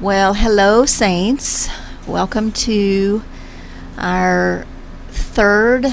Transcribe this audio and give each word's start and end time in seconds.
Well, 0.00 0.34
hello, 0.34 0.84
Saints. 0.84 1.70
Welcome 2.06 2.52
to 2.52 3.22
our 3.96 4.66
third 5.08 5.86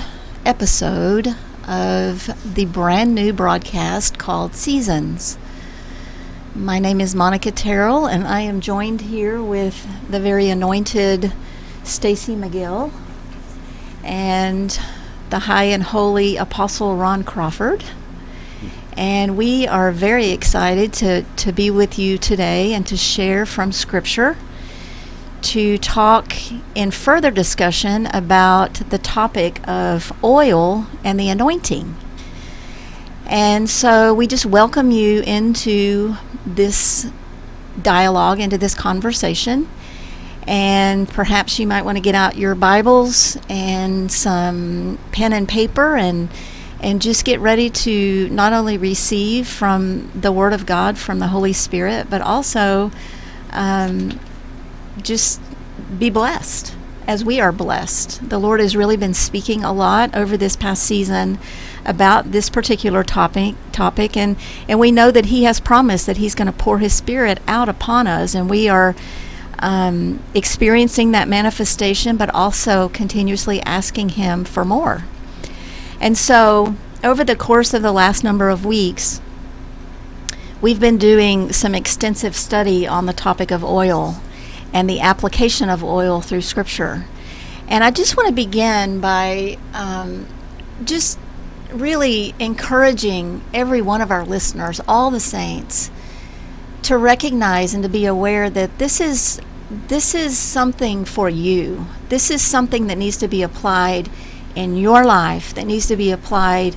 episode 0.45 1.37
of 1.66 2.29
the 2.53 2.66
brand 2.66 3.16
new 3.16 3.31
broadcast 3.31 4.17
called 4.17 4.55
Seasons. 4.55 5.37
My 6.53 6.79
name 6.79 7.00
is 7.00 7.16
Monica 7.16 7.50
Terrell, 7.50 8.05
and 8.05 8.27
I 8.27 8.41
am 8.41 8.60
joined 8.60 9.00
here 9.00 9.42
with 9.42 9.88
the 10.12 10.20
very 10.20 10.50
anointed 10.50 11.32
Stacy 11.86 12.36
McGill 12.36 12.92
and 14.04 14.78
the 15.30 15.40
high 15.40 15.64
and 15.64 15.82
holy 15.82 16.36
Apostle 16.36 16.98
Ron 16.98 17.24
Crawford. 17.24 17.86
And 18.96 19.36
we 19.36 19.68
are 19.68 19.91
very 19.91 20.30
excited 20.30 20.93
to, 20.93 21.23
to 21.23 21.52
be 21.52 21.71
with 21.71 21.98
you 21.98 22.20
today 22.20 22.73
and 22.73 22.86
to 22.88 22.96
share 22.96 23.46
from 23.46 23.71
Scripture, 23.71 24.38
to 25.42 25.79
talk 25.79 26.36
in 26.75 26.92
further 26.92 27.32
discussion 27.32 28.06
about 28.07 28.75
the 28.92 29.00
topic 29.00 29.68
of 29.68 30.11
oil 30.24 30.86
and 31.04 31.19
the 31.19 31.29
anointing. 31.29 31.96
And 33.25 33.67
so 33.67 34.13
we 34.13 34.27
just 34.27 34.45
welcome 34.45 34.91
you 34.91 35.21
into 35.21 36.16
this 36.45 37.09
dialogue, 37.81 38.39
into 38.39 38.59
this 38.59 38.75
conversation. 38.75 39.67
And 40.45 41.09
perhaps 41.09 41.57
you 41.57 41.66
might 41.66 41.83
want 41.83 41.97
to 41.97 42.02
get 42.02 42.13
out 42.13 42.38
your 42.38 42.53
Bibles 42.53 43.38
and 43.49 44.11
some 44.11 44.99
pen 45.11 45.33
and 45.33 45.47
paper 45.47 45.95
and 45.95 46.30
and 46.83 47.01
just 47.01 47.23
get 47.23 47.39
ready 47.39 47.69
to 47.69 48.27
not 48.29 48.51
only 48.51 48.77
receive 48.77 49.47
from 49.47 50.11
the 50.13 50.33
Word 50.33 50.51
of 50.51 50.65
God, 50.65 50.97
from 50.97 51.19
the 51.19 51.27
Holy 51.27 51.53
Spirit, 51.53 52.09
but 52.09 52.21
also 52.21 52.91
um, 53.51 54.19
just 55.01 55.41
be 55.97 56.09
blessed 56.09 56.75
as 57.08 57.23
we 57.23 57.39
are 57.39 57.53
blessed. 57.53 58.30
The 58.30 58.38
Lord 58.38 58.59
has 58.59 58.75
really 58.75 58.97
been 58.97 59.13
speaking 59.13 59.63
a 59.63 59.71
lot 59.71 60.13
over 60.13 60.35
this 60.35 60.58
past 60.58 60.83
season 60.83 61.39
about 61.85 62.31
this 62.31 62.49
particular 62.49 63.03
topic 63.03 63.55
topic 63.73 64.15
and 64.15 64.38
and 64.69 64.80
we 64.80 64.89
know 64.89 65.11
that 65.11 65.25
he 65.25 65.43
has 65.43 65.59
promised 65.59 66.05
that 66.05 66.15
he's 66.15 66.33
going 66.33 66.45
to 66.45 66.53
pour 66.53 66.80
his 66.80 66.93
spirit 66.93 67.41
out 67.45 67.67
upon 67.67 68.08
us 68.08 68.33
and 68.33 68.49
we 68.49 68.69
are 68.69 68.95
um, 69.59 70.17
experiencing 70.33 71.11
that 71.11 71.27
manifestation 71.27 72.15
but 72.15 72.33
also 72.33 72.88
continuously 72.88 73.61
asking 73.63 74.09
him 74.09 74.45
for 74.45 74.63
more 74.63 75.03
and 76.03 76.17
so, 76.17 76.75
over 77.01 77.23
the 77.23 77.33
course 77.33 77.73
of 77.73 77.81
the 77.81 77.93
last 77.93 78.25
number 78.25 78.49
of 78.49 78.65
weeks, 78.65 79.21
we've 80.59 80.81
been 80.81 80.97
doing 80.97 81.53
some 81.53 81.73
extensive 81.73 82.35
study 82.35 82.85
on 82.85 83.05
the 83.05 83.13
topic 83.13 83.51
of 83.51 83.63
oil 83.63 84.21
and 84.73 84.89
the 84.89 84.99
application 84.99 85.69
of 85.69 85.81
oil 85.81 86.19
through 86.19 86.41
Scripture. 86.41 87.05
And 87.69 87.85
I 87.85 87.89
just 87.89 88.17
want 88.17 88.27
to 88.27 88.35
begin 88.35 88.99
by 88.99 89.57
um, 89.73 90.27
just 90.83 91.17
really 91.71 92.35
encouraging 92.37 93.41
every 93.53 93.81
one 93.81 94.01
of 94.01 94.11
our 94.11 94.25
listeners, 94.25 94.81
all 94.85 95.09
the 95.09 95.21
saints, 95.21 95.89
to 96.81 96.97
recognize 96.97 97.73
and 97.73 97.81
to 97.81 97.89
be 97.89 98.05
aware 98.05 98.49
that 98.49 98.77
this 98.77 98.99
is 98.99 99.39
this 99.87 100.13
is 100.13 100.37
something 100.37 101.05
for 101.05 101.29
you. 101.29 101.85
This 102.09 102.29
is 102.29 102.41
something 102.41 102.87
that 102.87 102.97
needs 102.97 103.15
to 103.19 103.29
be 103.29 103.41
applied 103.41 104.09
in 104.55 104.77
your 104.77 105.03
life 105.03 105.53
that 105.53 105.65
needs 105.65 105.87
to 105.87 105.95
be 105.95 106.11
applied 106.11 106.75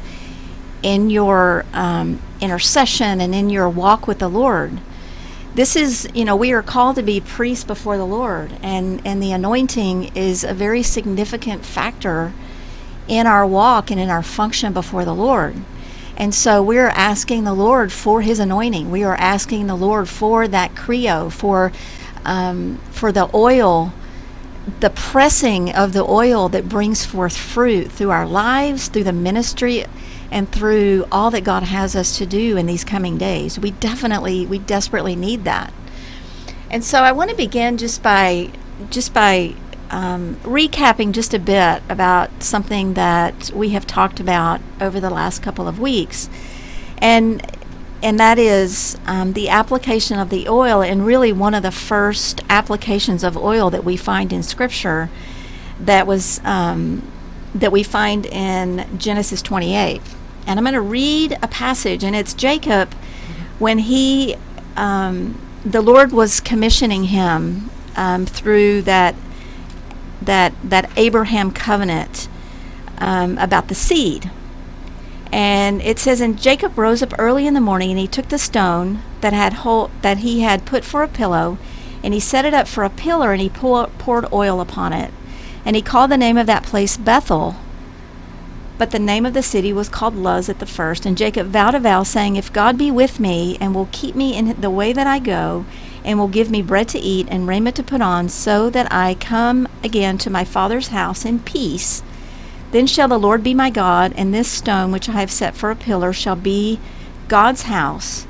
in 0.83 1.11
your 1.11 1.65
um, 1.73 2.21
intercession 2.41 3.21
and 3.21 3.35
in 3.35 3.51
your 3.51 3.69
walk 3.69 4.07
with 4.07 4.19
the 4.19 4.29
Lord. 4.29 4.79
This 5.55 5.75
is, 5.75 6.09
you 6.15 6.25
know, 6.25 6.37
we 6.37 6.53
are 6.53 6.63
called 6.63 6.97
to 6.97 7.03
be 7.03 7.21
priests 7.21 7.65
before 7.65 7.97
the 7.97 8.07
Lord, 8.07 8.53
and, 8.63 9.01
and 9.07 9.23
the 9.23 9.33
anointing 9.33 10.15
is 10.15 10.45
a 10.45 10.53
very 10.53 10.83
significant 10.83 11.65
factor 11.65 12.35
in 13.09 13.27
our 13.27 13.47
walk 13.47 13.91
and 13.91 13.99
in 13.99 14.11
our 14.11 14.23
function 14.23 14.73
before 14.73 15.05
the 15.05 15.15
Lord. 15.15 15.57
And 16.17 16.35
so 16.35 16.63
we're 16.63 16.89
asking 16.89 17.45
the 17.45 17.55
Lord 17.55 17.93
for 17.93 18.23
His 18.23 18.39
anointing. 18.39 18.91
We 18.91 19.03
are 19.05 19.15
asking 19.15 19.67
the 19.67 19.75
Lord 19.75 20.09
for 20.09 20.47
that 20.49 20.75
chrio, 20.75 21.31
for 21.33 21.73
um, 22.25 22.79
for 22.91 23.13
the 23.13 23.31
oil 23.35 23.93
the 24.81 24.91
pressing 24.91 25.73
of 25.75 25.93
the 25.93 26.05
oil 26.05 26.49
that 26.49 26.69
brings 26.69 27.05
forth 27.05 27.37
fruit 27.37 27.91
through 27.91 28.11
our 28.11 28.27
lives, 28.27 28.89
through 28.89 29.05
the 29.05 29.13
ministry, 29.13 29.85
and 30.31 30.51
through 30.51 31.07
all 31.13 31.31
that 31.31 31.45
God 31.45 31.63
has 31.63 31.95
us 31.95 32.19
to 32.19 32.27
do 32.27 32.57
in 32.57 32.67
these 32.67 32.85
coming 32.85 33.17
days. 33.17 33.59
We 33.59 33.71
definitely, 33.71 34.45
we 34.45 34.59
desperately 34.59 35.15
need 35.15 35.45
that. 35.45 35.73
And 36.71 36.83
so 36.83 37.03
I 37.03 37.13
want 37.13 37.31
to 37.31 37.37
begin 37.37 37.79
just 37.79 38.03
by 38.03 38.51
just 38.91 39.15
by 39.15 39.55
um, 39.91 40.37
recapping 40.43 41.13
just 41.13 41.33
a 41.33 41.39
bit 41.39 41.83
about 41.89 42.43
something 42.43 42.95
that 42.95 43.51
we 43.55 43.71
have 43.71 43.87
talked 43.87 44.21
about 44.21 44.61
over 44.81 45.01
the 45.01 45.11
last 45.11 45.43
couple 45.43 45.69
of 45.69 45.79
weeks. 45.79 46.29
And 46.99 47.41
and 48.03 48.21
that 48.21 48.39
is 48.39 48.97
um, 49.07 49.33
the 49.33 49.49
application 49.49 50.19
of 50.19 50.31
the 50.31 50.49
oil, 50.49 50.83
and 50.83 51.07
really 51.07 51.33
one 51.33 51.55
of 51.55 51.63
the 51.63 51.71
first 51.71 52.43
applications 52.51 53.25
of 53.25 53.37
oil 53.37 53.71
that 53.71 53.85
we 53.85 53.97
find 53.97 54.33
in 54.33 54.43
Scripture 54.43 55.09
that 55.81 56.07
was 56.07 56.41
um, 56.45 57.03
that 57.55 57.73
we 57.73 57.83
find 57.83 58.27
in 58.27 58.87
Genesis 58.99 59.43
28. 59.43 60.01
And 60.47 60.59
I'm 60.59 60.65
going 60.65 60.75
to 60.75 60.81
read 60.81 61.39
a 61.43 61.49
passage, 61.49 62.05
and 62.05 62.15
it's 62.15 62.35
Jacob 62.35 62.93
when 63.59 63.79
he 63.79 64.37
um, 64.77 65.41
the 65.65 65.81
Lord 65.81 66.13
was 66.13 66.41
commissioning 66.41 67.05
him 67.05 67.71
um, 67.97 68.27
through 68.27 68.83
that 68.83 69.15
that 70.21 70.53
that 70.63 70.91
Abraham 70.97 71.51
covenant 71.51 72.29
um, 72.99 73.39
about 73.39 73.69
the 73.69 73.75
seed 73.75 74.31
and 75.33 75.83
it 75.83 75.99
says, 75.99 76.21
And 76.21 76.41
Jacob 76.41 76.79
rose 76.79 77.03
up 77.03 77.15
early 77.19 77.47
in 77.47 77.55
the 77.55 77.61
morning, 77.61 77.91
and 77.91 77.99
he 77.99 78.07
took 78.07 78.29
the 78.29 78.39
stone 78.39 79.03
that 79.21 79.33
had 79.33 79.55
that 80.03 80.19
he 80.19 80.41
had 80.41 80.67
put 80.67 80.85
for 80.85 81.03
a 81.03 81.09
pillow, 81.09 81.59
and 82.03 82.15
he 82.15 82.21
set 82.21 82.45
it 82.45 82.55
up 82.55 82.69
for 82.69 82.85
a 82.85 82.91
pillar, 82.91 83.33
and 83.33 83.41
he 83.41 83.49
pour, 83.49 83.89
poured 83.99 84.33
oil 84.33 84.61
upon 84.61 84.93
it. 84.93 85.13
And 85.65 85.75
he 85.75 85.83
called 85.83 86.11
the 86.11 86.17
name 86.17 86.37
of 86.37 86.47
that 86.47 86.63
place 86.63 86.97
Bethel. 86.97 87.57
But 88.79 88.91
the 88.91 88.99
name 88.99 89.25
of 89.25 89.33
the 89.33 89.43
city 89.43 89.73
was 89.73 89.89
called 89.89 90.15
Luz 90.15 90.49
at 90.49 90.59
the 90.59 90.67
first. 90.67 91.07
And 91.07 91.17
Jacob 91.17 91.49
vowed 91.49 91.75
a 91.75 91.81
vow, 91.81 92.03
saying, 92.03 92.37
If 92.37 92.53
God 92.53 92.77
be 92.79 92.91
with 92.91 93.19
me, 93.19 93.57
and 93.61 93.75
will 93.75 93.89
keep 93.91 94.15
me 94.15 94.37
in 94.37 94.61
the 94.61 94.71
way 94.71 94.93
that 94.93 95.07
I 95.07 95.19
go, 95.19 95.65
and 96.05 96.19
will 96.19 96.29
give 96.29 96.51
me 96.51 96.63
bread 96.63 96.89
to 96.91 96.99
eat 96.99 97.27
and 97.31 97.49
raiment 97.49 97.75
to 97.77 97.83
put 97.83 98.01
on, 98.01 98.29
so 98.29 98.71
that 98.71 98.93
I 98.93 99.15
come 99.15 99.67
again 99.83 100.19
to 100.19 100.31
my 100.31 100.45
father's 100.45 100.89
house 100.89 101.25
in 101.25 101.41
peace, 101.41 102.03
then 102.77 102.87
shall 102.87 103.09
the 103.09 103.19
Lord 103.19 103.43
be 103.43 103.55
my 103.55 103.71
God, 103.71 104.13
and 104.19 104.35
this 104.35 104.49
stone 104.49 104.93
which 104.93 105.09
I 105.09 105.13
have 105.13 105.31
set 105.31 105.55
for 105.55 105.71
a 105.71 105.77
pillar 105.77 106.13
shall 106.13 106.37
be 106.37 106.79
God's 107.27 107.63
house. 107.63 108.27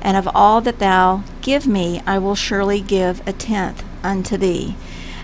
And 0.00 0.16
of 0.16 0.26
all 0.34 0.62
that 0.62 0.78
thou 0.78 1.24
give 1.42 1.66
me, 1.66 2.00
I 2.06 2.18
will 2.18 2.34
surely 2.34 2.80
give 2.80 3.20
a 3.28 3.34
tenth 3.34 3.84
unto 4.02 4.38
thee. 4.38 4.76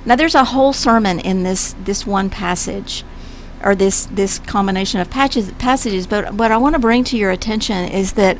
Now 0.04 0.16
there's 0.16 0.34
a 0.34 0.44
whole 0.44 0.74
sermon 0.74 1.18
in 1.18 1.44
this 1.44 1.74
this 1.82 2.06
one 2.06 2.28
passage, 2.28 3.04
or 3.64 3.74
this 3.74 4.04
this 4.04 4.38
combination 4.40 5.00
of 5.00 5.08
patches, 5.08 5.50
passages. 5.52 6.06
But 6.06 6.34
what 6.34 6.52
I 6.52 6.58
want 6.58 6.74
to 6.74 6.78
bring 6.78 7.04
to 7.04 7.16
your 7.16 7.30
attention 7.30 7.88
is 7.88 8.12
that 8.12 8.36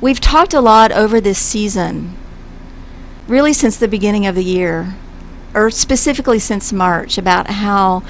we've 0.00 0.20
talked 0.20 0.52
a 0.52 0.60
lot 0.60 0.90
over 0.90 1.20
this 1.20 1.38
season, 1.38 2.16
really 3.28 3.52
since 3.52 3.76
the 3.76 3.86
beginning 3.86 4.26
of 4.26 4.34
the 4.34 4.42
year, 4.42 4.96
or 5.54 5.70
specifically 5.70 6.40
since 6.40 6.72
March, 6.72 7.16
about 7.16 7.46
how 7.50 8.02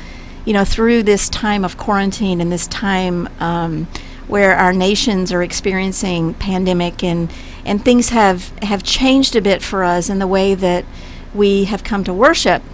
you 0.50 0.54
know, 0.54 0.64
through 0.64 1.04
this 1.04 1.28
time 1.28 1.64
of 1.64 1.76
quarantine 1.76 2.40
and 2.40 2.50
this 2.50 2.66
time 2.66 3.28
um, 3.38 3.86
where 4.26 4.56
our 4.56 4.72
nations 4.72 5.30
are 5.30 5.44
experiencing 5.44 6.34
pandemic 6.34 7.04
and 7.04 7.32
and 7.64 7.84
things 7.84 8.08
have 8.08 8.48
have 8.58 8.82
changed 8.82 9.36
a 9.36 9.40
bit 9.40 9.62
for 9.62 9.84
us 9.84 10.10
in 10.10 10.18
the 10.18 10.26
way 10.26 10.56
that 10.56 10.84
we 11.32 11.66
have 11.66 11.84
come 11.84 12.02
to 12.02 12.12
worship 12.12 12.64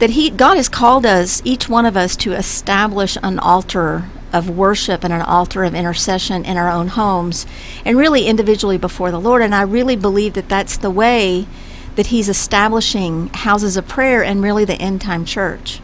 that 0.00 0.10
he 0.10 0.28
God 0.28 0.58
has 0.58 0.68
called 0.68 1.06
us 1.06 1.40
each 1.46 1.70
one 1.70 1.86
of 1.86 1.96
us 1.96 2.14
to 2.16 2.34
establish 2.34 3.16
an 3.22 3.38
altar 3.38 4.04
of 4.34 4.50
worship 4.50 5.04
and 5.04 5.14
an 5.14 5.22
altar 5.22 5.64
of 5.64 5.74
intercession 5.74 6.44
in 6.44 6.58
our 6.58 6.68
own 6.70 6.88
homes 6.88 7.46
and 7.86 7.96
really 7.96 8.26
individually 8.26 8.76
before 8.76 9.10
the 9.10 9.18
Lord. 9.18 9.40
And 9.40 9.54
I 9.54 9.62
really 9.62 9.96
believe 9.96 10.34
that 10.34 10.50
that's 10.50 10.76
the 10.76 10.90
way 10.90 11.46
that 11.96 12.08
he's 12.08 12.28
establishing 12.28 13.28
houses 13.28 13.78
of 13.78 13.88
prayer 13.88 14.22
and 14.22 14.42
really 14.42 14.66
the 14.66 14.74
end 14.74 15.00
time 15.00 15.24
church 15.24 15.80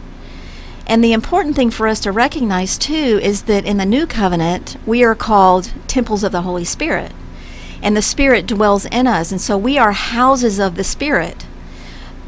and 0.89 1.03
the 1.03 1.13
important 1.13 1.55
thing 1.55 1.69
for 1.69 1.87
us 1.87 1.99
to 1.99 2.11
recognize 2.11 2.75
too 2.75 3.19
is 3.21 3.43
that 3.43 3.63
in 3.63 3.77
the 3.77 3.85
new 3.85 4.07
covenant, 4.07 4.75
we 4.87 5.03
are 5.03 5.13
called 5.13 5.71
temples 5.85 6.23
of 6.23 6.31
the 6.31 6.41
Holy 6.41 6.65
Spirit. 6.65 7.11
And 7.83 7.95
the 7.95 8.01
Spirit 8.01 8.47
dwells 8.47 8.85
in 8.85 9.05
us. 9.05 9.31
And 9.31 9.39
so 9.39 9.55
we 9.55 9.77
are 9.77 9.91
houses 9.91 10.57
of 10.57 10.75
the 10.75 10.83
Spirit. 10.83 11.45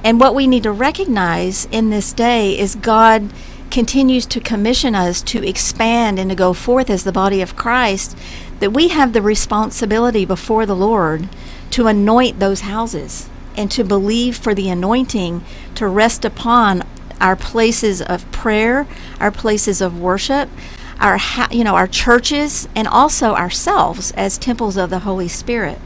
And 0.04 0.20
what 0.20 0.36
we 0.36 0.46
need 0.46 0.62
to 0.62 0.72
recognize 0.72 1.66
in 1.72 1.90
this 1.90 2.14
day 2.14 2.58
is 2.58 2.76
God 2.76 3.34
continues 3.72 4.28
to 4.28 4.40
commission 4.40 4.94
us 4.94 5.24
to 5.24 5.44
expand 5.44 6.20
and 6.20 6.30
to 6.30 6.36
go 6.36 6.54
forth 6.54 6.92
as 6.92 7.04
the 7.04 7.12
body 7.12 7.42
of 7.42 7.56
Christ, 7.56 8.16
that 8.60 8.74
we 8.74 8.90
have 8.90 9.14
the 9.14 9.24
responsibility 9.24 10.24
before 10.24 10.68
the 10.68 10.76
Lord 10.76 11.28
to 11.72 11.88
anoint 11.88 12.38
those 12.38 12.62
houses 12.62 13.28
and 13.58 13.72
to 13.72 13.84
believe 13.84 14.38
for 14.38 14.54
the 14.54 14.70
anointing 14.70 15.44
to 15.74 15.88
rest 15.88 16.24
upon 16.24 16.84
our 17.22 17.36
places 17.36 18.02
of 18.02 18.30
prayer, 18.32 18.88
our 19.20 19.32
places 19.32 19.80
of 19.80 20.00
worship, 20.00 20.50
our 21.00 21.18
you 21.52 21.64
know 21.64 21.76
our 21.76 21.88
churches, 21.88 22.68
and 22.76 22.88
also 22.88 23.34
ourselves 23.34 24.12
as 24.12 24.38
temples 24.38 24.76
of 24.76 24.90
the 24.90 25.00
Holy 25.00 25.28
Spirit. 25.28 25.80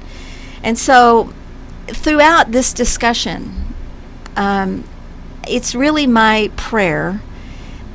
And 0.64 0.78
so, 0.78 1.34
throughout 1.88 2.52
this 2.52 2.74
discussion, 2.74 3.74
um, 4.36 4.84
it's 5.48 5.76
really 5.76 6.08
my 6.08 6.50
prayer 6.56 7.22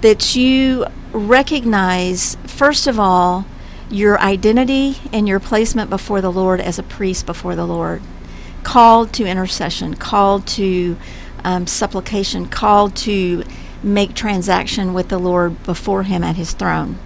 that 0.02 0.36
you 0.36 0.86
recognize, 1.12 2.36
first 2.46 2.86
of 2.86 2.98
all, 2.98 3.44
your 3.90 4.20
identity 4.20 4.96
and 5.12 5.28
your 5.28 5.40
placement 5.40 5.90
before 5.90 6.20
the 6.20 6.30
Lord 6.30 6.60
as 6.60 6.78
a 6.78 6.82
priest 6.82 7.26
before 7.26 7.56
the 7.56 7.66
Lord, 7.66 8.00
called 8.62 9.12
to 9.14 9.26
intercession, 9.26 9.94
called 9.94 10.46
to 10.48 10.96
um, 11.44 11.66
supplication, 11.66 12.46
called 12.46 12.96
to 12.96 13.44
make 13.82 14.14
transaction 14.14 14.92
with 14.92 15.08
the 15.08 15.18
Lord 15.18 15.62
before 15.64 16.02
Him 16.04 16.22
at 16.22 16.36
His 16.36 16.52
throne. 16.52 16.98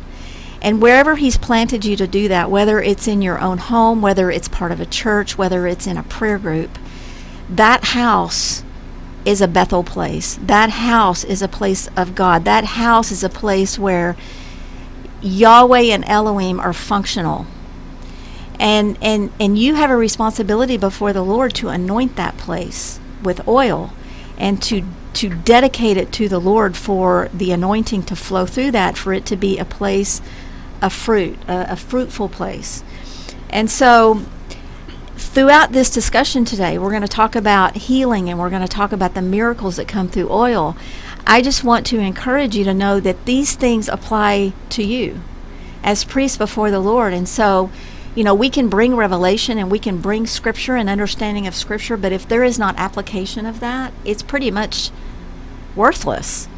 And 0.63 0.81
wherever 0.81 1.17
He's 1.17 1.37
planted 1.37 1.85
you 1.85 1.97
to 1.97 2.07
do 2.07 2.29
that, 2.29 2.51
whether 2.51 2.81
it's 2.81 3.07
in 3.07 3.23
your 3.23 3.39
own 3.39 3.59
home, 3.59 4.01
whether 4.01 4.31
it's 4.31 4.49
part 4.49 4.73
of 4.73 4.81
a 4.81 4.87
church, 4.87 5.37
whether 5.37 5.67
it's 5.67 5.87
in 5.87 5.97
a 5.97 6.03
prayer 6.03 6.39
group, 6.39 6.79
that 7.49 7.85
house 7.85 8.65
is 9.25 9.41
a 9.41 9.49
Bethel 9.49 9.83
place. 9.83 10.39
That 10.43 10.71
house 10.71 11.25
is 11.25 11.43
a 11.43 11.49
place 11.49 11.89
of 11.97 12.15
God. 12.15 12.45
That 12.45 12.65
house 12.65 13.11
is 13.11 13.25
a 13.25 13.29
place 13.29 13.79
where 13.79 14.17
Yahweh 15.23 15.93
and 15.93 16.05
Elohim 16.07 16.61
are 16.61 16.73
functional. 16.73 17.47
And 18.59 18.97
and 19.03 19.33
and 19.41 19.59
you 19.59 19.75
have 19.75 19.91
a 19.91 19.97
responsibility 19.97 20.77
before 20.77 21.13
the 21.13 21.25
Lord 21.25 21.55
to 21.55 21.69
anoint 21.69 22.17
that 22.17 22.37
place 22.37 23.01
with 23.23 23.47
oil 23.49 23.93
and 24.39 24.63
to 24.65 24.85
to 25.15 25.29
dedicate 25.29 25.97
it 25.97 26.13
to 26.13 26.29
the 26.29 26.41
Lord 26.41 26.77
for 26.77 27.29
the 27.33 27.53
anointing 27.53 28.03
to 28.05 28.17
flow 28.17 28.47
through 28.47 28.73
that 28.73 28.99
for 28.99 29.13
it 29.13 29.25
to 29.27 29.37
be 29.37 29.59
a 29.59 29.65
place 29.65 30.21
of 30.83 30.93
fruit, 30.93 31.39
a, 31.47 31.73
a 31.73 31.77
fruitful 31.77 32.29
place. 32.29 32.83
And 33.49 33.71
so 33.71 34.23
throughout 35.17 35.73
this 35.73 35.91
discussion 35.91 36.45
today, 36.45 36.79
we're 36.79 36.91
going 36.91 37.03
to 37.03 37.09
talk 37.09 37.37
about 37.37 37.77
healing 37.77 38.29
and 38.29 38.39
we're 38.39 38.51
going 38.51 38.63
to 38.63 38.69
talk 38.69 38.93
about 38.93 39.15
the 39.15 39.23
miracles 39.23 39.77
that 39.77 39.89
come 39.89 40.09
through 40.09 40.31
oil. 40.31 40.77
I 41.27 41.41
just 41.41 41.65
want 41.65 41.87
to 41.87 41.99
encourage 42.01 42.57
you 42.57 42.65
to 42.65 42.75
know 42.75 43.01
that 43.01 43.25
these 43.25 43.55
things 43.55 43.89
apply 43.89 44.53
to 44.71 44.83
you 44.83 45.21
as 45.83 46.05
priests 46.05 46.37
before 46.37 46.71
the 46.71 46.81
Lord. 46.81 47.13
And 47.13 47.29
so, 47.29 47.71
you 48.15 48.23
know, 48.23 48.35
we 48.35 48.49
can 48.49 48.69
bring 48.69 48.95
revelation 48.95 49.59
and 49.59 49.71
we 49.71 49.79
can 49.79 49.99
bring 49.99 50.27
scripture 50.27 50.77
and 50.77 50.89
understanding 50.89 51.47
of 51.47 51.55
scripture, 51.55 51.97
but 51.97 52.13
if 52.13 52.29
there 52.29 52.45
is 52.45 52.59
not 52.59 52.77
application 52.79 53.45
of 53.45 53.61
that, 53.61 53.93
it's 54.05 54.23
pretty 54.23 54.51
much 54.51 54.91
worthless. 55.75 56.49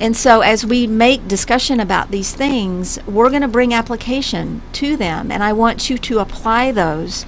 And 0.00 0.16
so, 0.16 0.40
as 0.42 0.66
we 0.66 0.86
make 0.86 1.26
discussion 1.26 1.80
about 1.80 2.10
these 2.10 2.34
things, 2.34 2.98
we're 3.06 3.30
going 3.30 3.42
to 3.42 3.48
bring 3.48 3.72
application 3.72 4.62
to 4.74 4.96
them. 4.96 5.30
And 5.30 5.42
I 5.42 5.52
want 5.52 5.88
you 5.88 5.96
to 5.96 6.18
apply 6.18 6.72
those 6.72 7.24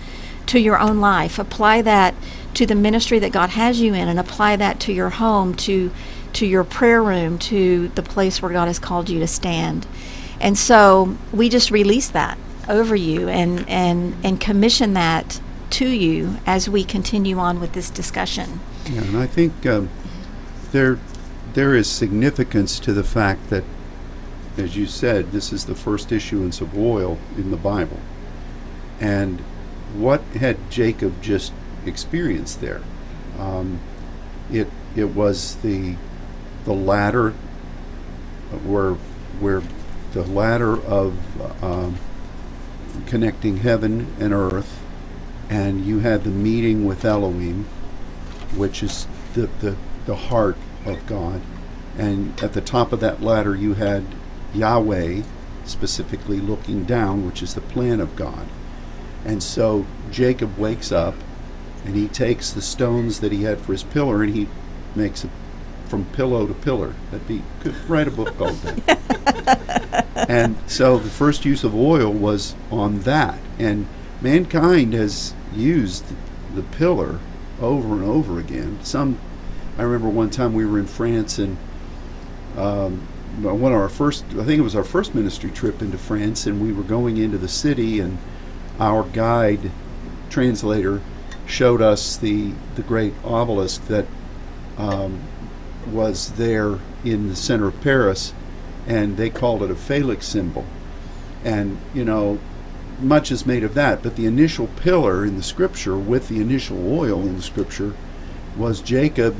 to 0.46 0.58
your 0.58 0.78
own 0.78 1.00
life. 1.00 1.38
Apply 1.38 1.80
that 1.82 2.14
to 2.54 2.66
the 2.66 2.74
ministry 2.74 3.18
that 3.20 3.32
God 3.32 3.50
has 3.50 3.80
you 3.80 3.94
in, 3.94 4.08
and 4.08 4.18
apply 4.18 4.56
that 4.56 4.80
to 4.80 4.92
your 4.92 5.10
home, 5.10 5.54
to 5.56 5.90
to 6.34 6.46
your 6.46 6.62
prayer 6.62 7.02
room, 7.02 7.38
to 7.38 7.88
the 7.94 8.02
place 8.02 8.42
where 8.42 8.52
God 8.52 8.66
has 8.66 8.78
called 8.78 9.08
you 9.08 9.18
to 9.20 9.26
stand. 9.26 9.86
And 10.40 10.58
so 10.58 11.16
we 11.32 11.48
just 11.48 11.70
release 11.70 12.08
that 12.08 12.38
over 12.68 12.94
you 12.94 13.28
and 13.28 13.68
and 13.68 14.16
and 14.22 14.40
commission 14.40 14.94
that 14.94 15.40
to 15.70 15.88
you 15.88 16.36
as 16.46 16.68
we 16.68 16.84
continue 16.84 17.38
on 17.38 17.60
with 17.60 17.72
this 17.72 17.90
discussion. 17.90 18.60
Yeah, 18.90 19.02
and 19.02 19.16
I 19.16 19.26
think 19.26 19.66
um, 19.66 19.90
there 20.72 20.98
there 21.54 21.74
is 21.74 21.88
significance 21.88 22.78
to 22.80 22.92
the 22.92 23.04
fact 23.04 23.50
that, 23.50 23.64
as 24.56 24.76
you 24.76 24.86
said, 24.86 25.32
this 25.32 25.52
is 25.52 25.66
the 25.66 25.74
first 25.74 26.12
issuance 26.12 26.60
of 26.60 26.76
oil 26.76 27.18
in 27.36 27.50
the 27.50 27.56
Bible, 27.56 28.00
and 29.00 29.40
what 29.94 30.20
had 30.38 30.70
Jacob 30.70 31.22
just 31.22 31.52
experienced 31.86 32.60
there? 32.60 32.82
Um, 33.38 33.80
it 34.50 34.68
it 34.96 35.14
was 35.14 35.56
the 35.56 35.96
the 36.64 36.74
ladder 36.74 37.30
where 38.64 38.94
where 39.40 39.62
the 40.12 40.24
ladder 40.24 40.80
of 40.82 41.62
um, 41.62 41.98
connecting 43.06 43.58
heaven 43.58 44.14
and 44.18 44.32
earth, 44.32 44.80
and 45.48 45.84
you 45.84 46.00
had 46.00 46.24
the 46.24 46.30
meeting 46.30 46.84
with 46.84 47.04
Elohim, 47.04 47.64
which 48.56 48.82
is 48.82 49.06
the, 49.34 49.48
the, 49.60 49.76
the 50.06 50.16
heart 50.16 50.56
of 50.84 51.06
God. 51.06 51.40
And 51.96 52.40
at 52.42 52.52
the 52.52 52.60
top 52.60 52.92
of 52.92 53.00
that 53.00 53.22
ladder, 53.22 53.54
you 53.54 53.74
had 53.74 54.04
Yahweh, 54.54 55.22
specifically 55.64 56.40
looking 56.40 56.84
down, 56.84 57.26
which 57.26 57.42
is 57.42 57.54
the 57.54 57.60
plan 57.60 58.00
of 58.00 58.16
God. 58.16 58.48
And 59.24 59.42
so 59.42 59.86
Jacob 60.10 60.56
wakes 60.58 60.92
up 60.92 61.14
and 61.84 61.94
he 61.96 62.08
takes 62.08 62.50
the 62.50 62.62
stones 62.62 63.20
that 63.20 63.32
he 63.32 63.42
had 63.42 63.60
for 63.60 63.72
his 63.72 63.82
pillar 63.82 64.22
and 64.22 64.34
he 64.34 64.48
makes 64.94 65.24
it 65.24 65.30
from 65.88 66.04
pillow 66.06 66.46
to 66.46 66.54
pillar. 66.54 66.94
That'd 67.10 67.26
be 67.26 67.42
could 67.60 67.74
write 67.88 68.08
a 68.08 68.10
book 68.10 68.36
called 68.36 68.56
that. 68.62 70.06
and 70.28 70.56
so 70.66 70.98
the 70.98 71.10
first 71.10 71.44
use 71.44 71.64
of 71.64 71.74
oil 71.74 72.12
was 72.12 72.54
on 72.70 73.00
that. 73.00 73.38
And 73.58 73.86
mankind 74.20 74.92
has 74.94 75.34
used 75.54 76.04
the 76.54 76.62
pillar 76.62 77.18
over 77.60 77.94
and 77.94 78.04
over 78.04 78.38
again. 78.38 78.78
Some 78.82 79.18
I 79.78 79.82
remember 79.82 80.08
one 80.08 80.30
time 80.30 80.54
we 80.54 80.66
were 80.66 80.78
in 80.78 80.86
France 80.86 81.38
and 81.38 81.56
um, 82.56 83.06
one 83.40 83.72
of 83.72 83.78
our 83.78 83.88
first 83.88 84.24
I 84.30 84.44
think 84.44 84.58
it 84.58 84.62
was 84.62 84.76
our 84.76 84.84
first 84.84 85.14
ministry 85.14 85.50
trip 85.50 85.80
into 85.80 85.98
France 85.98 86.46
and 86.46 86.60
we 86.60 86.72
were 86.72 86.82
going 86.82 87.16
into 87.16 87.38
the 87.38 87.48
city 87.48 88.00
and 88.00 88.18
our 88.80 89.04
guide 89.04 89.70
translator 90.30 91.00
showed 91.46 91.80
us 91.80 92.16
the 92.16 92.52
the 92.74 92.82
great 92.82 93.14
obelisk 93.24 93.86
that 93.86 94.06
um, 94.76 95.20
was 95.92 96.32
there 96.32 96.78
in 97.04 97.28
the 97.28 97.36
center 97.36 97.68
of 97.68 97.80
Paris, 97.80 98.32
and 98.86 99.16
they 99.16 99.30
called 99.30 99.62
it 99.62 99.70
a 99.70 99.76
phallic 99.76 100.22
symbol. 100.22 100.64
And 101.44 101.78
you 101.94 102.04
know, 102.04 102.38
much 103.00 103.30
is 103.30 103.46
made 103.46 103.64
of 103.64 103.74
that, 103.74 104.02
but 104.02 104.16
the 104.16 104.26
initial 104.26 104.66
pillar 104.66 105.24
in 105.24 105.36
the 105.36 105.42
scripture 105.42 105.96
with 105.96 106.28
the 106.28 106.40
initial 106.40 106.92
oil 106.92 107.20
in 107.20 107.36
the 107.36 107.42
scripture 107.42 107.94
was 108.56 108.80
Jacob 108.80 109.36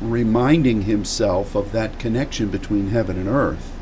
reminding 0.00 0.82
himself 0.82 1.56
of 1.56 1.72
that 1.72 1.98
connection 1.98 2.48
between 2.48 2.90
heaven 2.90 3.18
and 3.18 3.28
earth. 3.28 3.72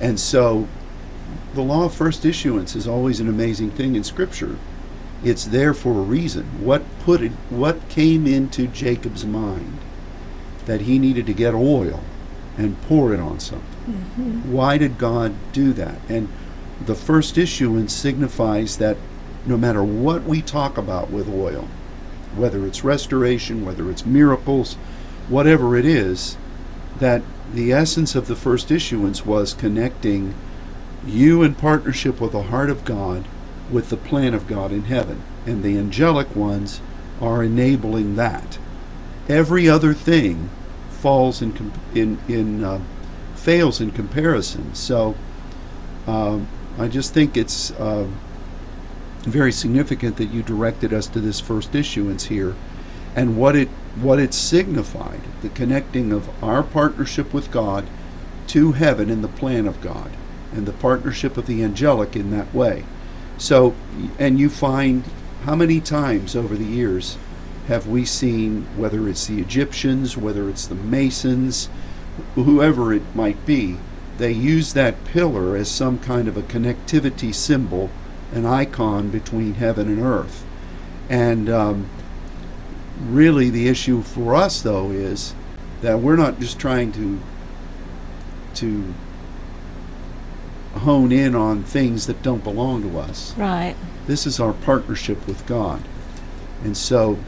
And 0.00 0.20
so 0.20 0.68
the 1.54 1.62
law 1.62 1.86
of 1.86 1.94
first 1.94 2.24
issuance 2.24 2.76
is 2.76 2.86
always 2.86 3.20
an 3.20 3.28
amazing 3.28 3.70
thing 3.70 3.96
in 3.96 4.04
scripture. 4.04 4.58
It's 5.24 5.44
there 5.44 5.74
for 5.74 5.90
a 5.90 6.02
reason. 6.02 6.64
What 6.64 6.82
put 7.00 7.22
it 7.22 7.32
what 7.48 7.88
came 7.88 8.26
into 8.26 8.66
Jacob's 8.66 9.24
mind 9.24 9.78
that 10.70 10.82
he 10.82 11.00
needed 11.00 11.26
to 11.26 11.34
get 11.34 11.52
oil 11.52 12.00
and 12.56 12.80
pour 12.82 13.12
it 13.12 13.18
on 13.18 13.40
something? 13.40 13.66
Mm-hmm. 13.88 14.52
Why 14.52 14.78
did 14.78 14.98
God 14.98 15.34
do 15.52 15.72
that? 15.72 15.98
And 16.08 16.28
the 16.86 16.94
first 16.94 17.36
issuance 17.36 17.92
signifies 17.92 18.76
that 18.76 18.96
no 19.44 19.56
matter 19.56 19.82
what 19.82 20.22
we 20.22 20.40
talk 20.40 20.78
about 20.78 21.10
with 21.10 21.28
oil, 21.28 21.66
whether 22.36 22.64
it's 22.64 22.84
restoration, 22.84 23.66
whether 23.66 23.90
it's 23.90 24.06
miracles, 24.06 24.74
whatever 25.28 25.76
it 25.76 25.84
is, 25.84 26.36
that 27.00 27.22
the 27.52 27.72
essence 27.72 28.14
of 28.14 28.28
the 28.28 28.36
first 28.36 28.70
issuance 28.70 29.26
was 29.26 29.54
connecting 29.54 30.34
you 31.04 31.42
in 31.42 31.56
partnership 31.56 32.20
with 32.20 32.30
the 32.30 32.44
heart 32.44 32.70
of 32.70 32.84
God 32.84 33.24
with 33.72 33.90
the 33.90 33.96
plan 33.96 34.34
of 34.34 34.46
God 34.46 34.70
in 34.70 34.84
heaven. 34.84 35.20
And 35.46 35.64
the 35.64 35.76
angelic 35.76 36.36
ones 36.36 36.80
are 37.20 37.42
enabling 37.42 38.14
that. 38.14 38.58
Every 39.28 39.68
other 39.68 39.94
thing 39.94 40.50
falls 41.00 41.42
in 41.42 41.72
in 41.94 42.18
in 42.28 42.64
uh, 42.64 42.80
fails 43.34 43.80
in 43.80 43.90
comparison. 43.90 44.74
So 44.74 45.14
uh, 46.06 46.40
I 46.78 46.88
just 46.88 47.14
think 47.14 47.36
it's 47.36 47.70
uh, 47.72 48.06
very 49.20 49.52
significant 49.52 50.16
that 50.16 50.26
you 50.26 50.42
directed 50.42 50.92
us 50.92 51.06
to 51.08 51.20
this 51.20 51.40
first 51.40 51.74
issuance 51.74 52.26
here, 52.26 52.54
and 53.16 53.36
what 53.36 53.56
it 53.56 53.68
what 54.00 54.18
it 54.18 54.34
signified 54.34 55.20
the 55.42 55.48
connecting 55.48 56.12
of 56.12 56.28
our 56.44 56.62
partnership 56.62 57.34
with 57.34 57.50
God 57.50 57.88
to 58.48 58.72
heaven 58.72 59.10
in 59.10 59.22
the 59.22 59.28
plan 59.28 59.66
of 59.66 59.80
God 59.80 60.10
and 60.52 60.66
the 60.66 60.72
partnership 60.72 61.36
of 61.36 61.46
the 61.46 61.62
angelic 61.62 62.16
in 62.16 62.30
that 62.30 62.52
way. 62.54 62.84
So, 63.38 63.74
and 64.18 64.38
you 64.38 64.50
find 64.50 65.04
how 65.44 65.54
many 65.54 65.80
times 65.80 66.36
over 66.36 66.56
the 66.56 66.64
years 66.64 67.16
have 67.68 67.86
we 67.86 68.04
seen, 68.04 68.66
whether 68.76 69.08
it's 69.08 69.26
the 69.26 69.40
Egyptians, 69.40 70.16
whether 70.16 70.48
it's 70.48 70.66
the 70.66 70.74
Masons, 70.74 71.68
whoever 72.34 72.92
it 72.92 73.14
might 73.14 73.44
be, 73.46 73.78
they 74.18 74.32
use 74.32 74.72
that 74.74 75.04
pillar 75.04 75.56
as 75.56 75.70
some 75.70 75.98
kind 75.98 76.28
of 76.28 76.36
a 76.36 76.42
connectivity 76.42 77.34
symbol, 77.34 77.90
an 78.32 78.44
icon 78.44 79.08
between 79.10 79.54
heaven 79.54 79.88
and 79.88 80.00
earth. 80.00 80.44
And 81.08 81.48
um, 81.48 81.88
really 83.00 83.50
the 83.50 83.68
issue 83.68 84.02
for 84.02 84.34
us 84.34 84.60
though 84.60 84.90
is 84.90 85.34
that 85.80 86.00
we're 86.00 86.16
not 86.16 86.38
just 86.38 86.58
trying 86.58 86.92
to 86.92 87.18
to 88.54 88.92
hone 90.74 91.12
in 91.12 91.34
on 91.34 91.62
things 91.62 92.06
that 92.06 92.22
don't 92.22 92.44
belong 92.44 92.82
to 92.82 92.98
us. 92.98 93.36
Right. 93.36 93.74
This 94.06 94.26
is 94.26 94.38
our 94.38 94.52
partnership 94.52 95.26
with 95.26 95.44
God. 95.46 95.82
And 96.62 96.76
so 96.76 97.18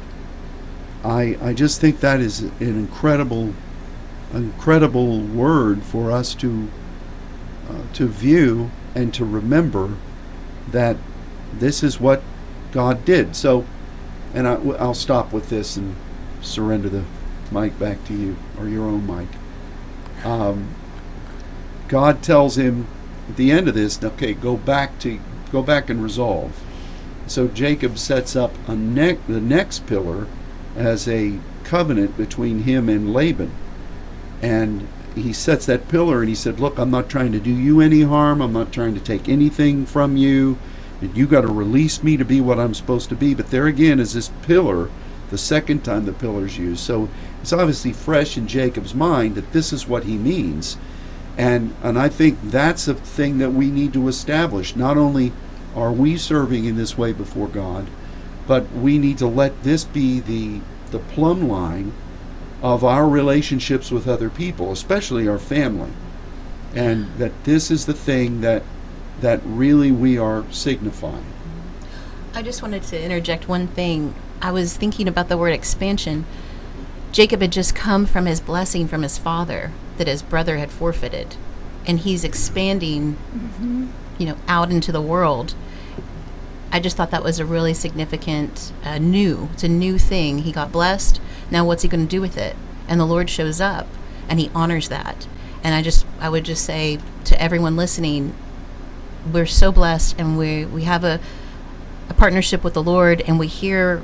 I 1.05 1.37
I 1.41 1.53
just 1.53 1.81
think 1.81 2.01
that 2.01 2.21
is 2.21 2.41
an 2.41 2.53
incredible 2.61 3.55
incredible 4.33 5.21
word 5.21 5.83
for 5.83 6.11
us 6.11 6.35
to 6.37 6.69
uh, 7.69 7.83
to 7.95 8.07
view 8.07 8.71
and 8.95 9.13
to 9.15 9.25
remember 9.25 9.97
that 10.71 10.97
this 11.53 11.83
is 11.83 12.01
what 12.01 12.23
God 12.73 13.05
did. 13.05 13.37
So, 13.37 13.65
and 14.35 14.49
I, 14.49 14.55
will 14.57 14.95
stop 14.95 15.33
with 15.33 15.49
this 15.49 15.77
and 15.77 15.97
surrender 16.41 16.89
the 16.89 17.05
mic 17.51 17.79
back 17.79 18.05
to 18.07 18.15
you 18.15 18.37
or 18.59 18.69
your 18.69 18.85
own 18.85 19.07
mic. 19.07 19.29
Um, 20.25 20.75
God 21.89 22.23
tells 22.23 22.57
him 22.57 22.87
at 23.29 23.37
the 23.37 23.51
end 23.51 23.69
of 23.69 23.75
this, 23.75 24.03
okay, 24.03 24.33
go 24.33 24.57
back 24.57 24.99
to 25.01 25.21
go 25.51 25.63
back 25.63 25.91
and 25.91 26.03
resolve. 26.03 26.63
So 27.27 27.49
Jacob 27.49 27.99
sets 27.99 28.35
up 28.35 28.53
a 28.67 28.75
ne- 28.75 29.19
the 29.29 29.41
next 29.41 29.87
pillar 29.87 30.27
as 30.77 31.09
a 31.09 31.39
covenant 31.65 32.17
between 32.17 32.61
him 32.61 32.89
and 32.89 33.13
Laban. 33.13 33.53
And 34.41 34.89
he 35.15 35.33
sets 35.33 35.67
that 35.67 35.89
pillar 35.89 36.21
and 36.21 36.29
he 36.29 36.35
said, 36.35 36.61
Look, 36.61 36.79
I'm 36.79 36.91
not 36.91 37.09
trying 37.09 37.33
to 37.33 37.41
do 37.41 37.51
you 37.51 37.81
any 37.81 38.03
harm. 38.03 38.41
I'm 38.41 38.53
not 38.53 38.73
trying 38.73 38.95
to 38.95 39.01
take 39.01 39.29
anything 39.29 39.87
from 39.87 40.17
you. 40.17 40.59
And 41.01 41.17
you 41.17 41.27
got 41.27 41.43
to 41.43 41.49
release 41.49 42.03
me 42.03 42.17
to 42.17 42.25
be 42.25 42.41
what 42.41 42.59
I'm 42.59 42.75
supposed 42.75 43.09
to 43.11 43.17
be. 43.17 43.35
But 43.35 43.51
there 43.51 43.67
again 43.67 44.01
is 44.01 44.15
this 44.15 44.31
pillar, 44.43 44.91
the 45.31 45.39
second 45.39 45.85
time 45.85 46.05
the 46.05 46.13
pillar's 46.13 46.59
used. 46.59 46.81
So 46.81 47.09
it's 47.41 47.53
obviously 47.53 47.93
fresh 47.93 48.37
in 48.37 48.47
Jacob's 48.47 48.95
mind 48.95 49.35
that 49.35 49.53
this 49.53 49.73
is 49.73 49.89
what 49.89 50.05
he 50.05 50.17
means. 50.17 50.77
And 51.37 51.75
and 51.83 51.99
I 51.99 52.09
think 52.09 52.39
that's 52.43 52.89
a 52.89 52.95
thing 52.95 53.39
that 53.39 53.51
we 53.51 53.71
need 53.71 53.93
to 53.95 54.09
establish. 54.09 54.77
Not 54.77 54.97
only 54.97 55.33
are 55.75 55.93
we 55.93 56.17
serving 56.17 56.67
in 56.67 56.77
this 56.77 56.99
way 56.99 57.13
before 57.13 57.49
God, 57.49 57.87
but 58.47 58.71
we 58.73 58.99
need 58.99 59.19
to 59.19 59.27
let 59.27 59.63
this 59.63 59.85
be 59.85 60.21
the 60.21 60.61
the 60.91 60.99
plumb 60.99 61.49
line 61.49 61.93
of 62.63 62.85
our 62.85 63.09
relationships 63.09 63.91
with 63.91 64.07
other 64.07 64.31
people, 64.31 64.71
especially 64.71 65.27
our 65.27 65.39
family. 65.39 65.91
And 66.75 67.09
that 67.19 67.45
this 67.45 67.71
is 67.71 67.87
the 67.87 67.95
thing 67.95 68.41
that 68.43 68.63
that 69.21 69.41
really 69.45 69.93
we 69.93 70.19
are 70.19 70.45
signifying. 70.51 71.27
I 72.35 72.43
just 72.43 72.63
wanted 72.63 72.83
to 72.85 73.03
interject 73.03 73.49
one 73.49 73.67
thing. 73.67 74.15
I 74.41 74.53
was 74.53 74.77
thinking 74.77 75.07
about 75.07 75.29
the 75.29 75.37
word 75.37 75.53
expansion. 75.53 76.25
Jacob 77.13 77.43
had 77.43 77.53
just 77.53 77.75
come 77.75 78.07
from 78.07 78.25
his 78.27 78.41
blessing 78.41 78.89
from 78.89 79.03
his 79.03 79.19
father 79.19 79.71
that 79.99 80.07
his 80.07 80.23
brother 80.23 80.57
had 80.57 80.71
forfeited, 80.71 81.37
and 81.87 82.01
he's 82.01 82.25
expanding, 82.25 83.15
mm-hmm. 83.15 83.89
you 84.19 84.27
know, 84.27 84.37
out 84.49 84.71
into 84.71 84.91
the 84.91 85.03
world. 85.03 85.55
I 86.73 86.81
just 86.81 86.97
thought 86.97 87.11
that 87.11 87.23
was 87.23 87.39
a 87.39 87.45
really 87.45 87.75
significant 87.75 88.73
uh, 88.83 88.97
new. 88.97 89.51
It's 89.53 89.63
a 89.63 89.69
new 89.69 89.99
thing. 89.99 90.39
He 90.39 90.53
got 90.53 90.73
blessed. 90.73 91.21
Now, 91.51 91.67
what's 91.67 91.83
he 91.83 91.89
going 91.89 92.07
to 92.07 92.11
do 92.11 92.23
with 92.23 92.39
it? 92.39 92.57
And 92.89 92.99
the 92.99 93.05
Lord 93.05 93.29
shows 93.29 93.61
up, 93.61 93.87
and 94.27 94.41
He 94.41 94.51
honors 94.55 94.89
that. 94.89 95.27
And 95.63 95.75
I 95.75 95.83
just, 95.83 96.07
I 96.19 96.31
would 96.31 96.45
just 96.45 96.65
say 96.65 96.99
to 97.25 97.41
everyone 97.41 97.77
listening, 97.77 98.35
we're 99.31 99.47
so 99.47 99.71
blessed, 99.71 100.17
and 100.19 100.39
we 100.39 100.65
we 100.65 100.85
have 100.85 101.05
a 101.05 101.21
a 102.09 102.15
partnership 102.15 102.65
with 102.65 102.75
the 102.75 102.83
Lord, 102.83 103.21
and 103.21 103.39
we 103.39 103.47
hear 103.47 104.03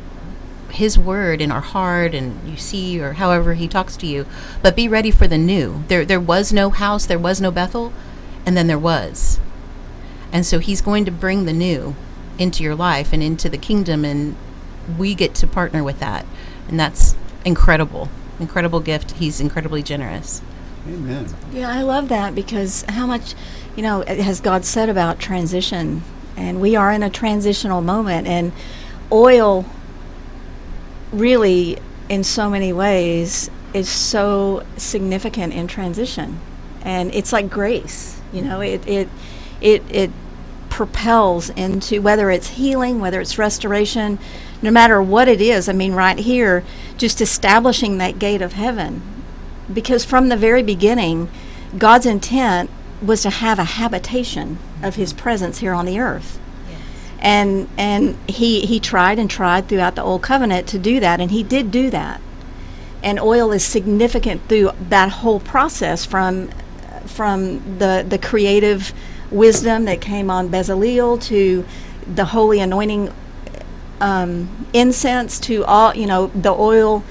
his 0.70 0.98
word 0.98 1.40
in 1.40 1.50
our 1.50 1.62
heart 1.62 2.14
and 2.14 2.46
you 2.46 2.54
see 2.54 3.00
or 3.00 3.14
however 3.14 3.54
he 3.54 3.66
talks 3.66 3.96
to 3.96 4.06
you 4.06 4.26
but 4.62 4.76
be 4.76 4.86
ready 4.86 5.10
for 5.10 5.26
the 5.26 5.38
new 5.38 5.82
there 5.88 6.04
there 6.04 6.20
was 6.20 6.52
no 6.52 6.68
house 6.68 7.06
there 7.06 7.18
was 7.18 7.40
no 7.40 7.50
bethel 7.50 7.90
and 8.44 8.54
then 8.54 8.66
there 8.66 8.78
was 8.78 9.40
and 10.30 10.44
so 10.44 10.58
he's 10.58 10.82
going 10.82 11.06
to 11.06 11.10
bring 11.10 11.46
the 11.46 11.54
new 11.54 11.96
into 12.38 12.62
your 12.62 12.74
life 12.74 13.12
and 13.12 13.22
into 13.22 13.48
the 13.48 13.58
kingdom 13.58 14.04
and 14.04 14.36
we 14.96 15.14
get 15.14 15.34
to 15.36 15.46
partner 15.46 15.84
with 15.84 16.00
that. 16.00 16.24
And 16.68 16.78
that's 16.78 17.14
incredible. 17.44 18.08
Incredible 18.40 18.80
gift. 18.80 19.12
He's 19.12 19.40
incredibly 19.40 19.82
generous. 19.82 20.42
Amen. 20.86 21.26
Yeah 21.52 21.68
i 21.68 21.82
love 21.82 22.08
that 22.08 22.34
because 22.34 22.82
how 22.88 23.06
much 23.06 23.34
you 23.76 23.82
know 23.82 24.02
has 24.06 24.40
god 24.40 24.64
said 24.64 24.88
about 24.88 25.18
transition? 25.18 26.02
And 26.36 26.60
we 26.60 26.76
are 26.76 26.92
in 26.92 27.02
a 27.02 27.10
transitional 27.10 27.82
moment 27.82 28.26
and 28.28 28.52
oil 29.10 29.66
really 31.12 31.78
in 32.08 32.22
so 32.22 32.48
many 32.48 32.72
ways 32.72 33.50
is 33.74 33.88
so 33.88 34.64
significant 34.76 35.52
in 35.52 35.66
transition. 35.66 36.40
And 36.82 37.12
it's 37.12 37.32
like 37.32 37.50
grace 37.50 38.18
you 38.32 38.42
know? 38.42 38.60
It 38.60 38.86
it 38.86 39.08
it, 39.60 39.82
it 39.90 40.10
propels 40.78 41.50
into 41.50 42.00
whether 42.00 42.30
it's 42.30 42.50
healing, 42.50 43.00
whether 43.00 43.20
it's 43.20 43.36
restoration, 43.36 44.16
no 44.62 44.70
matter 44.70 45.02
what 45.02 45.26
it 45.26 45.40
is. 45.40 45.68
I 45.68 45.72
mean, 45.72 45.92
right 45.92 46.16
here, 46.16 46.62
just 46.96 47.20
establishing 47.20 47.98
that 47.98 48.20
gate 48.20 48.40
of 48.40 48.52
heaven. 48.52 49.02
Because 49.74 50.04
from 50.04 50.28
the 50.28 50.36
very 50.36 50.62
beginning, 50.62 51.28
God's 51.76 52.06
intent 52.06 52.70
was 53.02 53.22
to 53.22 53.30
have 53.30 53.58
a 53.58 53.64
habitation 53.64 54.58
of 54.80 54.94
His 54.94 55.12
mm-hmm. 55.12 55.20
presence 55.20 55.58
here 55.58 55.72
on 55.72 55.84
the 55.84 55.98
earth. 55.98 56.38
And 57.18 57.68
and 57.76 58.16
he 58.28 58.64
he 58.64 58.78
tried 58.78 59.18
and 59.18 59.28
tried 59.28 59.68
throughout 59.68 59.96
the 59.96 60.04
old 60.04 60.22
covenant 60.22 60.68
to 60.68 60.78
do 60.78 61.00
that, 61.00 61.20
and 61.20 61.32
he 61.32 61.42
did 61.42 61.72
do 61.72 61.90
that. 61.90 62.20
And 63.02 63.18
oil 63.18 63.50
is 63.50 63.64
significant 63.64 64.42
through 64.48 64.70
that 64.88 65.08
whole 65.08 65.40
process 65.40 66.04
from 66.04 66.50
from 67.06 67.78
the 67.80 68.06
the 68.08 68.18
creative 68.18 68.92
wisdom 69.30 69.84
that 69.84 70.00
came 70.00 70.30
on 70.30 70.48
Bezalel 70.48 71.22
to 71.24 71.64
the 72.06 72.26
holy 72.26 72.60
anointing 72.60 73.12
um, 74.00 74.66
incense 74.72 75.38
to 75.40 75.64
all, 75.64 75.94
you 75.94 76.06
know, 76.06 76.28
the 76.28 76.52
oil 76.52 77.04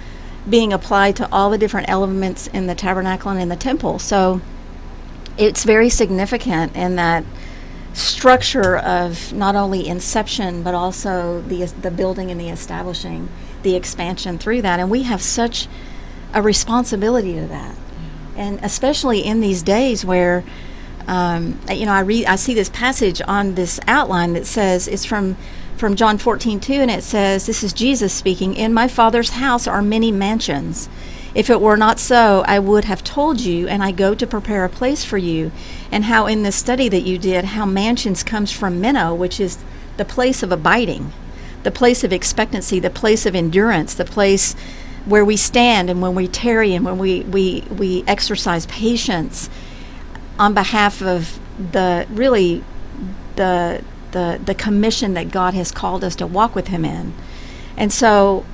being 0.49 0.71
applied 0.71 1.15
to 1.17 1.29
all 1.31 1.49
the 1.49 1.57
different 1.57 1.89
elements 1.89 2.47
in 2.47 2.67
the 2.67 2.75
tabernacle 2.75 3.31
and 3.31 3.41
in 3.41 3.49
the 3.49 3.55
temple. 3.55 3.99
So 3.99 4.41
it's 5.37 5.63
very 5.63 5.89
significant 5.89 6.75
in 6.75 6.95
that 6.95 7.23
structure 7.93 8.77
of 8.77 9.33
not 9.33 9.55
only 9.55 9.87
inception 9.87 10.61
but 10.61 10.75
also 10.75 11.41
the 11.41 11.65
the 11.81 11.89
building 11.89 12.29
and 12.29 12.39
the 12.39 12.47
establishing, 12.47 13.27
the 13.63 13.75
expansion 13.75 14.37
through 14.37 14.61
that. 14.61 14.79
And 14.79 14.89
we 14.89 15.03
have 15.03 15.21
such 15.21 15.67
a 16.33 16.41
responsibility 16.41 17.33
to 17.33 17.47
that. 17.47 17.75
And 18.35 18.59
especially 18.63 19.25
in 19.25 19.41
these 19.41 19.63
days 19.63 20.05
where 20.05 20.43
um, 21.07 21.59
you 21.71 21.85
know, 21.85 21.93
I 21.93 22.01
read, 22.01 22.25
I 22.25 22.35
see 22.35 22.53
this 22.53 22.69
passage 22.69 23.21
on 23.27 23.55
this 23.55 23.79
outline 23.87 24.33
that 24.33 24.45
says 24.45 24.87
it's 24.87 25.05
from 25.05 25.37
from 25.77 25.95
John 25.95 26.17
14, 26.17 26.59
2, 26.59 26.73
and 26.73 26.89
it 26.89 27.03
says, 27.03 27.45
This 27.45 27.63
is 27.63 27.71
Jesus 27.71 28.11
speaking, 28.11 28.55
In 28.55 28.73
my 28.73 28.87
Father's 28.87 29.31
house 29.31 29.67
are 29.67 29.81
many 29.81 30.11
mansions. 30.11 30.89
If 31.35 31.51
it 31.51 31.61
were 31.61 31.77
not 31.77 31.99
so, 31.99 32.43
I 32.47 32.57
would 32.57 32.85
have 32.85 33.03
told 33.03 33.41
you, 33.41 33.67
and 33.67 33.83
I 33.83 33.91
go 33.91 34.15
to 34.15 34.25
prepare 34.25 34.65
a 34.65 34.69
place 34.69 35.05
for 35.05 35.19
you. 35.19 35.51
And 35.91 36.05
how 36.05 36.25
in 36.25 36.41
this 36.41 36.55
study 36.55 36.89
that 36.89 37.01
you 37.01 37.19
did, 37.19 37.45
how 37.45 37.65
mansions 37.65 38.23
comes 38.23 38.51
from 38.51 38.81
meno, 38.81 39.13
which 39.13 39.39
is 39.39 39.59
the 39.97 40.05
place 40.05 40.41
of 40.41 40.51
abiding, 40.51 41.13
the 41.61 41.69
place 41.69 42.03
of 42.03 42.11
expectancy, 42.11 42.79
the 42.79 42.89
place 42.89 43.27
of 43.27 43.35
endurance, 43.35 43.93
the 43.93 44.05
place 44.05 44.55
where 45.05 45.23
we 45.23 45.37
stand 45.37 45.91
and 45.91 46.01
when 46.01 46.15
we 46.15 46.27
tarry 46.27 46.73
and 46.73 46.83
when 46.83 46.97
we, 46.97 47.21
we, 47.21 47.63
we 47.69 48.03
exercise 48.07 48.65
patience 48.65 49.47
on 50.39 50.53
behalf 50.53 51.01
of 51.01 51.39
the 51.71 52.05
really 52.09 52.63
the 53.35 53.83
the 54.11 54.39
the 54.43 54.55
commission 54.55 55.13
that 55.13 55.31
God 55.31 55.53
has 55.53 55.71
called 55.71 56.03
us 56.03 56.15
to 56.17 56.27
walk 56.27 56.55
with 56.55 56.67
him 56.67 56.85
in. 56.85 57.13
And 57.75 57.91
so 57.91 58.45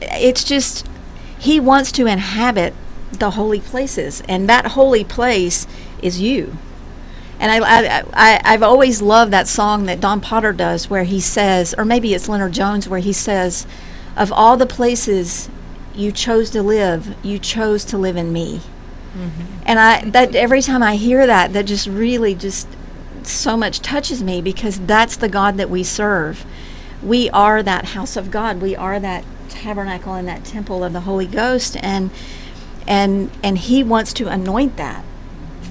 it's 0.00 0.44
just 0.44 0.86
he 1.38 1.60
wants 1.60 1.92
to 1.92 2.06
inhabit 2.06 2.74
the 3.12 3.32
holy 3.32 3.60
places 3.60 4.22
and 4.28 4.48
that 4.48 4.68
holy 4.68 5.04
place 5.04 5.66
is 6.02 6.20
you. 6.20 6.56
And 7.38 7.52
I, 7.52 7.58
I, 7.58 8.40
I, 8.44 8.50
have 8.52 8.62
always 8.62 9.02
loved 9.02 9.30
that 9.32 9.46
song 9.46 9.84
that 9.86 10.00
Don 10.00 10.22
Potter 10.22 10.54
does 10.54 10.88
where 10.88 11.04
he 11.04 11.20
says, 11.20 11.74
or 11.76 11.84
maybe 11.84 12.14
it's 12.14 12.30
Leonard 12.30 12.52
Jones, 12.52 12.88
where 12.88 13.00
he 13.00 13.12
says, 13.12 13.66
Of 14.16 14.32
all 14.32 14.56
the 14.56 14.64
places 14.64 15.50
you 15.94 16.12
chose 16.12 16.48
to 16.50 16.62
live, 16.62 17.14
you 17.22 17.38
chose 17.38 17.84
to 17.86 17.98
live 17.98 18.16
in 18.16 18.32
me. 18.32 18.62
Mm-hmm. 19.16 19.62
And 19.64 19.78
I 19.78 20.10
that 20.10 20.34
every 20.34 20.60
time 20.60 20.82
I 20.82 20.96
hear 20.96 21.26
that, 21.26 21.52
that 21.54 21.64
just 21.64 21.86
really 21.86 22.34
just 22.34 22.68
so 23.22 23.56
much 23.56 23.80
touches 23.80 24.22
me 24.22 24.42
because 24.42 24.78
that's 24.80 25.16
the 25.16 25.28
God 25.28 25.56
that 25.56 25.70
we 25.70 25.82
serve. 25.82 26.44
We 27.02 27.30
are 27.30 27.62
that 27.62 27.86
house 27.86 28.16
of 28.16 28.30
God. 28.30 28.60
We 28.60 28.76
are 28.76 29.00
that 29.00 29.24
tabernacle 29.48 30.14
and 30.14 30.28
that 30.28 30.44
temple 30.44 30.84
of 30.84 30.92
the 30.92 31.00
Holy 31.00 31.26
Ghost 31.26 31.76
and 31.82 32.10
and 32.86 33.30
and 33.42 33.58
he 33.58 33.82
wants 33.82 34.12
to 34.14 34.28
anoint 34.28 34.76
that 34.76 35.04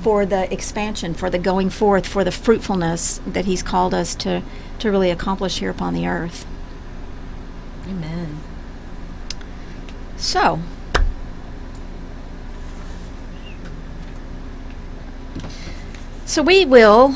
for 0.01 0.25
the 0.25 0.51
expansion, 0.51 1.13
for 1.13 1.29
the 1.29 1.39
going 1.39 1.69
forth, 1.69 2.05
for 2.07 2.23
the 2.23 2.31
fruitfulness 2.31 3.21
that 3.25 3.45
he's 3.45 3.63
called 3.63 3.93
us 3.93 4.15
to 4.15 4.41
to 4.79 4.91
really 4.91 5.11
accomplish 5.11 5.59
here 5.59 5.69
upon 5.69 5.93
the 5.93 6.07
earth. 6.07 6.45
Amen. 7.87 8.39
So, 10.17 10.59
so 16.35 16.41
we 16.41 16.65
will 16.65 17.15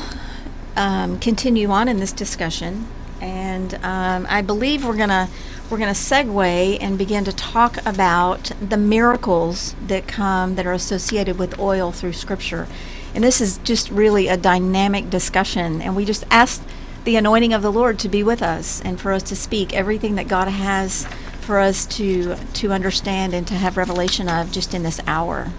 um, 0.76 1.18
continue 1.18 1.68
on 1.68 1.88
in 1.88 2.00
this 2.00 2.10
discussion, 2.10 2.86
and 3.20 3.74
um, 3.84 4.26
I 4.30 4.40
believe 4.40 4.82
we're 4.82 4.96
gonna 4.96 5.28
we're 5.68 5.76
gonna 5.76 5.90
segue 5.90 6.78
and 6.80 6.96
begin 6.96 7.26
to 7.26 7.32
talk 7.34 7.84
about 7.84 8.50
the 8.66 8.78
miracles 8.78 9.74
that 9.88 10.08
come 10.08 10.54
that 10.54 10.64
are 10.64 10.72
associated 10.72 11.38
with 11.38 11.58
oil 11.58 11.92
through 11.92 12.14
Scripture. 12.14 12.66
And 13.14 13.22
this 13.22 13.42
is 13.42 13.58
just 13.58 13.90
really 13.90 14.26
a 14.26 14.38
dynamic 14.38 15.10
discussion, 15.10 15.82
and 15.82 15.94
we 15.94 16.06
just 16.06 16.24
ask 16.30 16.62
the 17.04 17.16
anointing 17.16 17.52
of 17.52 17.60
the 17.60 17.70
Lord 17.70 17.98
to 17.98 18.08
be 18.08 18.22
with 18.22 18.40
us 18.40 18.80
and 18.80 18.98
for 18.98 19.12
us 19.12 19.22
to 19.24 19.36
speak 19.36 19.74
everything 19.74 20.14
that 20.14 20.28
God 20.28 20.48
has 20.48 21.04
for 21.42 21.58
us 21.58 21.84
to 21.98 22.36
to 22.54 22.72
understand 22.72 23.34
and 23.34 23.46
to 23.48 23.54
have 23.54 23.76
revelation 23.76 24.30
of 24.30 24.50
just 24.50 24.72
in 24.72 24.82
this 24.82 24.98
hour. 25.06 25.52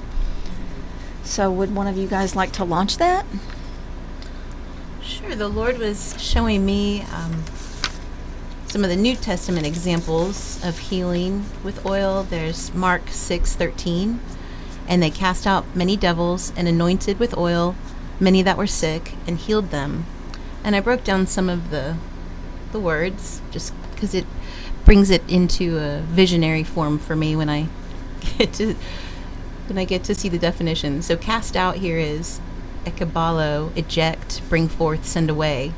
So, 1.24 1.51
would 1.51 1.75
one 1.75 1.86
of 1.86 1.96
you 1.96 2.08
guys 2.08 2.36
like 2.36 2.51
to 2.53 2.63
launch 2.63 2.98
that? 2.98 3.24
Sure. 5.22 5.36
The 5.36 5.48
Lord 5.48 5.78
was 5.78 6.16
showing 6.20 6.66
me 6.66 7.04
um, 7.13 7.44
some 8.68 8.84
of 8.84 8.90
the 8.90 8.96
New 8.96 9.16
Testament 9.16 9.68
examples 9.68 10.60
of 10.66 10.80
healing 10.80 11.46
with 11.63 11.86
oil. 11.86 12.24
There's 12.24 12.74
Mark 12.74 13.10
six 13.10 13.56
thirteen, 13.56 14.20
and 14.88 15.04
they 15.04 15.12
cast 15.12 15.46
out 15.46 15.75
many 15.75 15.96
devils 15.96 16.51
and 16.56 16.68
anointed 16.68 17.20
with 17.20 17.38
oil 17.38 17.75
many 18.20 18.42
that 18.42 18.58
were 18.58 18.68
sick 18.68 19.13
and 19.28 19.38
healed 19.38 19.70
them. 19.70 20.06
And 20.63 20.75
I 20.75 20.80
broke 20.80 21.04
down 21.04 21.28
some 21.28 21.50
of 21.50 21.70
the 21.70 21.98
the 22.72 22.80
words 22.80 23.42
just 23.51 23.74
because 23.92 24.16
it 24.16 24.25
brings 24.86 25.12
it 25.12 25.22
into 25.30 25.78
a 25.78 26.01
visionary 26.01 26.63
form 26.63 26.98
for 26.98 27.16
me 27.16 27.36
when 27.36 27.50
I 27.50 27.68
get 28.38 28.54
to 28.54 28.75
when 29.68 29.78
I 29.78 29.86
get 29.86 30.04
to 30.06 30.16
see 30.16 30.30
the 30.30 30.40
definition. 30.40 31.04
So 31.04 31.16
cast 31.16 31.56
out 31.56 31.75
here 31.75 31.98
is 31.98 32.40
ekballo, 32.85 33.75
eject, 33.75 34.41
bring 34.50 34.67
forth, 34.67 35.05
send 35.05 35.29
away. 35.29 35.73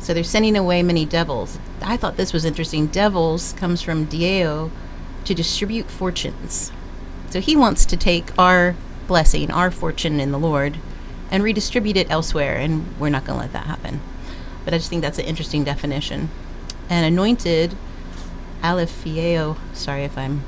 So 0.00 0.12
they're 0.12 0.24
sending 0.24 0.56
away 0.56 0.82
many 0.82 1.06
devils. 1.06 1.58
I 1.80 1.96
thought 1.96 2.16
this 2.16 2.32
was 2.32 2.44
interesting. 2.44 2.88
Devils 2.88 3.54
comes 3.54 3.80
from 3.80 4.06
daio, 4.06 4.70
to 5.24 5.34
distribute 5.34 5.90
fortunes. 5.90 6.70
So 7.30 7.40
he 7.40 7.56
wants 7.56 7.84
to 7.86 7.96
take 7.96 8.36
our 8.38 8.76
blessing, 9.06 9.50
our 9.50 9.70
fortune 9.70 10.20
in 10.20 10.30
the 10.30 10.38
Lord, 10.38 10.78
and 11.30 11.42
redistribute 11.42 11.96
it 11.96 12.10
elsewhere, 12.10 12.56
and 12.56 12.96
we're 12.98 13.08
not 13.08 13.24
going 13.24 13.38
to 13.38 13.42
let 13.42 13.52
that 13.52 13.66
happen. 13.66 14.00
But 14.64 14.74
I 14.74 14.78
just 14.78 14.88
think 14.88 15.02
that's 15.02 15.18
an 15.18 15.24
interesting 15.24 15.64
definition. 15.64 16.30
And 16.88 17.06
anointed, 17.06 17.76
aleipho, 18.62 19.56
sorry 19.72 20.04
if 20.04 20.16
I'm 20.16 20.44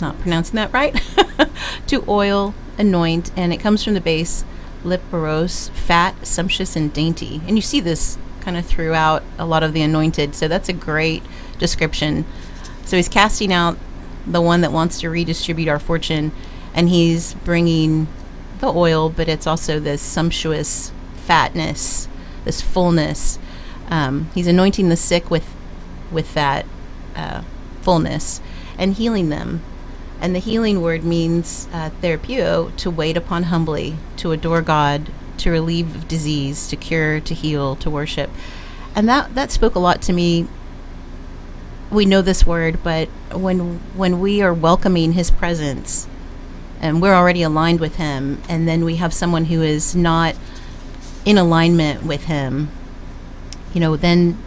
not 0.00 0.18
pronouncing 0.20 0.56
that 0.56 0.72
right, 0.72 1.00
to 1.88 2.04
oil, 2.08 2.54
anoint, 2.78 3.30
and 3.36 3.52
it 3.52 3.58
comes 3.58 3.84
from 3.84 3.94
the 3.94 4.00
base 4.00 4.44
liparos, 4.84 5.70
fat, 5.70 6.26
sumptuous, 6.26 6.76
and 6.76 6.92
dainty. 6.92 7.40
And 7.46 7.56
you 7.56 7.62
see 7.62 7.80
this 7.80 8.18
kind 8.40 8.56
of 8.56 8.64
throughout 8.64 9.22
a 9.38 9.46
lot 9.46 9.62
of 9.62 9.72
the 9.72 9.82
anointed, 9.82 10.34
so 10.34 10.46
that's 10.46 10.68
a 10.68 10.72
great 10.72 11.22
description. 11.58 12.24
So 12.84 12.96
he's 12.96 13.08
casting 13.08 13.52
out 13.52 13.78
the 14.26 14.40
one 14.40 14.60
that 14.60 14.72
wants 14.72 15.00
to 15.00 15.10
redistribute 15.10 15.68
our 15.68 15.78
fortune, 15.78 16.32
and 16.74 16.88
he's 16.88 17.34
bringing 17.34 18.06
the 18.60 18.68
oil, 18.68 19.08
but 19.08 19.28
it's 19.28 19.46
also 19.46 19.80
this 19.80 20.02
sumptuous 20.02 20.92
fatness, 21.16 22.08
this 22.44 22.60
fullness. 22.60 23.38
Um, 23.88 24.30
he's 24.34 24.46
anointing 24.46 24.88
the 24.88 24.96
sick 24.96 25.30
with 25.30 25.54
with 26.10 26.34
that 26.34 26.64
uh, 27.16 27.42
fullness 27.82 28.40
and 28.78 28.94
healing 28.94 29.28
them. 29.28 29.62
And 30.24 30.34
the 30.34 30.38
healing 30.38 30.80
word 30.80 31.04
means 31.04 31.68
uh, 31.70 31.90
therapeuo, 32.00 32.74
to 32.78 32.90
wait 32.90 33.14
upon 33.14 33.42
humbly, 33.42 33.98
to 34.16 34.32
adore 34.32 34.62
God, 34.62 35.10
to 35.36 35.50
relieve 35.50 36.08
disease, 36.08 36.66
to 36.68 36.76
cure, 36.76 37.20
to 37.20 37.34
heal, 37.34 37.76
to 37.76 37.90
worship. 37.90 38.30
And 38.94 39.06
that, 39.06 39.34
that 39.34 39.50
spoke 39.50 39.74
a 39.74 39.78
lot 39.78 40.00
to 40.00 40.14
me. 40.14 40.48
We 41.90 42.06
know 42.06 42.22
this 42.22 42.46
word, 42.46 42.82
but 42.82 43.08
when 43.34 43.80
when 43.98 44.18
we 44.18 44.40
are 44.40 44.54
welcoming 44.54 45.12
His 45.12 45.30
presence, 45.30 46.08
and 46.80 47.02
we're 47.02 47.12
already 47.12 47.42
aligned 47.42 47.80
with 47.80 47.96
Him, 47.96 48.40
and 48.48 48.66
then 48.66 48.82
we 48.82 48.96
have 48.96 49.12
someone 49.12 49.44
who 49.44 49.60
is 49.60 49.94
not 49.94 50.36
in 51.26 51.36
alignment 51.36 52.02
with 52.02 52.24
Him, 52.24 52.70
you 53.74 53.80
know, 53.80 53.94
then 53.94 54.38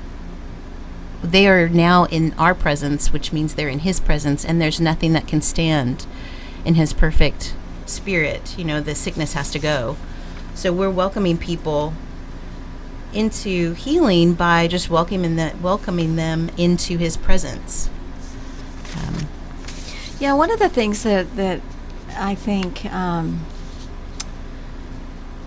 they 1.23 1.47
are 1.47 1.67
now 1.67 2.06
in 2.06 2.34
our 2.34 2.53
presence, 2.53 3.12
which 3.12 3.34
means 3.34 3.56
they're 3.56 3.69
in 3.69 3.80
His 3.80 3.99
presence, 3.99 4.45
and 4.45 4.62
there's 4.62 4.80
nothing 4.80 5.13
that 5.13 5.27
can 5.27 5.41
stand 5.41 6.06
in 6.63 6.75
His 6.75 6.93
perfect 6.93 7.56
spirit. 7.86 8.58
You 8.58 8.65
know, 8.65 8.82
the 8.82 8.95
sickness 8.95 9.34
has 9.34 9.51
to 9.51 9.60
go. 9.60 9.97
So 10.53 10.71
we're 10.73 10.89
welcoming 10.89 11.38
people 11.38 11.93
into 13.13 13.73
healing 13.73 14.34
by 14.34 14.67
just 14.67 14.89
welcoming 14.89 15.38
that 15.38 15.62
welcoming 15.62 16.15
them 16.15 16.49
into 16.58 16.97
His 16.97 17.17
presence. 17.17 17.89
Um, 18.95 19.27
Yeah, 20.19 20.34
one 20.34 20.51
of 20.51 20.60
the 20.60 20.69
things 20.69 21.03
that 21.03 21.36
that 21.36 21.62
I 22.15 22.36
think 22.36 22.86
um, 22.86 23.45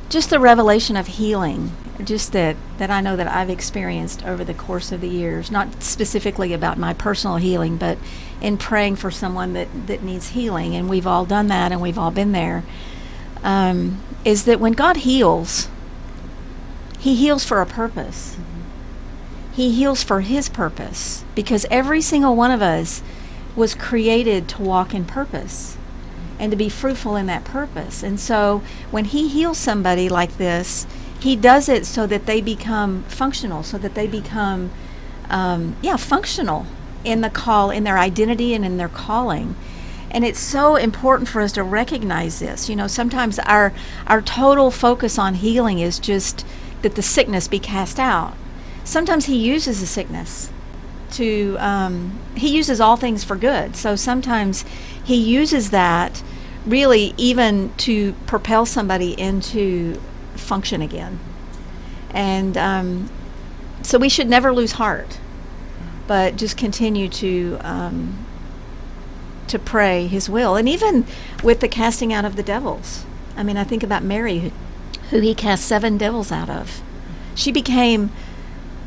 just 0.08 0.30
the 0.30 0.38
revelation 0.40 0.96
of 0.96 1.06
healing, 1.06 1.72
just 2.04 2.32
that 2.32 2.56
that 2.78 2.90
I 2.90 3.00
know 3.00 3.16
that 3.16 3.28
I've 3.28 3.50
experienced 3.50 4.24
over 4.24 4.44
the 4.44 4.54
course 4.54 4.92
of 4.92 5.00
the 5.00 5.08
years, 5.08 5.50
not 5.50 5.82
specifically 5.82 6.52
about 6.52 6.78
my 6.78 6.94
personal 6.94 7.36
healing, 7.36 7.76
but 7.76 7.98
in 8.40 8.56
praying 8.56 8.96
for 8.96 9.10
someone 9.10 9.52
that 9.52 9.68
that 9.86 10.02
needs 10.02 10.30
healing, 10.30 10.74
and 10.74 10.88
we've 10.88 11.06
all 11.06 11.24
done 11.24 11.48
that, 11.48 11.72
and 11.72 11.80
we've 11.80 11.98
all 11.98 12.10
been 12.10 12.32
there. 12.32 12.64
Um, 13.42 14.00
is 14.24 14.44
that 14.44 14.60
when 14.60 14.72
God 14.72 14.98
heals, 14.98 15.68
He 16.98 17.14
heals 17.14 17.44
for 17.44 17.60
a 17.60 17.66
purpose. 17.66 18.36
He 19.52 19.72
heals 19.72 20.02
for 20.02 20.20
His 20.20 20.48
purpose 20.48 21.24
because 21.34 21.66
every 21.70 22.00
single 22.00 22.36
one 22.36 22.50
of 22.50 22.62
us 22.62 23.02
was 23.56 23.74
created 23.74 24.48
to 24.48 24.62
walk 24.62 24.94
in 24.94 25.04
purpose 25.04 25.76
and 26.40 26.50
to 26.50 26.56
be 26.56 26.70
fruitful 26.70 27.16
in 27.16 27.26
that 27.26 27.44
purpose. 27.44 28.02
And 28.02 28.18
so 28.18 28.62
when 28.90 29.04
he 29.04 29.28
heals 29.28 29.58
somebody 29.58 30.08
like 30.08 30.38
this, 30.38 30.86
he 31.20 31.36
does 31.36 31.68
it 31.68 31.86
so 31.86 32.06
that 32.06 32.26
they 32.26 32.40
become 32.40 33.04
functional, 33.04 33.62
so 33.62 33.78
that 33.78 33.94
they 33.94 34.06
become, 34.06 34.70
um, 35.28 35.76
yeah, 35.82 35.96
functional 35.96 36.66
in 37.04 37.20
the 37.20 37.30
call, 37.30 37.70
in 37.70 37.84
their 37.84 37.98
identity, 37.98 38.54
and 38.54 38.64
in 38.64 38.76
their 38.76 38.88
calling. 38.88 39.54
And 40.10 40.24
it's 40.24 40.40
so 40.40 40.76
important 40.76 41.28
for 41.28 41.40
us 41.40 41.52
to 41.52 41.62
recognize 41.62 42.40
this. 42.40 42.68
You 42.68 42.76
know, 42.76 42.86
sometimes 42.86 43.38
our 43.40 43.72
our 44.06 44.20
total 44.20 44.70
focus 44.70 45.18
on 45.18 45.34
healing 45.34 45.78
is 45.78 45.98
just 45.98 46.44
that 46.82 46.94
the 46.94 47.02
sickness 47.02 47.48
be 47.48 47.58
cast 47.58 48.00
out. 48.00 48.34
Sometimes 48.82 49.26
he 49.26 49.36
uses 49.36 49.80
the 49.80 49.86
sickness 49.86 50.50
to 51.12 51.56
um, 51.58 52.18
he 52.34 52.48
uses 52.48 52.80
all 52.80 52.96
things 52.96 53.24
for 53.24 53.36
good. 53.36 53.76
So 53.76 53.94
sometimes 53.94 54.64
he 55.04 55.16
uses 55.16 55.70
that 55.70 56.22
really 56.66 57.14
even 57.16 57.72
to 57.74 58.12
propel 58.26 58.66
somebody 58.66 59.18
into 59.20 60.00
function 60.40 60.82
again. 60.82 61.18
And 62.10 62.56
um, 62.56 63.10
so 63.82 63.98
we 63.98 64.08
should 64.08 64.28
never 64.28 64.52
lose 64.52 64.72
heart, 64.72 65.18
but 66.06 66.36
just 66.36 66.56
continue 66.56 67.08
to 67.08 67.58
um, 67.60 68.26
to 69.46 69.58
pray 69.58 70.06
His 70.06 70.28
will, 70.28 70.56
and 70.56 70.68
even 70.68 71.06
with 71.42 71.60
the 71.60 71.68
casting 71.68 72.12
out 72.12 72.24
of 72.24 72.36
the 72.36 72.42
devils. 72.42 73.04
I 73.36 73.42
mean, 73.42 73.56
I 73.56 73.64
think 73.64 73.82
about 73.82 74.02
Mary, 74.02 74.38
who, 74.40 74.50
who 75.10 75.20
He 75.20 75.34
cast 75.34 75.64
seven 75.64 75.96
devils 75.96 76.32
out 76.32 76.50
of. 76.50 76.82
She 77.34 77.52
became 77.52 78.10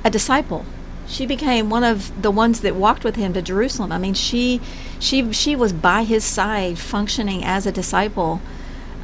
a 0.03 0.09
disciple 0.09 0.65
she 1.07 1.25
became 1.25 1.69
one 1.69 1.83
of 1.83 2.21
the 2.21 2.31
ones 2.31 2.61
that 2.61 2.75
walked 2.75 3.03
with 3.03 3.15
him 3.15 3.33
to 3.33 3.41
Jerusalem. 3.41 3.91
I 3.91 3.97
mean, 3.97 4.13
she 4.13 4.61
she 4.99 5.31
she 5.33 5.55
was 5.55 5.73
by 5.73 6.03
his 6.03 6.23
side, 6.23 6.79
functioning 6.79 7.43
as 7.43 7.65
a 7.65 7.71
disciple 7.71 8.41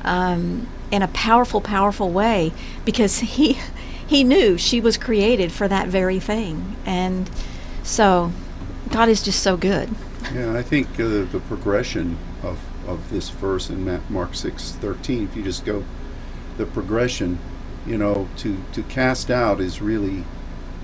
um, 0.04 0.68
in 0.91 1.02
a 1.02 1.08
powerful, 1.10 1.62
powerful 1.62 2.10
way 2.10 2.52
because 2.86 3.19
he 3.19 3.60
he 4.06 4.23
knew 4.23 4.58
she 4.58 4.82
was 4.82 4.97
created 4.97 5.52
for 5.52 5.67
that 5.67 5.88
very 5.88 6.19
thing, 6.19 6.75
and 6.86 7.30
so 7.84 8.32
God 8.89 9.10
is 9.10 9.21
just 9.21 9.43
so 9.43 9.56
good. 9.56 9.89
Yeah, 10.34 10.58
I 10.58 10.63
think 10.63 10.88
uh, 10.99 11.25
the 11.25 11.41
progression 11.47 12.17
of, 12.43 12.60
of 12.88 13.10
this 13.10 13.30
verse 13.30 13.69
in 13.69 13.86
Ma- 13.86 13.99
Mark 14.10 14.36
six 14.36 14.71
thirteen. 14.71 15.25
If 15.25 15.36
you 15.36 15.43
just 15.43 15.63
go, 15.65 15.84
the 16.58 16.65
progression, 16.65 17.39
you 17.86 17.97
know, 17.97 18.28
to 18.38 18.58
to 18.73 18.84
cast 18.84 19.30
out 19.30 19.62
is 19.62 19.82
really, 19.82 20.23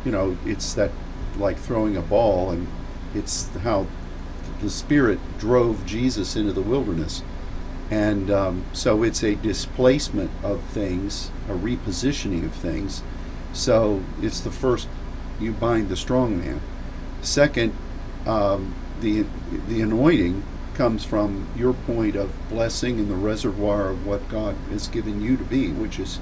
you 0.03 0.11
know, 0.11 0.37
it's 0.45 0.73
that 0.75 0.91
like 1.37 1.57
throwing 1.57 1.97
a 1.97 2.01
ball, 2.01 2.51
and 2.51 2.67
it's 3.13 3.47
how 3.57 3.87
the 4.61 4.69
Spirit 4.69 5.19
drove 5.37 5.85
Jesus 5.85 6.35
into 6.35 6.53
the 6.53 6.61
wilderness. 6.61 7.23
And 7.91 8.32
um, 8.32 8.65
so 8.74 9.04
it's 9.04 9.24
a 9.24 9.36
displacement 9.36 10.32
of 10.43 10.63
things, 10.63 11.30
a 11.48 11.54
repositioning 11.54 12.45
of 12.45 12.54
things. 12.54 13.04
So 13.54 14.04
it's 14.21 14.39
the 14.39 14.52
first, 14.52 14.88
you 15.39 15.52
bind 15.52 15.89
the 15.89 15.95
strong 15.95 16.39
man. 16.39 16.62
Second, 17.21 17.76
um, 18.26 18.76
the, 19.02 19.26
the 19.67 19.82
anointing 19.82 20.43
comes 20.74 21.06
from 21.06 21.48
your 21.56 21.74
point 21.74 22.15
of 22.15 22.32
blessing 22.50 23.00
and 23.00 23.10
the 23.10 23.15
reservoir 23.15 23.89
of 23.89 24.06
what 24.06 24.28
God 24.30 24.56
has 24.69 24.88
given 24.88 25.21
you 25.21 25.38
to 25.38 25.43
be, 25.43 25.71
which 25.71 26.00
is 26.00 26.19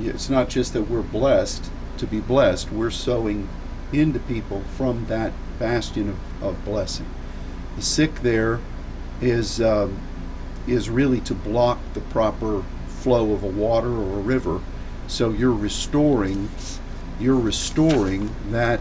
it's 0.00 0.28
not 0.28 0.48
just 0.48 0.72
that 0.72 0.82
we're 0.90 1.02
blessed 1.02 1.70
to 1.98 2.06
be 2.06 2.20
blessed, 2.20 2.70
we're 2.70 2.90
sowing 2.90 3.48
into 3.92 4.18
people 4.18 4.62
from 4.76 5.06
that 5.06 5.32
bastion 5.58 6.10
of, 6.10 6.42
of 6.42 6.64
blessing. 6.64 7.06
The 7.76 7.82
sick 7.82 8.16
there 8.16 8.60
is 9.20 9.60
um, 9.60 10.00
is 10.66 10.90
really 10.90 11.20
to 11.20 11.34
block 11.34 11.78
the 11.94 12.00
proper 12.00 12.64
flow 12.88 13.32
of 13.32 13.42
a 13.42 13.48
water 13.48 13.92
or 13.92 14.18
a 14.18 14.22
river, 14.22 14.60
so 15.06 15.30
you're 15.30 15.52
restoring 15.52 16.48
you're 17.18 17.38
restoring 17.38 18.34
that 18.50 18.80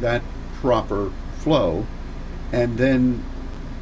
that 0.00 0.22
proper 0.54 1.12
flow, 1.38 1.86
and 2.52 2.78
then 2.78 3.24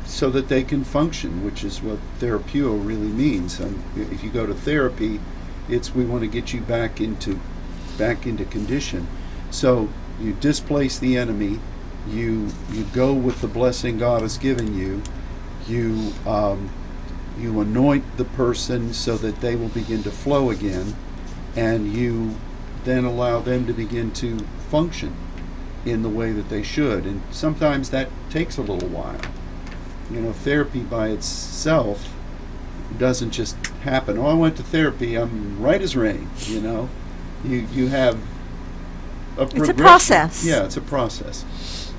so 0.04 0.30
that 0.30 0.48
they 0.48 0.62
can 0.62 0.84
function, 0.84 1.44
which 1.44 1.64
is 1.64 1.80
what 1.80 1.98
therapeuo 2.20 2.86
really 2.86 3.08
means. 3.08 3.58
And 3.58 3.82
if 3.96 4.22
you 4.22 4.30
go 4.30 4.46
to 4.46 4.54
therapy, 4.54 5.20
it's 5.68 5.94
we 5.94 6.04
want 6.04 6.22
to 6.22 6.28
get 6.28 6.52
you 6.52 6.60
back 6.60 7.00
into 7.00 7.40
back 7.96 8.26
into 8.26 8.44
condition. 8.44 9.06
So 9.50 9.88
you 10.20 10.34
displace 10.34 10.98
the 10.98 11.16
enemy, 11.16 11.60
you 12.08 12.50
you 12.70 12.84
go 12.92 13.14
with 13.14 13.40
the 13.40 13.48
blessing 13.48 13.98
God 13.98 14.22
has 14.22 14.36
given 14.36 14.76
you, 14.76 15.02
you 15.66 16.12
um, 16.26 16.70
you 17.38 17.60
anoint 17.60 18.16
the 18.16 18.24
person 18.24 18.92
so 18.92 19.16
that 19.18 19.40
they 19.40 19.56
will 19.56 19.68
begin 19.68 20.02
to 20.04 20.10
flow 20.10 20.50
again, 20.50 20.94
and 21.56 21.92
you 21.92 22.36
then 22.84 23.04
allow 23.04 23.40
them 23.40 23.66
to 23.66 23.72
begin 23.72 24.12
to 24.12 24.38
function 24.70 25.14
in 25.84 26.02
the 26.02 26.08
way 26.08 26.32
that 26.32 26.48
they 26.48 26.62
should. 26.62 27.04
And 27.04 27.22
sometimes 27.30 27.90
that 27.90 28.08
takes 28.30 28.56
a 28.56 28.62
little 28.62 28.88
while. 28.88 29.20
You 30.10 30.20
know, 30.20 30.32
therapy 30.32 30.80
by 30.80 31.08
itself 31.08 32.12
doesn't 32.98 33.30
just 33.30 33.56
happen. 33.82 34.18
Oh, 34.18 34.26
I 34.26 34.34
went 34.34 34.56
to 34.58 34.62
therapy. 34.62 35.16
I'm 35.16 35.60
right 35.60 35.80
as 35.80 35.96
rain. 35.96 36.28
You 36.46 36.60
know, 36.60 36.88
you 37.44 37.66
you 37.72 37.88
have 37.88 38.18
a 39.38 39.42
It's 39.42 39.68
a 39.68 39.74
process. 39.74 40.44
Yeah, 40.44 40.64
it's 40.64 40.76
a 40.76 40.82
process. 40.82 41.44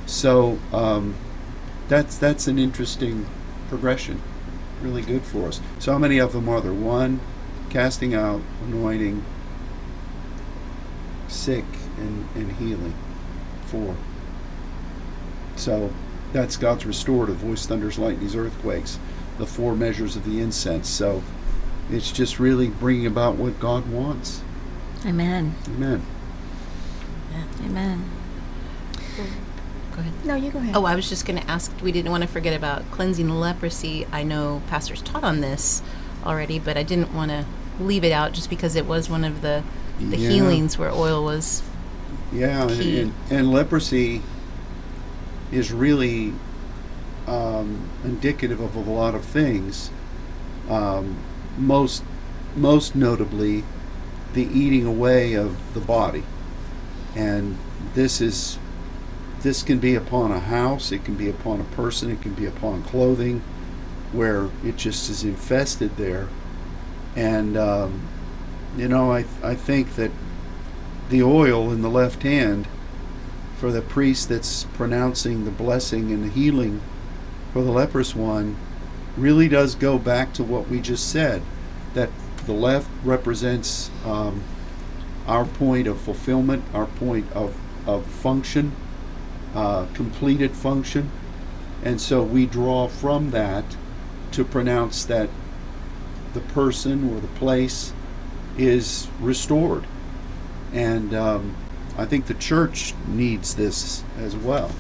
So 0.06 0.60
um, 0.72 1.16
that's 1.88 2.18
that's 2.18 2.48
an 2.48 2.60
interesting 2.60 3.26
progression. 3.70 4.22
Really 4.86 5.02
good 5.02 5.24
for 5.24 5.48
us. 5.48 5.60
So 5.80 5.94
how 5.94 5.98
many 5.98 6.20
of 6.20 6.32
them 6.32 6.48
are 6.48 6.62
there? 6.62 6.72
One, 6.72 7.20
casting 7.72 8.14
out, 8.14 8.40
anointing, 8.66 9.26
sick, 11.28 11.66
and, 11.98 12.28
and 12.36 12.52
healing. 12.58 12.94
Four. 13.66 13.96
So 15.56 15.92
that's 16.34 16.56
God's 16.56 16.86
restorative 16.86 17.38
voice, 17.38 17.66
thunders, 17.66 17.98
lightnings, 17.98 18.36
earthquakes, 18.36 19.00
the 19.40 19.48
four 19.48 19.76
measures 19.76 20.16
of 20.16 20.24
the 20.24 20.40
incense. 20.40 20.88
So 20.88 21.24
it's 21.90 22.12
just 22.12 22.40
really 22.40 22.68
bringing 22.68 23.08
about 23.08 23.38
what 23.38 23.60
God 23.60 23.90
wants. 23.90 24.44
Amen. 25.04 25.56
Amen. 25.68 26.06
Amen. 27.64 28.12
Go 29.96 30.02
ahead. 30.02 30.26
No, 30.26 30.36
you 30.36 30.52
go 30.52 30.60
ahead. 30.60 30.76
Oh, 30.76 30.86
I 30.86 30.96
was 30.96 31.08
just 31.08 31.26
going 31.26 31.42
to 31.42 31.50
ask. 31.50 31.72
We 31.82 31.92
didn't 31.92 32.12
want 32.12 32.24
to 32.24 32.28
forget 32.28 32.54
about 32.54 32.90
cleansing 32.92 33.30
leprosy. 33.30 34.06
I 34.12 34.24
know 34.24 34.62
pastors 34.68 35.02
taught 35.02 35.24
on 35.24 35.42
this 35.42 35.82
already, 36.26 36.60
but 36.60 36.76
I 36.78 36.84
didn't 36.84 37.14
want 37.14 37.32
to 37.32 37.46
leave 37.80 38.04
it 38.04 38.12
out 38.12 38.34
just 38.34 38.50
because 38.50 38.76
it 38.76 38.86
was 38.86 39.10
one 39.10 39.24
of 39.24 39.42
the 39.42 39.64
the 40.00 40.18
Yeah. 40.18 40.30
healings 40.30 40.78
where 40.78 40.92
oil 40.92 41.24
was. 41.24 41.64
Yeah, 42.34 42.64
and, 42.64 42.72
Key. 42.72 43.00
and, 43.02 43.14
and 43.30 43.52
leprosy 43.52 44.22
is 45.52 45.72
really 45.72 46.34
um, 47.28 47.88
indicative 48.04 48.60
of 48.60 48.76
a 48.76 48.80
lot 48.82 49.16
of 49.16 49.24
things. 49.24 49.90
Um, 50.70 51.16
most, 51.58 52.04
most 52.58 52.94
notably, 52.96 53.64
the 54.34 54.44
eating 54.44 54.86
away 54.86 55.34
of 55.34 55.74
the 55.74 55.80
body, 55.80 56.24
and 57.16 57.58
this 57.94 58.20
is 58.20 58.60
this 59.46 59.62
can 59.62 59.78
be 59.78 59.94
upon 59.94 60.32
a 60.32 60.40
house, 60.40 60.92
it 60.92 61.06
can 61.06 61.14
be 61.14 61.30
upon 61.30 61.62
a 61.62 61.76
person, 61.76 62.10
it 62.10 62.20
can 62.20 62.34
be 62.34 62.48
upon 62.48 62.82
clothing, 62.82 63.44
where 64.12 64.50
it 64.66 64.76
just 64.76 65.08
is 65.08 65.24
infested 65.24 65.96
there, 65.98 66.28
and 67.16 67.56
um, 67.56 68.02
you 68.76 68.88
know 68.88 69.12
I 69.12 69.26
I 69.44 69.54
think 69.54 69.96
that 69.98 70.10
the 71.12 71.22
oil 71.22 71.72
in 71.72 71.84
the 71.84 71.92
left 71.92 72.24
hand 72.24 72.68
for 73.58 73.72
the 73.72 73.84
priest 73.84 74.30
that's 74.30 74.64
pronouncing 74.64 75.46
the 75.46 75.52
blessing 75.52 76.12
and 76.12 76.24
the 76.24 76.30
healing 76.30 76.82
for 77.54 77.62
the 77.62 77.72
leprous 77.72 78.16
one 78.16 78.58
really 79.16 79.48
does 79.48 79.76
go 79.76 80.00
back 80.00 80.34
to 80.34 80.44
what 80.44 80.68
we 80.68 80.82
just 80.82 81.08
said 81.08 81.44
that 81.94 82.10
the 82.48 82.52
left 82.52 82.90
represents 83.04 83.92
um, 84.06 84.44
our 85.28 85.46
point 85.46 85.88
of 85.88 86.00
fulfillment, 86.02 86.64
our 86.74 86.88
point 86.88 87.32
of, 87.32 87.56
of 87.88 88.06
function, 88.06 88.72
uh, 89.56 89.88
completed 89.94 90.52
function. 90.52 91.10
And 91.84 92.02
so 92.02 92.24
we 92.24 92.46
draw 92.46 92.88
from 92.88 93.32
that 93.32 93.64
to 94.32 94.44
pronounce 94.44 95.06
that 95.06 95.30
the 96.34 96.42
person 96.42 97.10
or 97.14 97.20
the 97.20 97.28
place 97.28 97.94
is 98.58 99.08
restored. 99.20 99.86
And 100.74 101.14
um, 101.14 101.56
I 101.98 102.06
think 102.06 102.26
the 102.26 102.34
church 102.34 102.94
needs 103.08 103.56
this 103.56 104.04
as 104.18 104.36
well. 104.36 104.72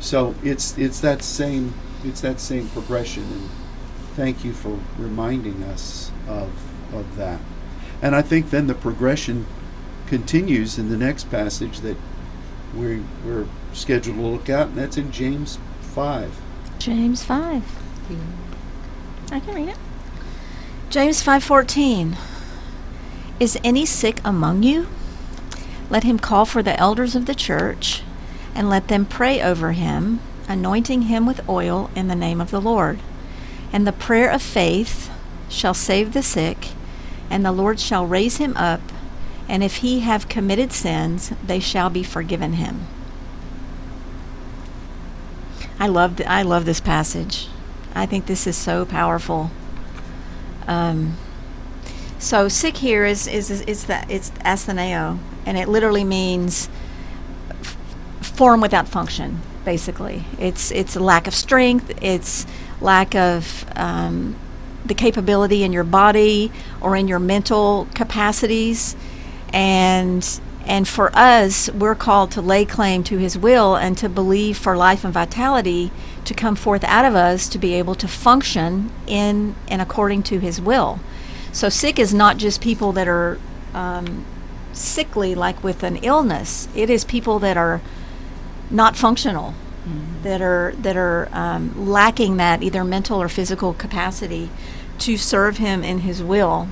So 0.00 0.34
it's 0.42 0.76
it's 0.76 1.00
that 1.00 1.22
same 1.22 1.72
it's 2.04 2.20
that 2.20 2.40
same 2.40 2.68
progression, 2.68 3.22
and 3.22 3.50
thank 4.14 4.44
you 4.44 4.52
for 4.52 4.78
reminding 4.98 5.62
us 5.62 6.10
of 6.28 6.50
of 6.92 7.16
that. 7.16 7.40
And 8.02 8.14
I 8.14 8.22
think 8.22 8.50
then 8.50 8.66
the 8.66 8.74
progression 8.74 9.46
continues 10.06 10.78
in 10.78 10.90
the 10.90 10.96
next 10.96 11.30
passage 11.30 11.80
that 11.80 11.96
we 12.74 13.02
we're 13.24 13.46
scheduled 13.74 14.16
to 14.16 14.22
look 14.22 14.48
at, 14.48 14.68
and 14.68 14.78
that's 14.78 14.96
in 14.96 15.12
James 15.12 15.58
five. 15.80 16.34
James 16.78 17.24
5. 17.24 17.62
Mm-hmm. 17.62 19.34
I 19.34 19.40
can 19.40 19.54
read 19.54 19.68
it. 19.68 19.78
James 20.90 21.22
5:14. 21.22 22.16
Is 23.40 23.58
any 23.64 23.86
sick 23.86 24.20
among 24.24 24.62
you? 24.62 24.86
Let 25.90 26.04
him 26.04 26.18
call 26.18 26.44
for 26.44 26.62
the 26.62 26.78
elders 26.78 27.14
of 27.14 27.26
the 27.26 27.34
church 27.34 28.02
and 28.54 28.68
let 28.68 28.88
them 28.88 29.04
pray 29.04 29.42
over 29.42 29.72
him, 29.72 30.20
anointing 30.48 31.02
him 31.02 31.26
with 31.26 31.48
oil 31.48 31.90
in 31.96 32.08
the 32.08 32.14
name 32.14 32.40
of 32.40 32.50
the 32.50 32.60
Lord. 32.60 33.00
And 33.72 33.86
the 33.86 33.92
prayer 33.92 34.30
of 34.30 34.42
faith 34.42 35.10
shall 35.48 35.74
save 35.74 36.12
the 36.12 36.22
sick, 36.22 36.68
and 37.28 37.44
the 37.44 37.52
Lord 37.52 37.80
shall 37.80 38.06
raise 38.06 38.36
him 38.36 38.56
up, 38.56 38.80
and 39.48 39.64
if 39.64 39.76
he 39.76 40.00
have 40.00 40.28
committed 40.28 40.72
sins, 40.72 41.32
they 41.44 41.60
shall 41.60 41.90
be 41.90 42.02
forgiven 42.02 42.54
him. 42.54 42.86
I 45.84 45.86
love 45.88 46.18
I 46.26 46.40
love 46.40 46.64
this 46.64 46.80
passage. 46.80 47.46
I 47.94 48.06
think 48.06 48.24
this 48.24 48.46
is 48.46 48.56
so 48.56 48.86
powerful. 48.86 49.50
Um, 50.66 51.18
so 52.18 52.48
sick 52.48 52.78
here 52.78 53.04
is 53.04 53.26
is 53.26 53.50
is, 53.50 53.60
is 53.60 53.84
that 53.84 54.10
it's 54.10 54.30
astheneo, 54.46 55.18
and 55.44 55.58
it 55.58 55.68
literally 55.68 56.02
means 56.02 56.70
f- 57.50 57.76
form 58.22 58.62
without 58.62 58.88
function. 58.88 59.42
Basically, 59.66 60.24
it's 60.38 60.70
it's 60.70 60.96
a 60.96 61.00
lack 61.00 61.26
of 61.26 61.34
strength. 61.34 61.92
It's 62.00 62.46
lack 62.80 63.14
of 63.14 63.66
um, 63.76 64.36
the 64.86 64.94
capability 64.94 65.64
in 65.64 65.74
your 65.74 65.84
body 65.84 66.50
or 66.80 66.96
in 66.96 67.08
your 67.08 67.18
mental 67.18 67.88
capacities, 67.92 68.96
and 69.52 70.40
and 70.66 70.88
for 70.88 71.10
us, 71.14 71.70
we're 71.70 71.94
called 71.94 72.30
to 72.32 72.40
lay 72.40 72.64
claim 72.64 73.04
to 73.04 73.18
His 73.18 73.36
will 73.36 73.76
and 73.76 73.96
to 73.98 74.08
believe 74.08 74.56
for 74.56 74.76
life 74.76 75.04
and 75.04 75.12
vitality 75.12 75.90
to 76.24 76.34
come 76.34 76.56
forth 76.56 76.82
out 76.84 77.04
of 77.04 77.14
us 77.14 77.48
to 77.50 77.58
be 77.58 77.74
able 77.74 77.94
to 77.96 78.08
function 78.08 78.90
in 79.06 79.54
and 79.68 79.82
according 79.82 80.22
to 80.24 80.38
His 80.38 80.60
will. 80.60 81.00
So, 81.52 81.68
sick 81.68 81.98
is 81.98 82.14
not 82.14 82.38
just 82.38 82.60
people 82.60 82.92
that 82.92 83.06
are 83.06 83.38
um, 83.74 84.24
sickly, 84.72 85.34
like 85.34 85.62
with 85.62 85.82
an 85.82 85.96
illness. 85.96 86.68
It 86.74 86.88
is 86.88 87.04
people 87.04 87.38
that 87.40 87.56
are 87.56 87.80
not 88.70 88.96
functional, 88.96 89.54
that 90.22 90.40
are 90.40 90.74
that 90.78 90.96
are 90.96 91.28
um, 91.32 91.88
lacking 91.88 92.38
that 92.38 92.62
either 92.62 92.84
mental 92.84 93.20
or 93.20 93.28
physical 93.28 93.74
capacity 93.74 94.48
to 95.00 95.16
serve 95.18 95.58
Him 95.58 95.84
in 95.84 95.98
His 96.00 96.22
will. 96.22 96.68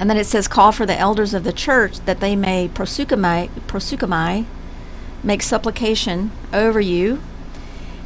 And 0.00 0.08
then 0.08 0.16
it 0.16 0.24
says, 0.24 0.48
call 0.48 0.72
for 0.72 0.86
the 0.86 0.98
elders 0.98 1.34
of 1.34 1.44
the 1.44 1.52
church 1.52 2.00
that 2.06 2.20
they 2.20 2.34
may 2.34 2.68
proseuchomai 2.68 4.46
make 5.22 5.42
supplication 5.42 6.30
over 6.54 6.80
you 6.80 7.20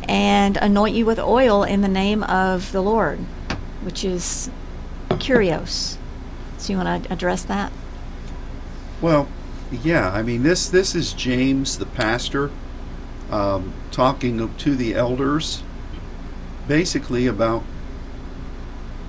and 0.09 0.57
anoint 0.57 0.97
you 0.97 1.07
with 1.07 1.21
oil 1.21 1.63
in 1.63 1.83
the 1.83 1.89
name 1.89 2.25
of 2.25 2.73
the 2.73 2.83
Lord, 2.83 3.21
which 3.83 4.05
is 4.05 4.51
kurios. 5.11 5.97
So 6.59 6.73
you 6.73 6.79
want 6.79 7.05
to 7.05 7.13
address 7.13 7.45
that? 7.45 7.71
Well, 9.01 9.29
yeah, 9.71 10.11
I 10.11 10.25
mean 10.25 10.43
this 10.43 10.69
this 10.69 10.97
is 10.97 11.13
James 11.13 11.79
the 11.79 11.87
pastor 11.87 12.51
um, 13.31 13.73
talking 13.93 14.53
to 14.53 14.75
the 14.75 14.97
elders 14.97 15.63
basically 16.67 17.29
about 17.29 17.63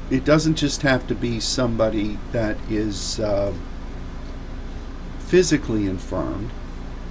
it 0.09 0.23
doesn't 0.23 0.55
just 0.55 0.83
have 0.83 1.07
to 1.07 1.15
be 1.15 1.39
somebody 1.39 2.19
that 2.31 2.57
is 2.69 3.19
uh, 3.19 3.53
physically 5.19 5.87
infirmed. 5.87 6.51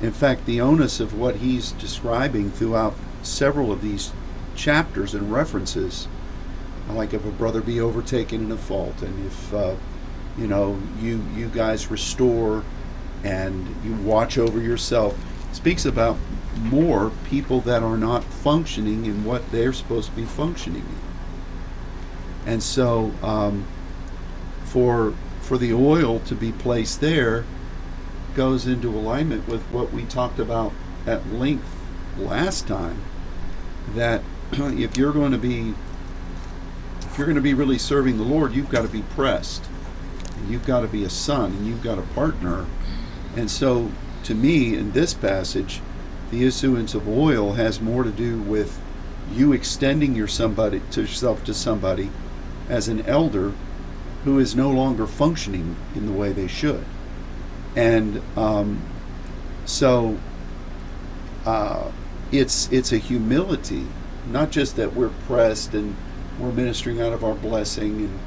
In 0.00 0.12
fact, 0.12 0.46
the 0.46 0.61
onus 0.61 1.00
of 1.00 1.18
what 1.18 1.37
he's 1.37 1.72
describing 1.72 2.50
throughout 2.50 2.94
several 3.22 3.72
of 3.72 3.83
these 3.83 4.12
chapters 4.54 5.14
and 5.14 5.33
references, 5.33 6.07
like 6.88 7.12
if 7.12 7.24
a 7.24 7.30
brother 7.30 7.61
be 7.61 7.80
overtaken 7.80 8.44
in 8.44 8.52
a 8.52 8.57
fault, 8.57 9.02
and 9.02 9.26
if 9.26 9.54
uh, 9.54 9.74
you 10.37 10.46
know 10.46 10.78
you 11.00 11.24
you 11.35 11.48
guys 11.48 11.90
restore 11.90 12.62
and 13.24 13.74
you 13.85 13.94
watch 13.94 14.37
over 14.38 14.61
yourself, 14.61 15.16
speaks 15.52 15.85
about 15.85 16.16
more 16.57 17.11
people 17.28 17.61
that 17.62 17.83
are 17.83 17.96
not 17.96 18.22
functioning 18.22 19.07
in 19.07 19.24
what 19.24 19.50
they're 19.50 19.72
supposed 19.72 20.11
to 20.11 20.16
be 20.16 20.24
functioning 20.24 20.83
in. 20.83 21.03
And 22.46 22.62
so, 22.62 23.12
um, 23.22 23.66
for 24.64 25.14
for 25.40 25.59
the 25.59 25.72
oil 25.72 26.20
to 26.20 26.35
be 26.35 26.52
placed 26.52 27.00
there, 27.00 27.44
goes 28.35 28.66
into 28.66 28.88
alignment 28.88 29.46
with 29.46 29.62
what 29.64 29.92
we 29.92 30.04
talked 30.04 30.38
about 30.38 30.72
at 31.07 31.26
length 31.33 31.68
last 32.18 32.66
time. 32.66 33.02
That 33.94 34.22
if 34.52 34.96
you're 34.96 35.12
going 35.12 35.33
to 35.33 35.38
be 35.38 35.74
if 37.14 37.18
you're 37.18 37.26
going 37.26 37.37
to 37.37 37.42
be 37.42 37.54
really 37.54 37.78
serving 37.78 38.16
the 38.16 38.24
Lord, 38.24 38.54
you've 38.54 38.70
got 38.70 38.83
to 38.83 38.88
be 38.88 39.02
pressed. 39.14 39.64
And 40.37 40.50
you've 40.50 40.66
got 40.66 40.80
to 40.80 40.88
be 40.88 41.04
a 41.04 41.11
son, 41.11 41.52
and 41.52 41.64
you've 41.64 41.83
got 41.83 41.96
a 41.96 42.02
partner. 42.02 42.66
And 43.37 43.48
so, 43.48 43.92
to 44.24 44.35
me, 44.35 44.74
in 44.74 44.90
this 44.90 45.14
passage, 45.14 45.80
the 46.33 46.44
issuance 46.44 46.92
of 46.92 47.09
oil 47.09 47.52
has 47.52 47.80
more 47.80 48.02
to 48.02 48.11
do 48.11 48.40
with 48.40 48.80
you 49.33 49.52
extending 49.52 50.16
your 50.16 50.26
somebody 50.26 50.83
to 50.90 51.02
yourself 51.02 51.44
to 51.44 51.54
somebody 51.54 52.11
as 52.68 52.88
an 52.88 53.05
elder 53.07 53.53
who 54.24 54.38
is 54.38 54.57
no 54.57 54.70
longer 54.70 55.07
functioning 55.07 55.77
in 55.94 56.07
the 56.07 56.12
way 56.12 56.33
they 56.33 56.46
should. 56.46 56.85
And 57.77 58.22
um, 58.37 58.83
so 59.64 60.18
uh, 61.44 61.90
it's 62.33 62.70
it's 62.72 62.92
a 62.92 62.98
humility, 62.98 63.87
not 64.31 64.50
just 64.50 64.77
that 64.77 64.94
we're 64.94 65.11
pressed 65.27 65.74
and 65.74 65.96
we're 66.38 66.53
ministering 66.53 67.00
out 67.00 67.12
of 67.12 67.24
our 67.24 67.35
blessing, 67.35 67.96
and, 67.98 68.18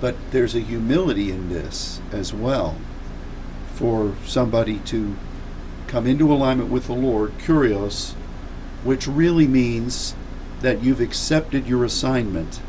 but 0.00 0.14
there's 0.30 0.54
a 0.54 0.60
humility 0.60 1.30
in 1.30 1.48
this 1.48 2.00
as 2.12 2.32
well 2.32 2.76
for 3.74 4.14
somebody 4.24 4.78
to 4.80 5.16
come 5.86 6.06
into 6.06 6.32
alignment 6.32 6.70
with 6.70 6.86
the 6.86 6.92
Lord, 6.92 7.36
kurios, 7.38 8.12
which 8.84 9.06
really 9.06 9.46
means 9.46 10.14
that 10.60 10.82
you've 10.82 11.00
accepted 11.00 11.66
your 11.66 11.84
assignment, 11.84 12.60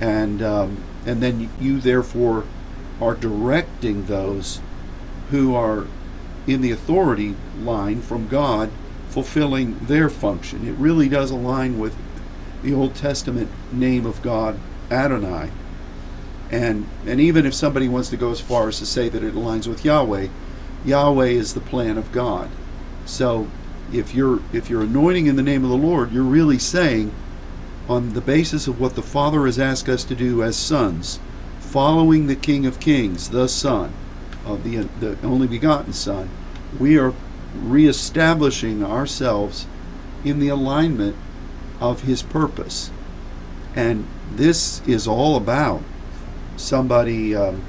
and 0.00 0.42
um, 0.42 0.82
and 1.06 1.22
then 1.22 1.50
you 1.60 1.80
therefore 1.80 2.44
are 3.00 3.14
directing 3.14 4.06
those 4.06 4.60
who 5.30 5.54
are 5.54 5.86
in 6.46 6.60
the 6.60 6.70
authority 6.70 7.36
line 7.60 8.00
from 8.00 8.28
God, 8.28 8.70
fulfilling 9.10 9.78
their 9.80 10.08
function. 10.08 10.66
It 10.66 10.72
really 10.72 11.08
does 11.08 11.30
align 11.30 11.78
with 11.78 11.94
the 12.62 12.74
Old 12.74 12.94
Testament 12.94 13.50
name 13.72 14.04
of 14.06 14.20
God, 14.22 14.58
Adonai. 14.90 15.50
And 16.50 16.88
and 17.06 17.20
even 17.20 17.46
if 17.46 17.54
somebody 17.54 17.88
wants 17.88 18.08
to 18.10 18.16
go 18.16 18.30
as 18.30 18.40
far 18.40 18.68
as 18.68 18.78
to 18.78 18.86
say 18.86 19.08
that 19.08 19.22
it 19.22 19.34
aligns 19.34 19.66
with 19.68 19.84
Yahweh, 19.84 20.28
Yahweh 20.84 21.26
is 21.26 21.54
the 21.54 21.60
plan 21.60 21.96
of 21.96 22.10
God. 22.10 22.50
So 23.06 23.48
if 23.92 24.14
you're 24.14 24.40
if 24.52 24.68
you're 24.68 24.82
anointing 24.82 25.26
in 25.26 25.36
the 25.36 25.42
name 25.42 25.62
of 25.62 25.70
the 25.70 25.76
Lord, 25.76 26.12
you're 26.12 26.22
really 26.22 26.58
saying 26.58 27.12
on 27.90 28.12
the 28.12 28.20
basis 28.20 28.68
of 28.68 28.80
what 28.80 28.94
the 28.94 29.02
Father 29.02 29.46
has 29.46 29.58
asked 29.58 29.88
us 29.88 30.04
to 30.04 30.14
do 30.14 30.44
as 30.44 30.56
sons, 30.56 31.18
following 31.58 32.28
the 32.28 32.36
King 32.36 32.64
of 32.64 32.78
Kings, 32.78 33.30
the 33.30 33.48
Son, 33.48 33.92
of 34.46 34.62
the 34.62 34.88
the 35.00 35.18
only 35.24 35.48
begotten 35.48 35.92
Son, 35.92 36.30
we 36.78 36.96
are 36.96 37.12
reestablishing 37.52 38.84
ourselves 38.84 39.66
in 40.24 40.38
the 40.38 40.46
alignment 40.46 41.16
of 41.80 42.02
his 42.02 42.22
purpose. 42.22 42.92
And 43.74 44.06
this 44.30 44.86
is 44.86 45.08
all 45.08 45.36
about 45.36 45.82
somebody 46.56 47.34
um, 47.34 47.60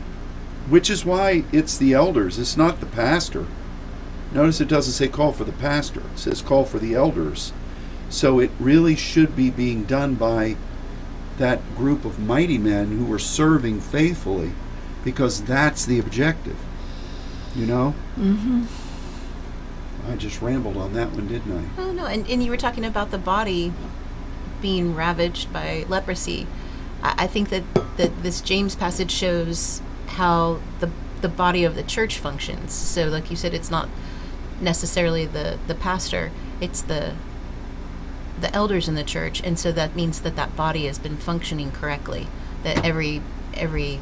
which 0.70 0.92
is 0.92 1.04
why 1.04 1.46
it's 1.52 1.80
the 1.80 1.94
elders, 1.94 2.38
it's 2.38 2.56
not 2.56 2.80
the 2.80 2.86
pastor. 2.86 3.48
Notice 4.32 4.62
it 4.62 4.68
doesn't 4.68 4.94
say 4.94 5.08
call 5.08 5.32
for 5.32 5.46
the 5.46 5.52
pastor, 5.52 6.02
it 6.14 6.20
says 6.20 6.44
call 6.44 6.64
for 6.64 6.78
the 6.78 6.94
elders. 6.94 7.54
So 8.12 8.40
it 8.40 8.52
really 8.60 8.96
should 8.96 9.36
be 9.36 9.50
being 9.50 9.86
done 9.86 10.16
by 10.16 10.58
that 11.38 11.62
group 11.76 12.04
of 12.06 12.20
mighty 12.20 12.58
men 12.58 12.98
who 12.98 13.12
are 13.12 13.20
serving 13.20 13.80
faithfully 13.80 14.52
because 15.04 15.42
that's 15.44 15.86
the 15.86 15.98
objective. 15.98 16.58
You 17.56 17.66
know? 17.66 17.96
Mm-hmm. 18.20 18.66
I 20.12 20.16
just 20.18 20.42
rambled 20.42 20.78
on 20.78 20.94
that 20.94 21.12
one, 21.14 21.28
didn't 21.28 21.58
I? 21.58 21.82
Oh 21.82 21.92
no, 21.92 22.06
and, 22.06 22.28
and 22.28 22.44
you 22.44 22.52
were 22.52 22.58
talking 22.58 22.84
about 22.84 23.12
the 23.12 23.18
body 23.18 23.72
being 24.62 24.94
ravaged 24.94 25.54
by 25.54 25.86
leprosy. 25.88 26.48
I, 27.02 27.16
I 27.20 27.28
think 27.28 27.50
that, 27.50 27.64
that 27.98 28.24
this 28.24 28.42
James 28.42 28.76
passage 28.76 29.12
shows 29.12 29.82
how 30.08 30.60
the 30.80 30.90
the 31.22 31.30
body 31.30 31.64
of 31.64 31.76
the 31.76 31.84
church 31.84 32.18
functions. 32.18 32.74
So, 32.74 33.08
like 33.08 33.30
you 33.30 33.38
said, 33.38 33.54
it's 33.54 33.70
not 33.72 33.90
necessarily 34.60 35.26
the 35.26 35.60
the 35.68 35.76
pastor; 35.76 36.32
it's 36.60 36.82
the 36.82 37.14
the 38.42 38.54
elders 38.56 38.88
in 38.88 38.96
the 38.96 39.04
church, 39.04 39.42
and 39.44 39.58
so 39.58 39.72
that 39.72 39.96
means 39.96 40.22
that 40.22 40.36
that 40.36 40.56
body 40.56 40.86
has 40.86 41.00
been 41.00 41.18
functioning 41.18 41.72
correctly. 41.72 42.28
That 42.64 42.84
every 42.86 43.22
every 43.54 44.00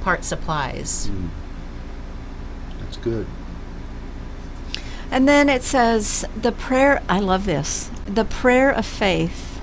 part 0.00 0.24
supplies. 0.24 1.08
Mm. 1.08 1.28
That's 2.80 2.96
good. 2.98 3.26
And 5.10 5.28
then 5.28 5.48
it 5.48 5.62
says, 5.62 6.24
the 6.34 6.52
prayer, 6.52 7.02
I 7.08 7.20
love 7.20 7.46
this, 7.46 7.90
the 8.04 8.24
prayer 8.24 8.70
of 8.70 8.84
faith 8.84 9.60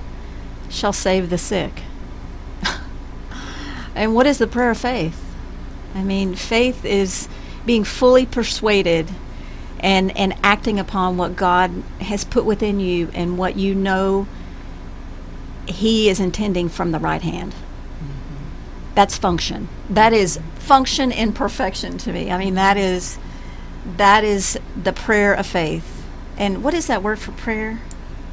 shall 0.70 0.94
save 0.94 1.30
the 1.30 1.38
sick. 1.38 1.84
and 3.96 4.16
what 4.16 4.26
is 4.26 4.38
the 4.38 4.48
prayer 4.48 4.72
of 4.72 4.78
faith? 4.78 5.22
I 5.94 6.04
mean, 6.04 6.36
faith 6.36 6.86
is 6.86 7.28
being 7.66 7.84
fully 7.84 8.26
persuaded 8.26 9.10
and, 9.82 10.16
and 10.18 10.36
acting 10.44 10.80
upon 10.80 11.18
what 11.18 11.36
God 11.36 11.72
has 12.00 12.24
put 12.24 12.46
within 12.46 12.80
you 12.80 13.10
and 13.14 13.38
what 13.38 13.58
you 13.58 13.76
know 13.76 14.28
He 15.68 16.10
is 16.10 16.20
intending 16.20 16.70
from 16.70 16.92
the 16.92 17.00
right 17.00 17.22
hand. 17.22 17.56
That's 18.94 19.18
function. 19.18 19.70
That 19.90 20.14
is 20.14 20.40
function 20.56 21.12
in 21.12 21.34
perfection 21.34 21.98
to 22.00 22.12
me. 22.12 22.30
I 22.30 22.38
mean, 22.38 22.56
that 22.56 22.78
is 22.78 23.18
that 23.98 24.24
is 24.24 24.60
the 24.82 24.94
prayer 24.94 25.34
of 25.34 25.46
faith. 25.46 26.06
And 26.38 26.64
what 26.64 26.74
is 26.74 26.88
that 26.88 27.02
word 27.02 27.20
for 27.20 27.32
prayer? 27.32 27.80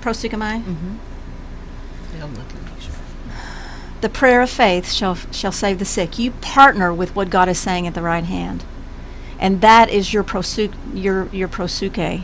Proseuchomai? 0.00 0.62
Mm-hmm. 0.62 0.96
Yeah, 2.16 2.24
I'm 2.24 2.34
looking. 2.34 2.58
Sure. 2.80 2.94
The 4.00 4.08
prayer 4.08 4.42
of 4.42 4.50
faith 4.50 4.92
shall 4.92 5.14
shall 5.14 5.52
save 5.52 5.78
the 5.78 5.84
sick. 5.84 6.18
You 6.18 6.32
partner 6.32 6.92
with 6.92 7.14
what 7.14 7.30
God 7.30 7.48
is 7.48 7.58
saying 7.58 7.86
at 7.86 7.94
the 7.94 8.02
right 8.02 8.24
hand, 8.24 8.64
and 9.38 9.60
that 9.60 9.90
is 9.90 10.12
your 10.12 10.24
prosu- 10.24 10.74
your 10.94 11.26
your 11.28 11.48
proseuche, 11.48 12.22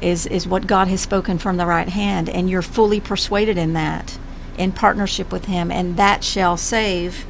is 0.00 0.26
is 0.26 0.46
what 0.46 0.66
God 0.66 0.88
has 0.88 1.00
spoken 1.00 1.38
from 1.38 1.56
the 1.56 1.66
right 1.66 1.88
hand, 1.88 2.28
and 2.28 2.48
you're 2.50 2.62
fully 2.62 3.00
persuaded 3.00 3.58
in 3.58 3.72
that, 3.74 4.18
in 4.56 4.72
partnership 4.72 5.32
with 5.32 5.46
Him, 5.46 5.70
and 5.70 5.96
that 5.96 6.24
shall 6.24 6.56
save 6.56 7.26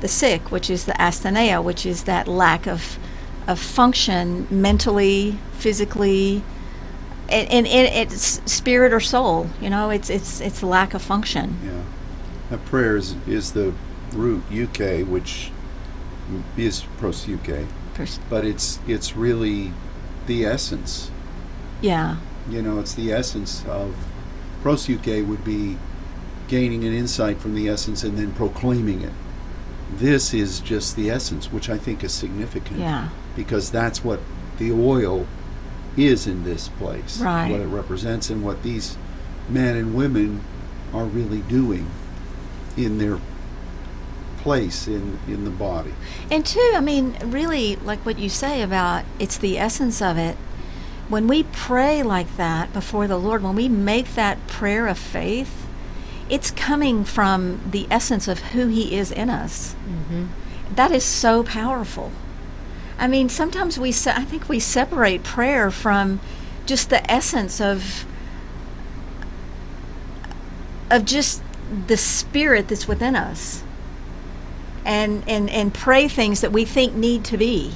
the 0.00 0.08
sick, 0.08 0.50
which 0.50 0.70
is 0.70 0.84
the 0.84 0.92
asthenia, 0.92 1.62
which 1.62 1.84
is 1.84 2.04
that 2.04 2.28
lack 2.28 2.66
of 2.66 2.98
of 3.46 3.58
function 3.58 4.46
mentally, 4.50 5.38
physically, 5.52 6.42
and, 7.30 7.48
and, 7.50 7.66
and 7.66 8.12
it's 8.12 8.42
spirit 8.50 8.92
or 8.92 9.00
soul. 9.00 9.48
You 9.60 9.70
know, 9.70 9.90
it's 9.90 10.10
it's 10.10 10.40
it's 10.40 10.62
lack 10.62 10.94
of 10.94 11.02
function. 11.02 11.58
Yeah. 11.64 11.82
That 12.50 12.64
prayer 12.64 12.96
is, 12.96 13.14
is 13.26 13.52
the 13.52 13.74
root 14.12 14.42
euche, 14.50 15.04
which 15.06 15.50
is 16.56 16.84
proseuche, 16.98 17.66
Pers- 17.94 18.20
but 18.28 18.44
it's 18.44 18.80
it's 18.86 19.16
really 19.16 19.72
the 20.26 20.44
essence. 20.44 21.10
Yeah. 21.80 22.16
You 22.50 22.62
know, 22.62 22.78
it's 22.80 22.94
the 22.94 23.12
essence 23.12 23.64
of 23.66 23.94
proseuche 24.62 25.26
would 25.26 25.44
be 25.44 25.76
gaining 26.48 26.84
an 26.84 26.92
insight 26.94 27.38
from 27.38 27.54
the 27.54 27.68
essence 27.68 28.02
and 28.02 28.18
then 28.18 28.32
proclaiming 28.32 29.02
it. 29.02 29.12
This 29.94 30.34
is 30.34 30.60
just 30.60 30.96
the 30.96 31.10
essence, 31.10 31.52
which 31.52 31.68
I 31.68 31.78
think 31.78 32.02
is 32.04 32.12
significant. 32.12 32.80
Yeah. 32.80 33.08
Because 33.36 33.70
that's 33.70 34.02
what 34.04 34.20
the 34.58 34.72
oil 34.72 35.26
is 35.96 36.26
in 36.26 36.44
this 36.44 36.68
place. 36.68 37.20
Right. 37.20 37.50
What 37.50 37.60
it 37.60 37.66
represents 37.66 38.30
and 38.30 38.44
what 38.44 38.62
these 38.62 38.96
men 39.48 39.76
and 39.76 39.94
women 39.94 40.42
are 40.92 41.04
really 41.04 41.40
doing 41.42 41.90
in 42.76 42.98
their 42.98 43.18
place 44.48 44.88
in, 44.88 45.18
in 45.28 45.44
the 45.44 45.50
body. 45.50 45.92
And 46.30 46.46
two, 46.46 46.72
I 46.74 46.80
mean, 46.80 47.18
really, 47.22 47.76
like 47.76 47.98
what 48.06 48.18
you 48.18 48.30
say 48.30 48.62
about 48.62 49.04
it's 49.18 49.36
the 49.36 49.58
essence 49.58 50.00
of 50.00 50.16
it. 50.16 50.38
When 51.10 51.28
we 51.28 51.42
pray 51.42 52.02
like 52.02 52.34
that 52.38 52.72
before 52.72 53.06
the 53.06 53.18
Lord, 53.18 53.42
when 53.42 53.54
we 53.54 53.68
make 53.68 54.14
that 54.14 54.46
prayer 54.46 54.86
of 54.86 54.98
faith, 54.98 55.66
it's 56.30 56.50
coming 56.50 57.04
from 57.04 57.60
the 57.70 57.86
essence 57.90 58.26
of 58.26 58.38
who 58.52 58.68
He 58.68 58.96
is 58.96 59.12
in 59.12 59.28
us. 59.28 59.74
Mm-hmm. 59.86 60.26
That 60.74 60.92
is 60.92 61.04
so 61.04 61.42
powerful. 61.42 62.10
I 62.98 63.06
mean, 63.06 63.28
sometimes 63.28 63.78
we, 63.78 63.92
se- 63.92 64.14
I 64.16 64.24
think 64.24 64.48
we 64.48 64.60
separate 64.60 65.24
prayer 65.24 65.70
from 65.70 66.20
just 66.64 66.88
the 66.88 67.10
essence 67.10 67.60
of, 67.60 68.06
of 70.90 71.04
just 71.04 71.42
the 71.86 71.98
spirit 71.98 72.68
that's 72.68 72.88
within 72.88 73.14
us, 73.14 73.62
and 74.88 75.22
and 75.28 75.50
and 75.50 75.72
pray 75.74 76.08
things 76.08 76.40
that 76.40 76.50
we 76.50 76.64
think 76.64 76.94
need 76.94 77.22
to 77.24 77.36
be. 77.36 77.74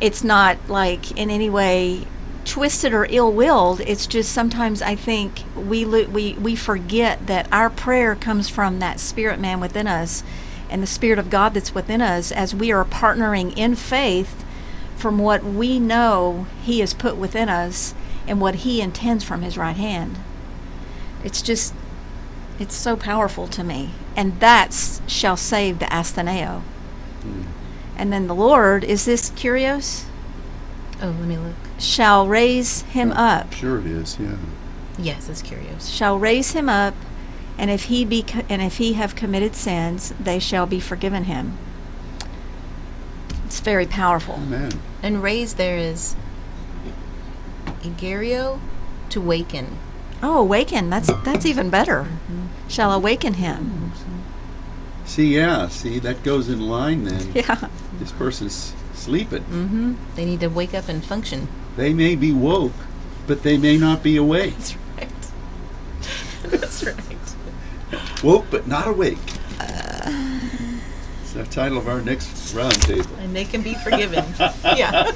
It's 0.00 0.22
not 0.22 0.58
like 0.68 1.12
in 1.12 1.30
any 1.30 1.48
way 1.48 2.06
twisted 2.44 2.92
or 2.92 3.06
ill-willed. 3.08 3.80
It's 3.80 4.06
just 4.06 4.32
sometimes 4.32 4.82
I 4.82 4.94
think 4.94 5.42
we 5.56 5.84
lo- 5.84 6.08
we 6.08 6.34
we 6.34 6.54
forget 6.54 7.26
that 7.26 7.48
our 7.50 7.70
prayer 7.70 8.14
comes 8.14 8.48
from 8.48 8.80
that 8.80 9.00
spirit 9.00 9.40
man 9.40 9.60
within 9.60 9.86
us 9.86 10.22
and 10.68 10.82
the 10.82 10.86
spirit 10.86 11.18
of 11.18 11.30
God 11.30 11.54
that's 11.54 11.74
within 11.74 12.02
us 12.02 12.30
as 12.30 12.54
we 12.54 12.70
are 12.70 12.84
partnering 12.84 13.56
in 13.56 13.74
faith 13.74 14.44
from 14.96 15.18
what 15.18 15.42
we 15.42 15.78
know 15.78 16.46
he 16.62 16.80
has 16.80 16.92
put 16.92 17.16
within 17.16 17.48
us 17.48 17.94
and 18.26 18.40
what 18.40 18.56
he 18.56 18.82
intends 18.82 19.24
from 19.24 19.40
his 19.40 19.56
right 19.56 19.76
hand. 19.76 20.18
It's 21.24 21.40
just 21.40 21.72
it's 22.58 22.74
so 22.74 22.94
powerful 22.94 23.48
to 23.48 23.64
me. 23.64 23.92
And 24.16 24.38
that 24.40 25.00
shall 25.06 25.36
save 25.36 25.78
the 25.78 25.86
Astheneo. 25.86 26.60
Hmm. 27.22 27.42
And 27.96 28.12
then 28.12 28.26
the 28.26 28.34
Lord, 28.34 28.84
is 28.84 29.04
this 29.04 29.30
kurios? 29.30 30.04
Oh, 31.00 31.06
let 31.06 31.28
me 31.28 31.36
look. 31.36 31.54
Shall 31.78 32.26
raise 32.28 32.82
him 32.82 33.10
up. 33.12 33.52
Sure, 33.54 33.78
it 33.78 33.86
is. 33.86 34.18
Yeah. 34.18 34.36
Yes, 34.98 35.28
it's 35.28 35.42
kurios. 35.42 35.92
shall 35.92 36.18
raise 36.18 36.52
him 36.52 36.68
up, 36.68 36.94
and 37.58 37.70
if 37.70 37.84
he 37.84 38.04
be 38.04 38.22
co- 38.22 38.44
and 38.48 38.62
if 38.62 38.76
he 38.76 38.92
have 38.92 39.16
committed 39.16 39.54
sins, 39.54 40.12
they 40.20 40.38
shall 40.38 40.66
be 40.66 40.78
forgiven 40.78 41.24
him. 41.24 41.58
It's 43.46 43.60
very 43.60 43.86
powerful. 43.86 44.34
Amen. 44.34 44.80
And 45.02 45.22
raise 45.22 45.54
there 45.54 45.76
is 45.76 46.14
egeiro 47.82 48.60
to 49.10 49.20
waken. 49.20 49.78
Oh, 50.22 50.38
awaken! 50.38 50.88
That's 50.90 51.10
that's 51.24 51.44
even 51.46 51.68
better. 51.70 52.06
Shall 52.68 52.92
awaken 52.92 53.34
him. 53.34 53.92
See, 55.04 55.34
yeah. 55.34 55.68
See, 55.68 55.98
that 55.98 56.22
goes 56.22 56.48
in 56.48 56.60
line 56.60 57.04
then. 57.04 57.32
Yeah. 57.34 57.68
This 57.98 58.12
person's 58.12 58.72
sleeping. 58.94 59.42
Mm-hmm. 59.42 59.94
They 60.16 60.24
need 60.24 60.40
to 60.40 60.48
wake 60.48 60.74
up 60.74 60.88
and 60.88 61.04
function. 61.04 61.48
They 61.76 61.92
may 61.92 62.14
be 62.16 62.32
woke, 62.32 62.72
but 63.26 63.42
they 63.42 63.56
may 63.58 63.76
not 63.76 64.02
be 64.02 64.16
awake. 64.16 64.54
That's 64.56 64.76
right. 64.96 65.10
That's 66.60 66.84
right. 66.84 68.22
Woke 68.24 68.46
but 68.50 68.66
not 68.66 68.86
awake. 68.88 69.18
It's 71.22 71.32
the 71.34 71.44
title 71.50 71.78
of 71.78 71.88
our 71.88 72.00
next 72.00 72.54
roundtable. 72.54 73.06
And 73.18 73.34
they 73.34 73.44
can 73.44 73.62
be 73.62 73.74
forgiven. 73.74 74.24
yeah. 74.76 75.10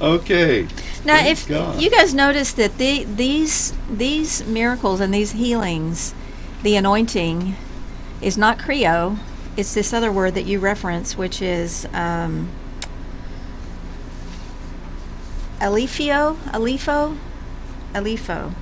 Okay. 0.00 0.66
Now, 1.04 1.20
Praise 1.20 1.42
if 1.42 1.48
God. 1.48 1.80
you 1.82 1.90
guys 1.90 2.14
notice 2.14 2.52
that 2.52 2.78
the, 2.78 3.04
these 3.04 3.74
these 3.90 4.44
miracles 4.46 5.00
and 5.00 5.12
these 5.12 5.32
healings, 5.32 6.14
the 6.62 6.76
anointing, 6.76 7.56
is 8.22 8.38
not 8.38 8.58
chrio. 8.58 9.18
It's 9.56 9.74
this 9.74 9.92
other 9.92 10.10
word 10.10 10.34
that 10.34 10.46
you 10.46 10.58
reference, 10.58 11.16
which 11.16 11.42
is 11.42 11.86
um, 11.92 12.48
alifio, 15.60 16.36
aleipho, 16.52 17.18
aleipho, 17.92 18.54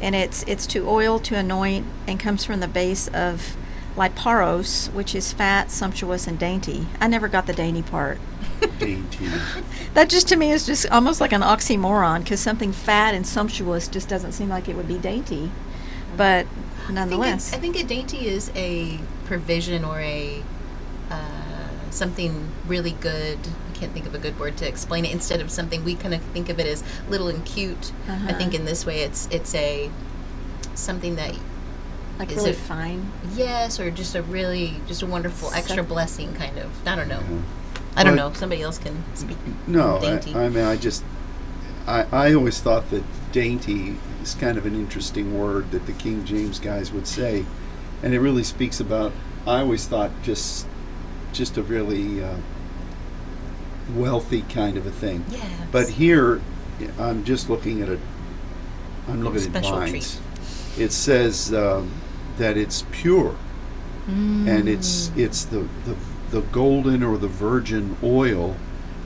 and 0.00 0.14
it's 0.14 0.42
it's 0.44 0.66
to 0.68 0.86
oil, 0.88 1.18
to 1.20 1.36
anoint, 1.36 1.86
and 2.06 2.20
comes 2.20 2.44
from 2.44 2.60
the 2.60 2.68
base 2.68 3.08
of 3.08 3.56
liparos, 3.96 4.92
which 4.92 5.14
is 5.14 5.32
fat, 5.32 5.70
sumptuous, 5.70 6.26
and 6.26 6.38
dainty. 6.38 6.86
I 7.00 7.08
never 7.08 7.28
got 7.28 7.46
the 7.46 7.54
dainty 7.54 7.82
part. 7.82 8.18
Dainty. 8.78 9.26
That 9.94 10.08
just 10.08 10.28
to 10.28 10.36
me 10.36 10.50
is 10.52 10.66
just 10.66 10.90
almost 10.90 11.20
like 11.20 11.32
an 11.32 11.42
oxymoron 11.42 12.22
because 12.22 12.40
something 12.40 12.72
fat 12.72 13.14
and 13.14 13.26
sumptuous 13.26 13.88
just 13.88 14.08
doesn't 14.08 14.32
seem 14.32 14.48
like 14.48 14.68
it 14.68 14.76
would 14.76 14.88
be 14.88 14.98
dainty. 14.98 15.50
But 16.16 16.46
I 16.46 16.84
think, 16.84 16.90
nonetheless, 16.94 17.52
a, 17.52 17.56
I 17.56 17.58
think 17.60 17.76
a 17.76 17.84
dainty 17.84 18.26
is 18.28 18.50
a 18.54 18.98
provision 19.24 19.84
or 19.84 20.00
a 20.00 20.42
uh, 21.10 21.68
something 21.90 22.48
really 22.66 22.92
good. 22.92 23.38
I 23.72 23.76
can't 23.76 23.92
think 23.92 24.06
of 24.06 24.14
a 24.14 24.18
good 24.18 24.38
word 24.38 24.56
to 24.58 24.68
explain 24.68 25.04
it. 25.04 25.12
Instead 25.12 25.40
of 25.40 25.50
something 25.50 25.84
we 25.84 25.94
kind 25.94 26.14
of 26.14 26.20
think 26.34 26.48
of 26.48 26.58
it 26.60 26.66
as 26.66 26.82
little 27.08 27.28
and 27.28 27.44
cute. 27.44 27.92
I 28.08 28.12
Uh-huh. 28.12 28.34
think 28.38 28.54
in 28.54 28.64
this 28.64 28.84
way, 28.86 29.00
it's 29.00 29.26
it's 29.30 29.54
a 29.54 29.90
something 30.74 31.16
that 31.16 31.34
like 32.18 32.30
is 32.30 32.36
really 32.36 32.50
it- 32.50 32.56
fine. 32.56 33.10
yes, 33.34 33.80
or 33.80 33.90
just 33.90 34.14
a 34.14 34.22
really 34.22 34.74
just 34.86 35.02
a 35.02 35.06
wonderful 35.06 35.50
extra 35.52 35.82
blessing 35.82 36.34
kind 36.34 36.58
of. 36.58 36.70
I 36.86 36.94
don't 36.96 37.08
know. 37.08 37.20
Yeah. 37.30 37.38
I 37.96 38.04
don't 38.04 38.16
know. 38.16 38.32
Somebody 38.32 38.62
else 38.62 38.78
can 38.78 39.02
speak. 39.14 39.36
No, 39.66 39.98
dainty. 40.00 40.34
I, 40.34 40.44
I 40.44 40.48
mean, 40.48 40.64
I 40.64 40.76
just, 40.76 41.04
I, 41.86 42.06
I 42.12 42.34
always 42.34 42.60
thought 42.60 42.90
that 42.90 43.02
dainty 43.32 43.96
is 44.22 44.34
kind 44.34 44.56
of 44.56 44.66
an 44.66 44.74
interesting 44.74 45.38
word 45.38 45.70
that 45.72 45.86
the 45.86 45.92
King 45.92 46.24
James 46.24 46.58
guys 46.60 46.92
would 46.92 47.06
say, 47.06 47.44
and 48.02 48.14
it 48.14 48.20
really 48.20 48.44
speaks 48.44 48.80
about. 48.80 49.12
I 49.46 49.60
always 49.60 49.86
thought 49.86 50.10
just, 50.22 50.66
just 51.32 51.56
a 51.56 51.62
really 51.62 52.22
uh, 52.22 52.36
wealthy 53.94 54.42
kind 54.42 54.76
of 54.76 54.86
a 54.86 54.90
thing. 54.90 55.24
Yes. 55.28 55.50
But 55.72 55.88
here, 55.88 56.40
I'm 56.98 57.24
just 57.24 57.50
looking 57.50 57.82
at 57.82 57.88
a, 57.88 57.98
I'm 59.08 59.22
looking 59.22 59.42
at 59.42 59.64
Special 59.64 59.76
vines. 59.76 60.20
It 60.78 60.92
says 60.92 61.52
um, 61.52 61.90
that 62.38 62.56
it's 62.56 62.84
pure, 62.92 63.34
and 64.06 64.68
it's 64.68 65.10
it's 65.16 65.44
the, 65.44 65.68
the 65.84 65.96
the 66.30 66.40
golden 66.40 67.02
or 67.02 67.16
the 67.18 67.28
virgin 67.28 67.96
oil, 68.02 68.56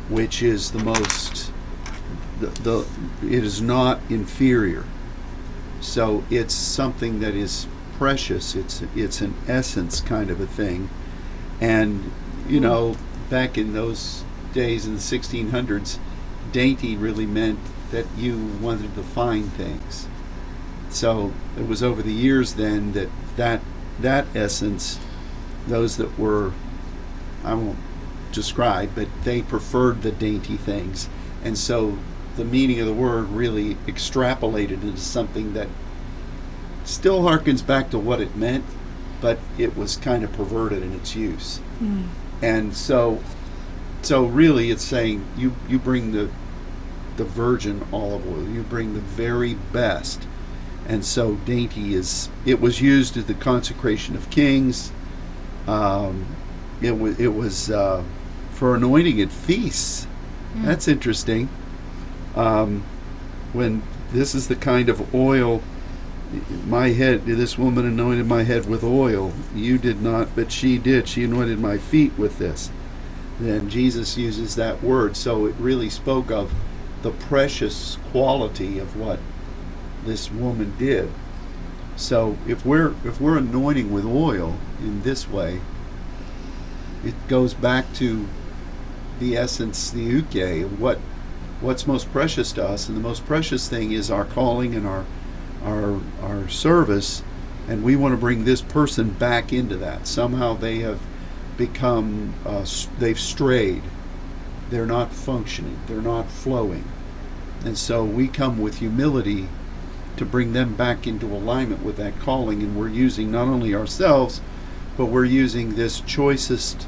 which 0.08 0.42
is 0.42 0.72
the 0.72 0.78
most 0.78 1.50
the, 2.40 2.46
the 2.46 2.86
it 3.22 3.44
is 3.44 3.60
not 3.60 4.00
inferior. 4.08 4.84
So 5.80 6.24
it's 6.30 6.54
something 6.54 7.20
that 7.20 7.34
is 7.34 7.66
precious. 7.98 8.54
It's 8.54 8.82
it's 8.94 9.20
an 9.20 9.34
essence 9.46 10.00
kind 10.00 10.30
of 10.30 10.40
a 10.40 10.46
thing, 10.46 10.90
and 11.60 12.12
you 12.48 12.58
hmm. 12.58 12.64
know 12.64 12.96
back 13.30 13.56
in 13.56 13.72
those 13.72 14.24
days 14.52 14.86
in 14.86 14.94
the 14.94 15.00
1600s, 15.00 15.98
dainty 16.52 16.96
really 16.96 17.26
meant 17.26 17.58
that 17.90 18.06
you 18.16 18.38
wanted 18.60 18.94
to 18.94 19.02
find 19.02 19.52
things. 19.52 20.06
So 20.90 21.32
it 21.58 21.66
was 21.66 21.82
over 21.82 22.02
the 22.02 22.12
years 22.12 22.54
then 22.54 22.92
that 22.92 23.08
that 23.36 23.60
that 24.00 24.26
essence, 24.34 24.98
those 25.66 25.96
that 25.96 26.18
were, 26.18 26.52
I 27.44 27.54
won't 27.54 27.78
describe, 28.32 28.90
but 28.94 29.08
they 29.22 29.42
preferred 29.42 30.02
the 30.02 30.10
dainty 30.10 30.56
things, 30.56 31.08
and 31.42 31.56
so 31.56 31.98
the 32.36 32.44
meaning 32.44 32.80
of 32.80 32.86
the 32.86 32.92
word 32.92 33.28
really 33.28 33.76
extrapolated 33.86 34.82
into 34.82 34.96
something 34.98 35.54
that 35.54 35.68
still 36.84 37.22
harkens 37.22 37.64
back 37.64 37.90
to 37.90 37.98
what 37.98 38.20
it 38.20 38.34
meant, 38.36 38.64
but 39.20 39.38
it 39.56 39.76
was 39.76 39.96
kind 39.96 40.24
of 40.24 40.32
perverted 40.32 40.82
in 40.82 40.92
its 40.94 41.14
use. 41.14 41.60
And 42.42 42.74
so, 42.74 43.22
so 44.02 44.24
really, 44.26 44.70
it's 44.70 44.84
saying 44.84 45.24
you 45.36 45.54
you 45.68 45.78
bring 45.78 46.12
the 46.12 46.28
the 47.16 47.24
virgin 47.24 47.86
olive 47.92 48.26
oil. 48.26 48.48
You 48.48 48.62
bring 48.62 48.94
the 48.94 49.00
very 49.00 49.54
best. 49.54 50.26
And 50.86 51.04
so 51.04 51.36
dainty 51.46 51.94
is 51.94 52.28
it 52.44 52.60
was 52.60 52.80
used 52.80 53.16
at 53.16 53.26
the 53.26 53.34
consecration 53.34 54.16
of 54.16 54.28
kings. 54.30 54.92
Um, 55.66 56.26
it 56.84 56.98
was 56.98 57.18
it 57.18 57.34
was 57.34 57.70
uh, 57.70 58.02
for 58.52 58.74
anointing 58.74 59.20
at 59.20 59.30
feasts. 59.30 60.06
That's 60.56 60.86
interesting. 60.86 61.48
Um, 62.36 62.84
when 63.52 63.82
this 64.12 64.34
is 64.34 64.48
the 64.48 64.56
kind 64.56 64.88
of 64.88 65.14
oil, 65.14 65.62
my 66.66 66.88
head. 66.90 67.26
This 67.26 67.58
woman 67.58 67.86
anointed 67.86 68.26
my 68.26 68.42
head 68.42 68.66
with 68.68 68.82
oil. 68.82 69.32
You 69.54 69.78
did 69.78 70.02
not, 70.02 70.34
but 70.34 70.52
she 70.52 70.78
did. 70.78 71.08
She 71.08 71.24
anointed 71.24 71.58
my 71.58 71.78
feet 71.78 72.16
with 72.18 72.38
this. 72.38 72.70
Then 73.40 73.68
Jesus 73.68 74.16
uses 74.16 74.54
that 74.54 74.82
word, 74.82 75.16
so 75.16 75.46
it 75.46 75.54
really 75.58 75.90
spoke 75.90 76.30
of 76.30 76.52
the 77.02 77.10
precious 77.10 77.98
quality 78.10 78.78
of 78.78 78.96
what 78.96 79.18
this 80.04 80.30
woman 80.30 80.74
did. 80.78 81.10
So 81.96 82.36
if 82.46 82.64
we're 82.64 82.94
if 83.04 83.20
we're 83.20 83.38
anointing 83.38 83.92
with 83.92 84.04
oil 84.04 84.56
in 84.80 85.02
this 85.02 85.28
way, 85.28 85.60
it 87.04 87.14
goes 87.28 87.54
back 87.54 87.92
to 87.94 88.26
the 89.20 89.36
essence, 89.36 89.90
the 89.90 90.02
euche, 90.02 90.64
what 90.78 90.98
what's 91.60 91.86
most 91.86 92.10
precious 92.12 92.52
to 92.52 92.64
us, 92.64 92.88
and 92.88 92.96
the 92.96 93.00
most 93.00 93.24
precious 93.24 93.68
thing 93.68 93.92
is 93.92 94.10
our 94.10 94.24
calling 94.24 94.74
and 94.74 94.86
our 94.86 95.04
our 95.62 96.00
our 96.22 96.48
service, 96.48 97.22
and 97.68 97.82
we 97.82 97.96
want 97.96 98.12
to 98.12 98.18
bring 98.18 98.44
this 98.44 98.60
person 98.60 99.10
back 99.10 99.52
into 99.52 99.76
that. 99.76 100.06
Somehow 100.06 100.54
they 100.54 100.80
have 100.80 101.00
become 101.56 102.34
uh, 102.44 102.66
they've 102.98 103.20
strayed. 103.20 103.82
They're 104.70 104.86
not 104.86 105.12
functioning. 105.12 105.78
They're 105.86 106.00
not 106.00 106.28
flowing. 106.28 106.84
And 107.64 107.78
so 107.78 108.04
we 108.04 108.28
come 108.28 108.58
with 108.58 108.78
humility 108.78 109.48
to 110.16 110.24
bring 110.24 110.52
them 110.52 110.74
back 110.74 111.06
into 111.06 111.26
alignment 111.26 111.82
with 111.82 111.96
that 111.96 112.18
calling. 112.18 112.62
And 112.62 112.76
we're 112.76 112.88
using 112.88 113.30
not 113.30 113.46
only 113.46 113.74
ourselves, 113.74 114.40
but 114.96 115.06
we're 115.06 115.24
using 115.24 115.74
this 115.74 116.00
choicest 116.00 116.86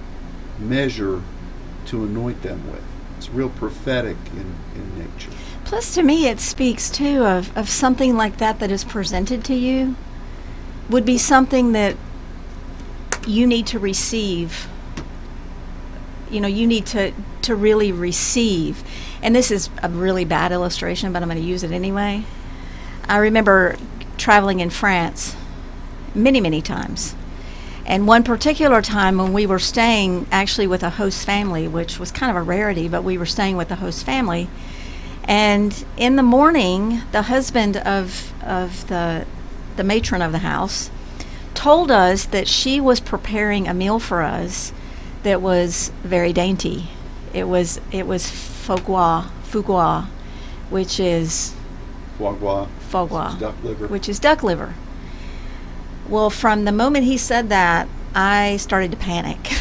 measure 0.58 1.22
to 1.86 2.04
anoint 2.04 2.42
them 2.42 2.70
with. 2.70 2.82
It's 3.16 3.30
real 3.30 3.48
prophetic 3.48 4.16
in, 4.32 4.54
in 4.74 4.98
nature. 4.98 5.30
Plus, 5.64 5.94
to 5.94 6.02
me, 6.02 6.28
it 6.28 6.38
speaks 6.38 6.90
too 6.90 7.24
of, 7.24 7.56
of 7.56 7.68
something 7.68 8.16
like 8.16 8.36
that 8.38 8.60
that 8.60 8.70
is 8.70 8.84
presented 8.84 9.44
to 9.44 9.54
you 9.54 9.96
would 10.88 11.04
be 11.04 11.18
something 11.18 11.72
that 11.72 11.96
you 13.26 13.46
need 13.46 13.66
to 13.66 13.78
receive. 13.78 14.68
You 16.30 16.40
know, 16.40 16.48
you 16.48 16.66
need 16.66 16.86
to, 16.86 17.12
to 17.42 17.54
really 17.54 17.90
receive. 17.90 18.84
And 19.22 19.34
this 19.34 19.50
is 19.50 19.70
a 19.82 19.88
really 19.88 20.24
bad 20.24 20.52
illustration, 20.52 21.12
but 21.12 21.22
I'm 21.22 21.28
going 21.28 21.40
to 21.40 21.46
use 21.46 21.64
it 21.64 21.72
anyway. 21.72 22.24
I 23.08 23.18
remember 23.18 23.76
traveling 24.16 24.60
in 24.60 24.70
France 24.70 25.34
many, 26.14 26.40
many 26.40 26.62
times. 26.62 27.14
And 27.86 28.06
one 28.08 28.24
particular 28.24 28.82
time 28.82 29.16
when 29.16 29.32
we 29.32 29.46
were 29.46 29.60
staying 29.60 30.26
actually 30.32 30.66
with 30.66 30.82
a 30.82 30.90
host 30.90 31.24
family, 31.24 31.68
which 31.68 31.98
was 32.00 32.10
kind 32.10 32.30
of 32.30 32.36
a 32.36 32.42
rarity, 32.42 32.88
but 32.88 33.02
we 33.04 33.16
were 33.16 33.26
staying 33.26 33.56
with 33.56 33.68
the 33.68 33.76
host 33.76 34.04
family. 34.04 34.48
And 35.24 35.84
in 35.96 36.16
the 36.16 36.22
morning, 36.22 37.02
the 37.12 37.22
husband 37.22 37.76
of, 37.76 38.32
of 38.42 38.88
the, 38.88 39.24
the 39.76 39.84
matron 39.84 40.20
of 40.20 40.32
the 40.32 40.38
house 40.38 40.90
told 41.54 41.90
us 41.92 42.24
that 42.26 42.48
she 42.48 42.80
was 42.80 42.98
preparing 43.00 43.68
a 43.68 43.74
meal 43.74 43.98
for 44.00 44.22
us 44.22 44.72
that 45.22 45.40
was 45.40 45.90
very 46.02 46.32
dainty. 46.32 46.90
It 47.32 47.44
was, 47.44 47.80
it 47.92 48.06
was 48.06 48.28
foie 48.30 48.76
gras, 48.78 49.28
foie 49.44 49.62
gras, 49.62 50.06
which 50.70 50.98
is 50.98 51.54
Foie 52.18 52.32
gras, 52.34 52.66
foie 52.88 53.06
gras, 53.06 53.34
duck 53.34 53.54
liver. 53.62 53.86
which 53.88 54.08
is 54.08 54.18
duck 54.18 54.42
liver. 54.42 54.74
Well, 56.08 56.30
from 56.30 56.64
the 56.64 56.72
moment 56.72 57.04
he 57.04 57.18
said 57.18 57.48
that, 57.48 57.88
I 58.14 58.56
started 58.58 58.92
to 58.92 58.96
panic. 58.96 59.52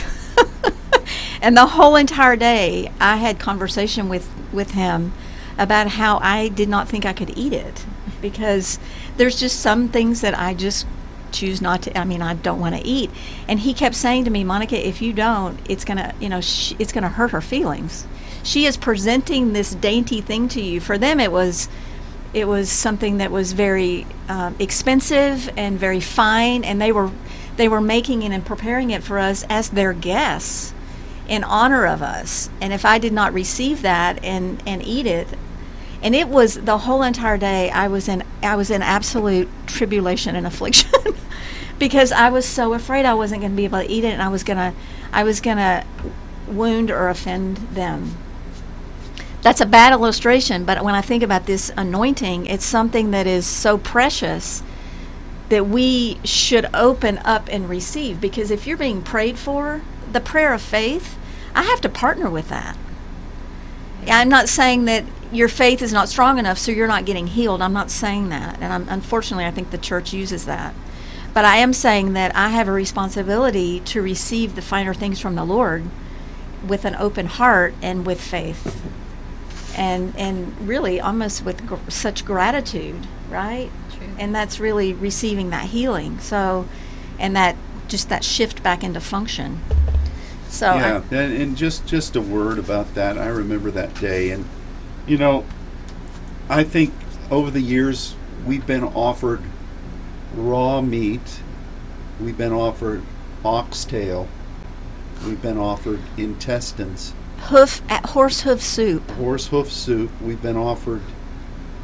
and 1.42 1.58
the 1.58 1.66
whole 1.66 1.96
entire 1.96 2.36
day, 2.36 2.92
I 3.00 3.18
had 3.18 3.40
conversation 3.40 4.10
with, 4.10 4.30
with 4.54 4.72
him 4.72 5.14
about 5.58 5.88
how 5.88 6.20
I 6.20 6.50
did 6.50 6.70
not 6.70 6.88
think 6.88 7.06
I 7.06 7.14
could 7.14 7.38
eat 7.38 7.54
it 7.54 7.86
because 8.22 8.80
there's 9.18 9.40
just 9.40 9.60
some 9.60 9.90
things 9.90 10.22
that 10.22 10.38
I 10.38 10.54
just 10.54 10.86
choose 11.32 11.62
not 11.62 11.82
to. 11.84 11.98
I 11.98 12.06
mean, 12.06 12.22
I 12.22 12.34
don't 12.36 12.60
want 12.60 12.76
to 12.76 12.86
eat. 12.86 13.12
And 13.48 13.60
he 13.60 13.74
kept 13.74 13.96
saying 13.96 14.26
to 14.26 14.30
me, 14.30 14.44
Monica, 14.44 14.88
if 14.88 15.02
you 15.02 15.14
don't, 15.14 15.60
it's 15.70 15.84
gonna, 15.84 16.14
you 16.20 16.30
know, 16.30 16.42
sh- 16.42 16.74
it's 16.80 16.92
gonna 16.92 17.10
hurt 17.10 17.32
her 17.32 17.42
feelings. 17.42 18.08
She 18.44 18.66
is 18.66 18.78
presenting 18.78 19.54
this 19.54 19.74
dainty 19.74 20.22
thing 20.22 20.48
to 20.50 20.62
you. 20.62 20.80
For 20.80 20.98
them, 20.98 21.20
it 21.20 21.32
was 21.32 21.68
it 22.36 22.50
was 22.50 22.70
something 22.70 23.18
that 23.20 23.32
was 23.32 23.54
very 23.54 24.06
um, 24.28 24.58
expensive 24.60 25.50
and 25.56 25.80
very 25.80 26.02
fine, 26.02 26.66
and 26.66 26.82
they 26.82 26.92
were 26.92 27.10
they 27.56 27.70
were 27.70 27.80
making 27.80 28.24
it 28.24 28.34
and 28.34 28.46
preparing 28.46 28.92
it 28.92 29.02
for 29.02 29.18
us 29.18 29.46
as 29.50 29.70
their 29.70 29.94
guests 29.94 30.74
in 31.30 31.46
honor 31.46 31.86
of 31.86 32.02
us. 32.02 32.50
And 32.60 32.74
if 32.74 32.84
I 32.84 33.00
did 33.00 33.14
not 33.14 33.34
receive 33.34 33.82
that 33.84 34.22
and 34.22 34.62
and 34.68 34.86
eat 34.86 35.08
it, 35.08 35.30
and 36.04 36.14
it 36.14 36.28
was 36.28 36.56
the 36.56 36.80
whole 36.80 37.04
entire 37.04 37.38
day 37.38 37.72
I 37.72 37.88
was 37.88 38.10
in 38.10 38.22
I 38.44 38.58
was 38.58 38.70
in 38.70 38.82
absolute 38.82 39.48
tribulation 39.66 40.36
and 40.36 40.46
affliction 40.52 40.92
because 41.80 42.12
I 42.12 42.30
was 42.30 42.46
so 42.46 42.74
afraid 42.74 43.06
I 43.06 43.14
wasn't 43.14 43.42
going 43.42 43.54
to 43.54 43.58
be 43.58 43.64
able 43.64 43.80
to 43.80 43.90
eat 43.90 44.04
it, 44.04 44.12
and 44.12 44.22
I 44.22 44.28
was 44.28 44.44
gonna 44.44 44.74
I 45.14 45.24
was 45.24 45.40
gonna 45.40 45.86
wound 46.50 46.92
or 46.92 47.08
offend 47.08 47.58
them 47.72 48.18
that's 49.46 49.62
a 49.62 49.66
bad 49.68 49.94
illustration, 49.94 50.66
but 50.66 50.84
when 50.84 50.96
I 50.96 51.02
think 51.02 51.22
about 51.22 51.46
this 51.46 51.72
anointing, 51.78 52.48
it's 52.48 52.66
something 52.66 53.12
that 53.12 53.28
is 53.28 53.46
so 53.46 53.78
precious 53.78 54.64
that 55.50 55.68
we 55.68 56.18
should 56.24 56.68
open 56.74 57.20
up 57.20 57.48
and 57.52 57.70
receive. 57.70 58.20
Because 58.20 58.50
if 58.50 58.66
you're 58.66 58.76
being 58.76 59.04
prayed 59.04 59.38
for, 59.38 59.84
the 60.12 60.20
prayer 60.20 60.52
of 60.52 60.64
faith, 60.64 61.16
I 61.54 61.62
have 61.62 61.80
to 61.82 61.90
partner 61.90 62.28
with 62.28 62.50
that. 62.50 62.76
I'm 64.08 64.30
not 64.30 64.50
saying 64.50 64.86
that 64.86 65.06
your 65.32 65.48
faith 65.48 65.84
is 65.84 65.94
not 65.94 66.10
strong 66.10 66.40
enough, 66.40 66.58
so 66.58 66.72
you're 66.72 66.88
not 66.88 67.06
getting 67.06 67.28
healed. 67.28 67.62
I'm 67.62 67.72
not 67.72 67.92
saying 67.92 68.30
that. 68.30 68.60
And 68.60 68.74
I'm, 68.74 68.90
unfortunately, 68.90 69.46
I 69.46 69.52
think 69.52 69.70
the 69.70 69.78
church 69.78 70.12
uses 70.12 70.46
that. 70.46 70.74
But 71.36 71.46
I 71.46 71.58
am 71.58 71.72
saying 71.72 72.14
that 72.14 72.36
I 72.36 72.50
have 72.50 72.68
a 72.68 72.72
responsibility 72.72 73.80
to 73.82 74.02
receive 74.02 74.56
the 74.56 74.64
finer 74.64 74.96
things 74.96 75.20
from 75.20 75.36
the 75.36 75.46
Lord 75.46 75.84
with 76.68 76.84
an 76.84 76.96
open 76.96 77.28
heart 77.28 77.76
and 77.84 78.08
with 78.08 78.20
faith 78.20 78.82
and 79.76 80.16
and 80.18 80.68
really 80.68 81.00
almost 81.00 81.44
with 81.44 81.66
gr- 81.66 81.76
such 81.90 82.26
gratitude, 82.26 83.08
right? 83.30 83.70
True. 83.96 84.08
And 84.18 84.34
that's 84.34 84.60
really 84.60 84.94
receiving 84.94 85.50
that 85.52 85.68
healing. 85.68 86.20
So, 86.20 86.68
and 87.20 87.36
that 87.36 87.56
just 87.88 88.10
that 88.10 88.24
shift 88.24 88.64
back 88.64 88.84
into 88.84 89.00
function. 89.00 89.62
So 90.50 90.72
I- 90.72 90.80
yeah, 90.80 91.02
and, 91.12 91.34
and 91.34 91.58
just 91.58 91.86
just 91.86 92.16
a 92.16 92.22
word 92.22 92.58
about 92.58 92.94
that. 92.96 93.18
I 93.18 93.28
remember 93.28 93.72
that 93.72 93.94
day, 94.00 94.32
and 94.32 94.46
you 95.06 95.18
know, 95.18 95.46
I 96.50 96.64
think 96.64 96.94
over 97.30 97.52
the 97.52 97.62
years 97.62 98.16
we've 98.46 98.66
been 98.66 98.84
offered 98.84 99.42
raw 100.36 100.82
meat, 100.82 101.42
we've 102.20 102.38
been 102.38 102.54
offered 102.54 103.02
oxtail, 103.44 104.28
we've 105.26 105.42
been 105.42 105.58
offered 105.58 106.00
intestines, 106.18 107.14
hoof 107.46 107.82
at 107.90 108.08
horse 108.08 108.42
hoof 108.42 108.62
soup. 108.62 109.10
horse 109.12 109.48
hoof 109.48 109.72
soup. 109.72 110.10
We've 110.22 110.42
been 110.42 110.58
offered. 110.58 111.02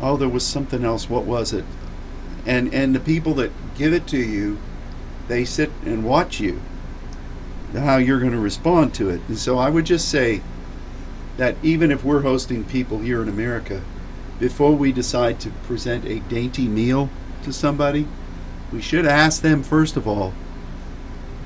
Oh, 0.01 0.17
there 0.17 0.29
was 0.29 0.45
something 0.45 0.83
else. 0.83 1.09
What 1.09 1.25
was 1.25 1.53
it? 1.53 1.65
And 2.45 2.73
and 2.73 2.95
the 2.95 2.99
people 2.99 3.33
that 3.35 3.51
give 3.75 3.93
it 3.93 4.07
to 4.07 4.17
you, 4.17 4.57
they 5.27 5.45
sit 5.45 5.71
and 5.85 6.03
watch 6.03 6.39
you. 6.39 6.61
How 7.73 7.97
you're 7.97 8.19
going 8.19 8.33
to 8.33 8.39
respond 8.39 8.93
to 8.95 9.09
it. 9.09 9.21
And 9.27 9.37
so 9.37 9.57
I 9.57 9.69
would 9.69 9.85
just 9.85 10.09
say 10.09 10.41
that 11.37 11.55
even 11.63 11.91
if 11.91 12.03
we're 12.03 12.21
hosting 12.21 12.65
people 12.65 12.99
here 12.99 13.21
in 13.21 13.29
America, 13.29 13.81
before 14.39 14.73
we 14.75 14.91
decide 14.91 15.39
to 15.41 15.51
present 15.63 16.03
a 16.05 16.19
dainty 16.21 16.67
meal 16.67 17.09
to 17.43 17.53
somebody, 17.53 18.07
we 18.73 18.81
should 18.81 19.05
ask 19.05 19.41
them 19.41 19.63
first 19.63 19.95
of 19.95 20.07
all. 20.07 20.33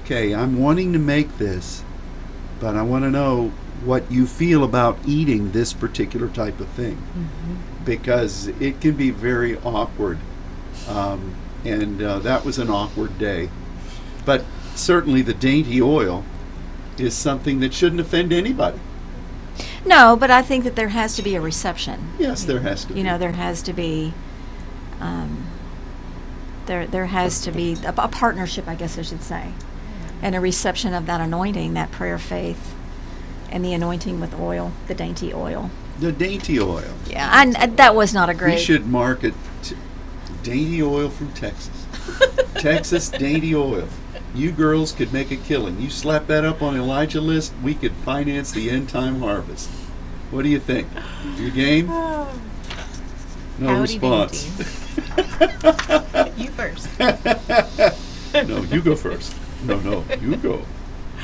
Okay, 0.03 0.33
I'm 0.33 0.59
wanting 0.59 0.93
to 0.93 0.99
make 0.99 1.37
this, 1.37 1.83
but 2.59 2.75
I 2.75 2.81
want 2.81 3.03
to 3.03 3.11
know 3.11 3.51
what 3.85 4.11
you 4.11 4.25
feel 4.25 4.63
about 4.63 4.97
eating 5.05 5.51
this 5.51 5.73
particular 5.73 6.27
type 6.27 6.59
of 6.59 6.67
thing 6.69 7.01
because 7.85 8.47
it 8.47 8.81
can 8.81 8.95
be 8.95 9.11
very 9.11 9.57
awkward. 9.59 10.17
Um, 10.87 11.35
and 11.63 12.01
uh, 12.01 12.19
that 12.19 12.45
was 12.45 12.57
an 12.57 12.69
awkward 12.69 13.17
day. 13.17 13.49
But 14.25 14.43
certainly 14.75 15.21
the 15.21 15.33
dainty 15.33 15.81
oil 15.81 16.23
is 16.97 17.13
something 17.13 17.59
that 17.59 17.73
shouldn't 17.73 18.01
offend 18.01 18.33
anybody. 18.33 18.79
No, 19.85 20.15
but 20.15 20.31
I 20.31 20.41
think 20.41 20.63
that 20.63 20.75
there 20.75 20.89
has 20.89 21.15
to 21.15 21.21
be 21.21 21.35
a 21.35 21.41
reception. 21.41 22.09
Yes, 22.17 22.43
there 22.43 22.59
has 22.61 22.85
to 22.85 22.93
be. 22.93 22.99
You 22.99 23.05
know, 23.05 23.17
there 23.17 23.33
has 23.33 23.61
to 23.63 23.73
be. 23.73 24.13
Um, 24.99 25.47
there, 26.65 26.87
there 26.87 27.05
has 27.05 27.41
to 27.41 27.51
be 27.51 27.77
a, 27.85 27.93
a 27.97 28.07
partnership, 28.07 28.67
I 28.67 28.75
guess 28.75 28.97
I 28.97 29.03
should 29.03 29.21
say, 29.21 29.51
and 30.21 30.35
a 30.35 30.39
reception 30.39 30.93
of 30.93 31.05
that 31.05 31.21
anointing, 31.21 31.75
that 31.75 31.91
prayer 31.91 32.17
faith, 32.17 32.74
and 33.55 33.63
the 33.63 33.73
anointing 33.73 34.19
with 34.19 34.37
oil, 34.37 34.73
the 34.87 34.93
dainty 34.93 35.33
oil. 35.33 35.71
the 36.01 36.11
dainty 36.11 36.59
oil. 36.59 36.93
Yeah, 37.07 37.29
I, 37.31 37.49
uh, 37.63 37.67
that 37.77 37.95
was 37.95 38.13
not 38.13 38.29
a 38.29 38.33
great. 38.33 38.55
We 38.55 38.61
should 38.61 38.85
market 38.85 39.33
t- 39.63 39.77
dainty 40.43 40.83
oil 40.83 41.09
from 41.09 41.31
Texas. 41.31 41.87
Texas 42.55 43.07
dainty 43.07 43.55
oil. 43.55 43.87
You 44.35 44.51
girls 44.51 44.91
could 44.91 45.13
make 45.13 45.31
a 45.31 45.37
killing. 45.37 45.79
You 45.79 45.89
slap 45.89 46.27
that 46.27 46.43
up 46.43 46.61
on 46.61 46.75
Elijah 46.75 47.21
list, 47.21 47.53
we 47.63 47.73
could 47.73 47.93
finance 47.93 48.51
the 48.51 48.69
end 48.69 48.89
time 48.89 49.21
harvest. 49.21 49.69
What 50.31 50.43
do 50.43 50.49
you 50.49 50.59
think? 50.59 50.89
Your 51.37 51.49
game? 51.49 51.89
No 53.57 53.69
Howdy 53.69 53.93
response. 53.93 54.45
you 56.37 56.49
first. 56.49 56.89
no, 58.33 58.63
you 58.63 58.81
go 58.81 58.97
first. 58.97 59.33
No, 59.63 59.79
no, 59.79 60.03
you 60.19 60.35
go. 60.35 60.61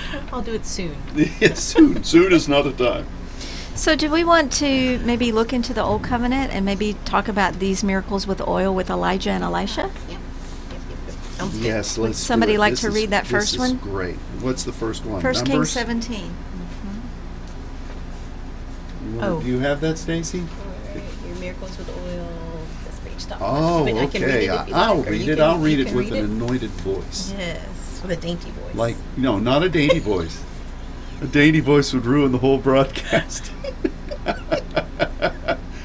I'll 0.34 0.42
do 0.42 0.54
it 0.54 0.66
soon. 0.66 0.96
Yeah, 1.40 1.54
soon. 1.54 2.04
Soon 2.04 2.34
is 2.34 2.48
not 2.48 2.66
a 2.68 2.72
time. 2.72 3.06
So, 3.76 3.96
do 3.96 4.12
we 4.12 4.24
want 4.24 4.52
to 4.54 5.00
maybe 5.00 5.32
look 5.32 5.54
into 5.54 5.74
the 5.74 5.82
Old 5.84 6.04
Covenant 6.04 6.52
and 6.54 6.66
maybe 6.66 6.96
talk 7.06 7.28
about 7.30 7.60
these 7.60 7.84
miracles 7.84 8.28
with 8.28 8.42
oil 8.42 8.74
with 8.76 8.90
Elijah 8.90 9.32
and 9.32 9.44
Elisha? 9.44 9.90
Sounds 11.38 11.58
good. 11.58 11.66
Yes, 11.66 11.98
let's. 11.98 12.20
do 12.20 12.24
somebody 12.26 12.56
it. 12.56 12.60
like 12.60 12.74
This 12.74 12.82
to 12.82 12.88
is- 12.88 12.96
read 12.96 13.10
that 13.12 13.24
this 13.24 13.32
first 13.32 13.54
is 13.54 13.60
one? 13.60 13.78
Great. 13.78 14.16
What's 14.42 14.64
the 14.64 14.74
first 14.74 15.06
one? 15.06 15.22
First 15.22 15.46
Kings 15.46 15.50
Numbers? 15.54 15.72
17. 15.72 16.26
Mm-hmm. 16.26 16.34
You 19.14 19.20
wanna- 19.20 19.36
Oh. 19.36 19.42
Do 19.42 19.48
you 19.48 19.60
have 19.60 19.82
that, 19.82 19.98
Stacy? 19.98 20.44
Your 21.26 21.36
miracles 21.38 21.78
with 21.78 21.90
oil. 21.90 22.28
This 22.86 23.00
page 23.00 23.20
stop. 23.20 23.40
Oh, 23.42 23.86
But 23.86 23.96
I 23.96 24.06
can 24.08 24.22
read 24.22 24.32
okay. 24.32 24.46
it 24.48 24.62
if 24.62 24.68
you 24.70 24.76
I'll 24.76 24.96
like, 24.98 25.10
read 25.10 25.22
it. 25.30 25.36
can- 25.38 25.42
I'll 25.46 25.58
you 25.58 25.66
read 25.66 25.80
it 25.80 25.86
with 25.94 26.12
read 26.12 26.14
an 26.14 26.20
it. 26.20 26.24
anointed 26.26 26.70
voice. 26.72 27.34
Yes, 27.38 27.66
with 28.02 28.12
a 28.12 28.16
dainty 28.16 28.52
voice. 28.52 28.76
Like, 28.76 28.96
no, 29.18 29.40
not 29.40 29.64
a 29.64 29.70
dainty 29.70 30.00
voice. 30.14 30.44
A 31.22 31.28
dainty 31.28 31.60
voice 31.60 31.94
would 31.94 32.06
ruin 32.06 32.32
the 32.32 32.40
whole 32.40 32.58
broadcast. 32.58 33.48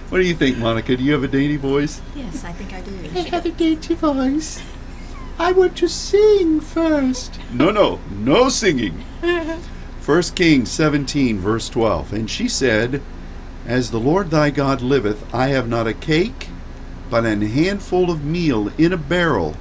what 0.08 0.18
do 0.18 0.22
you 0.22 0.34
think, 0.34 0.58
Monica? 0.58 0.96
Do 0.96 1.02
you 1.02 1.12
have 1.12 1.24
a 1.24 1.28
dainty 1.28 1.56
voice? 1.56 2.00
Yes, 2.14 2.44
I 2.44 2.52
think 2.52 2.72
I 2.72 2.80
do. 2.80 2.92
I 3.14 3.22
have 3.28 3.44
a 3.44 3.50
dainty 3.50 3.94
voice. 3.94 4.62
I 5.38 5.52
want 5.52 5.76
to 5.78 5.88
sing 5.88 6.60
first. 6.60 7.38
No, 7.52 7.70
no, 7.70 8.00
no 8.10 8.48
singing. 8.48 9.04
1 10.06 10.22
Kings 10.34 10.70
17, 10.70 11.38
verse 11.38 11.68
12. 11.68 12.12
And 12.12 12.30
she 12.30 12.48
said, 12.48 13.02
As 13.66 13.90
the 13.90 14.00
Lord 14.00 14.30
thy 14.30 14.50
God 14.50 14.80
liveth, 14.80 15.22
I 15.34 15.48
have 15.48 15.68
not 15.68 15.86
a 15.86 15.92
cake, 15.92 16.48
but 17.10 17.26
an 17.26 17.42
handful 17.42 18.10
of 18.10 18.24
meal 18.24 18.68
in 18.78 18.92
a 18.92 18.96
barrel, 18.96 19.56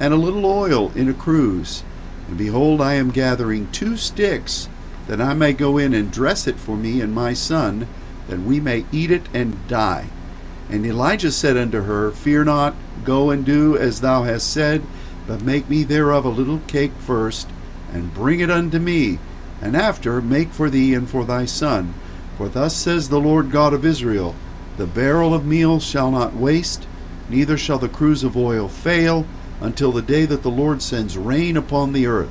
and 0.00 0.14
a 0.14 0.16
little 0.16 0.46
oil 0.46 0.92
in 0.94 1.08
a 1.08 1.14
cruse. 1.14 1.82
And 2.28 2.36
behold, 2.36 2.80
I 2.80 2.94
am 2.94 3.10
gathering 3.10 3.70
two 3.72 3.96
sticks, 3.96 4.68
that 5.06 5.20
I 5.20 5.32
may 5.34 5.54
go 5.54 5.78
in 5.78 5.94
and 5.94 6.12
dress 6.12 6.46
it 6.46 6.56
for 6.56 6.76
me 6.76 7.00
and 7.00 7.14
my 7.14 7.32
son, 7.32 7.88
that 8.28 8.40
we 8.40 8.60
may 8.60 8.84
eat 8.92 9.10
it 9.10 9.26
and 9.32 9.66
die. 9.66 10.10
And 10.68 10.84
Elijah 10.84 11.32
said 11.32 11.56
unto 11.56 11.82
her, 11.82 12.10
Fear 12.10 12.44
not, 12.44 12.74
go 13.04 13.30
and 13.30 13.44
do 13.44 13.76
as 13.76 14.02
thou 14.02 14.24
hast 14.24 14.52
said, 14.52 14.82
but 15.26 15.42
make 15.42 15.70
me 15.70 15.82
thereof 15.82 16.26
a 16.26 16.30
little 16.30 16.60
cake 16.66 16.92
first, 16.98 17.48
and 17.90 18.12
bring 18.12 18.40
it 18.40 18.50
unto 18.50 18.78
me, 18.78 19.18
and 19.62 19.74
after 19.74 20.20
make 20.20 20.52
for 20.52 20.68
thee 20.68 20.92
and 20.92 21.08
for 21.08 21.24
thy 21.24 21.46
son. 21.46 21.94
For 22.36 22.50
thus 22.50 22.76
says 22.76 23.08
the 23.08 23.20
Lord 23.20 23.50
God 23.50 23.72
of 23.72 23.84
Israel 23.84 24.34
The 24.76 24.86
barrel 24.86 25.32
of 25.32 25.46
meal 25.46 25.80
shall 25.80 26.10
not 26.10 26.36
waste, 26.36 26.86
neither 27.30 27.56
shall 27.56 27.78
the 27.78 27.88
cruse 27.88 28.22
of 28.22 28.36
oil 28.36 28.68
fail, 28.68 29.26
until 29.60 29.92
the 29.92 30.02
day 30.02 30.24
that 30.24 30.42
the 30.42 30.50
Lord 30.50 30.82
sends 30.82 31.18
rain 31.18 31.56
upon 31.56 31.92
the 31.92 32.06
earth. 32.06 32.30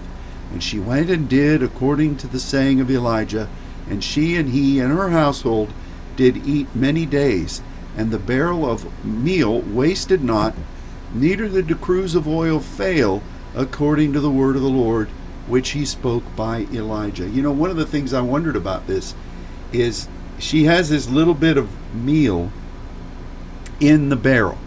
And 0.52 0.64
she 0.64 0.80
went 0.80 1.10
and 1.10 1.28
did 1.28 1.62
according 1.62 2.18
to 2.18 2.28
the 2.28 2.40
saying 2.40 2.80
of 2.80 2.90
Elijah, 2.90 3.50
and 3.90 4.04
she 4.04 4.36
and 4.36 4.50
he 4.50 4.80
and 4.80 4.92
her 4.92 5.10
household 5.10 5.74
did 6.16 6.48
eat 6.48 6.68
many 6.76 7.06
days, 7.06 7.62
and 7.96 8.12
the 8.12 8.20
barrel 8.20 8.70
of 8.70 9.06
meal 9.06 9.62
wasted 9.62 10.24
not, 10.24 10.56
neither 11.14 11.48
did 11.48 11.68
the 11.68 11.76
cruse 11.76 12.16
of 12.16 12.28
oil 12.28 12.60
fail, 12.60 13.22
according 13.56 14.14
to 14.14 14.20
the 14.20 14.32
word 14.32 14.56
of 14.56 14.62
the 14.62 14.70
Lord, 14.70 15.10
which 15.48 15.70
he 15.70 15.86
spoke 15.86 16.24
by 16.36 16.68
Elijah. 16.74 17.28
You 17.28 17.42
know, 17.42 17.52
one 17.52 17.70
of 17.70 17.78
the 17.78 17.86
things 17.86 18.14
I 18.14 18.22
wondered 18.22 18.56
about 18.56 18.88
this 18.88 19.16
is 19.72 20.08
she 20.40 20.66
has 20.66 20.90
this 20.90 21.10
little 21.10 21.34
bit 21.34 21.58
of 21.58 21.70
meal 21.94 22.52
in 23.80 24.10
the 24.10 24.16
barrel. 24.16 24.58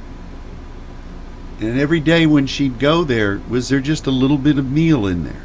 And 1.61 1.79
every 1.79 2.01
day 2.01 2.27
when 2.27 2.47
she'd 2.47 2.79
go 2.79 3.05
there, 3.05 3.41
was 3.49 3.69
there 3.69 3.81
just 3.81 4.07
a 4.07 4.11
little 4.11 4.39
bit 4.39 4.59
of 4.59 4.71
meal 4.71 5.07
in 5.07 5.25
there? 5.25 5.43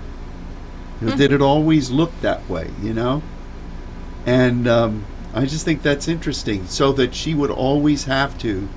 Did 1.17 1.33
it 1.33 1.41
always 1.41 1.91
look 1.91 2.19
that 2.21 2.49
way, 2.49 2.71
you 2.81 2.93
know? 2.93 3.21
And 4.25 4.67
um, 4.67 5.05
I 5.33 5.45
just 5.45 5.65
think 5.65 5.81
that's 5.81 6.07
interesting, 6.07 6.65
so 6.67 6.93
that 6.93 7.13
she 7.13 7.33
would 7.33 7.51
always 7.51 8.05
have 8.05 8.37
to 8.39 8.69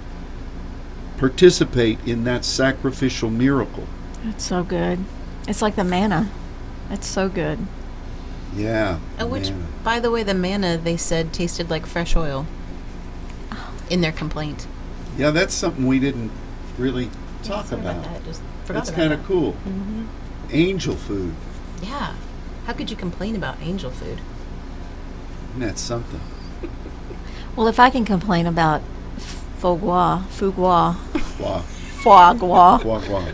participate 1.17 1.99
in 2.07 2.25
that 2.25 2.45
sacrificial 2.45 3.31
miracle. 3.31 3.87
It's 4.25 4.45
so 4.45 4.65
good. 4.65 5.05
It's 5.47 5.63
like 5.63 5.77
the 5.77 5.85
manna. 5.85 6.31
It's 6.91 7.07
so 7.07 7.29
good. 7.29 7.61
Yeah. 8.55 8.99
Uh, 9.19 9.27
which, 9.29 9.51
man. 9.51 9.67
by 9.85 10.01
the 10.01 10.11
way, 10.11 10.23
the 10.23 10.35
manna 10.35 10.77
they 10.77 10.97
said 10.97 11.33
tasted 11.33 11.71
like 11.71 11.87
fresh 11.87 12.17
oil. 12.17 12.47
In 13.89 14.01
their 14.01 14.13
complaint. 14.13 14.67
Yeah, 15.17 15.31
that's 15.31 15.55
something 15.55 15.87
we 15.87 15.99
didn't 15.99 16.31
really 16.77 17.11
talk 17.43 17.67
Sorry 17.67 17.81
about. 17.81 18.03
that. 18.05 18.25
Just 18.25 18.43
forgot 18.65 18.85
That's 18.87 18.91
kind 18.97 19.13
of 19.13 19.21
that. 19.21 19.27
cool. 19.27 19.53
Mm-hmm. 19.53 20.05
Angel 20.51 20.95
food. 20.97 21.35
Yeah. 21.83 22.15
How 22.67 22.73
could 22.73 22.91
you 22.91 22.97
complain 22.97 23.35
about 23.37 23.57
angel 23.63 23.91
food? 23.91 24.21
Isn't 25.51 25.61
that 25.61 25.79
something? 25.79 26.21
Well, 27.57 27.67
if 27.67 27.81
I 27.81 27.91
can 27.91 28.05
complain 28.05 28.47
about 28.47 28.83
foie 29.57 29.75
gras, 29.75 30.23
foie 30.31 30.51
gras, 30.53 30.95
Wow. 31.41 31.59
foie 32.03 32.35
gras. 32.35 32.79
Foie 32.79 33.01
gras. 33.01 33.33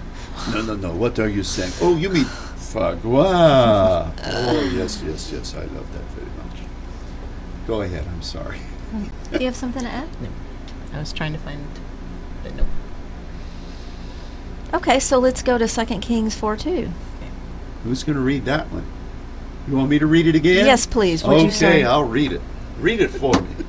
No, 0.51 0.63
no, 0.63 0.77
no. 0.77 0.93
What 0.95 1.19
are 1.19 1.29
you 1.29 1.43
saying? 1.43 1.73
Oh, 1.83 1.95
you 1.97 2.09
mean 2.09 2.25
foie 2.25 2.95
gras. 2.95 4.11
Oh, 4.25 4.71
yes, 4.75 5.03
yes, 5.05 5.31
yes. 5.31 5.55
I 5.55 5.65
love 5.67 5.93
that 5.93 6.05
very 6.17 6.31
much. 6.39 6.59
Go 7.67 7.83
ahead. 7.83 8.07
I'm 8.07 8.23
sorry. 8.23 8.61
Do 9.31 9.39
you 9.41 9.45
have 9.47 9.57
something 9.57 9.83
to 9.83 9.89
add? 9.91 10.09
No. 10.23 10.29
I 10.95 11.01
was 11.01 11.13
trying 11.13 11.35
to 11.35 11.39
find, 11.41 11.61
but 12.43 12.55
no. 12.57 12.65
Okay, 14.75 14.99
so 14.99 15.21
let's 15.21 15.41
go 15.41 15.57
to 15.57 15.69
2 15.69 15.85
Kings 16.01 16.35
4 16.35 16.57
2. 16.57 16.91
Who's 17.85 18.03
going 18.03 18.17
to 18.17 18.23
read 18.23 18.45
that 18.47 18.73
one? 18.73 18.85
You 19.69 19.77
want 19.77 19.89
me 19.89 20.01
to 20.01 20.07
read 20.07 20.27
it 20.27 20.35
again? 20.35 20.67
Yes, 20.67 20.85
please. 20.85 21.23
Would 21.23 21.35
okay, 21.35 21.45
you 21.45 21.51
say? 21.53 21.85
I'll 21.85 22.03
read 22.03 22.33
it. 22.33 22.41
Read 22.81 23.01
it 23.01 23.13
for 23.13 23.33
me. 23.41 23.65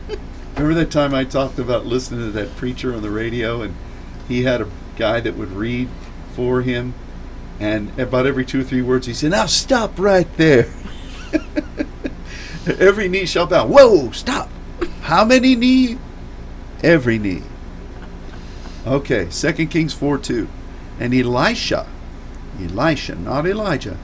Remember 0.56 0.74
that 0.74 0.90
time 0.90 1.14
I 1.14 1.24
talked 1.24 1.60
about 1.60 1.86
listening 1.86 2.22
to 2.22 2.32
that 2.32 2.56
preacher 2.56 2.96
on 2.96 3.04
the 3.04 3.12
radio, 3.12 3.62
and 3.62 3.76
he 4.28 4.44
had 4.44 4.62
a 4.62 4.68
guy 4.98 5.20
that 5.20 5.36
would 5.36 5.52
read 5.52 5.90
for 6.34 6.64
him, 6.64 6.96
and 7.60 7.98
about 8.00 8.26
every 8.26 8.44
two 8.44 8.62
or 8.62 8.64
three 8.64 8.82
words 8.82 9.06
he 9.06 9.14
said, 9.14 9.32
"Now 9.32 9.46
stop 9.46 10.00
right 10.00 10.28
there." 10.38 10.74
every 12.66 13.08
knee 13.10 13.26
shall 13.26 13.46
bow. 13.46 13.68
Whoa! 13.68 14.12
Stop. 14.12 14.50
How 15.02 15.24
many 15.24 15.56
knee? 15.56 16.00
Every 16.84 17.20
knee. 17.20 17.44
Okay, 18.88 19.30
Second 19.30 19.68
Kings 19.68 19.94
four 19.94 20.18
two, 20.18 20.48
and 21.00 21.14
Elisha, 21.14 21.88
Elisha, 22.60 23.16
not 23.16 23.46
Elijah, 23.46 23.98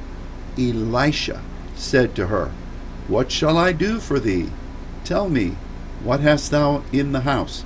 Elisha 0.57 1.41
said 1.75 2.15
to 2.15 2.27
her, 2.27 2.51
What 3.07 3.31
shall 3.31 3.57
I 3.57 3.71
do 3.71 3.99
for 3.99 4.19
thee? 4.19 4.49
Tell 5.03 5.29
me, 5.29 5.55
what 6.03 6.19
hast 6.19 6.51
thou 6.51 6.83
in 6.91 7.11
the 7.11 7.21
house? 7.21 7.63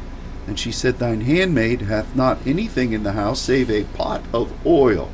And 0.47 0.59
she 0.59 0.71
said, 0.71 0.99
Thine 0.99 1.21
handmaid 1.21 1.83
hath 1.83 2.15
not 2.15 2.45
anything 2.45 2.93
in 2.93 3.03
the 3.03 3.13
house 3.13 3.39
save 3.39 3.71
a 3.71 3.85
pot 3.85 4.23
of 4.33 4.53
oil. 4.65 5.09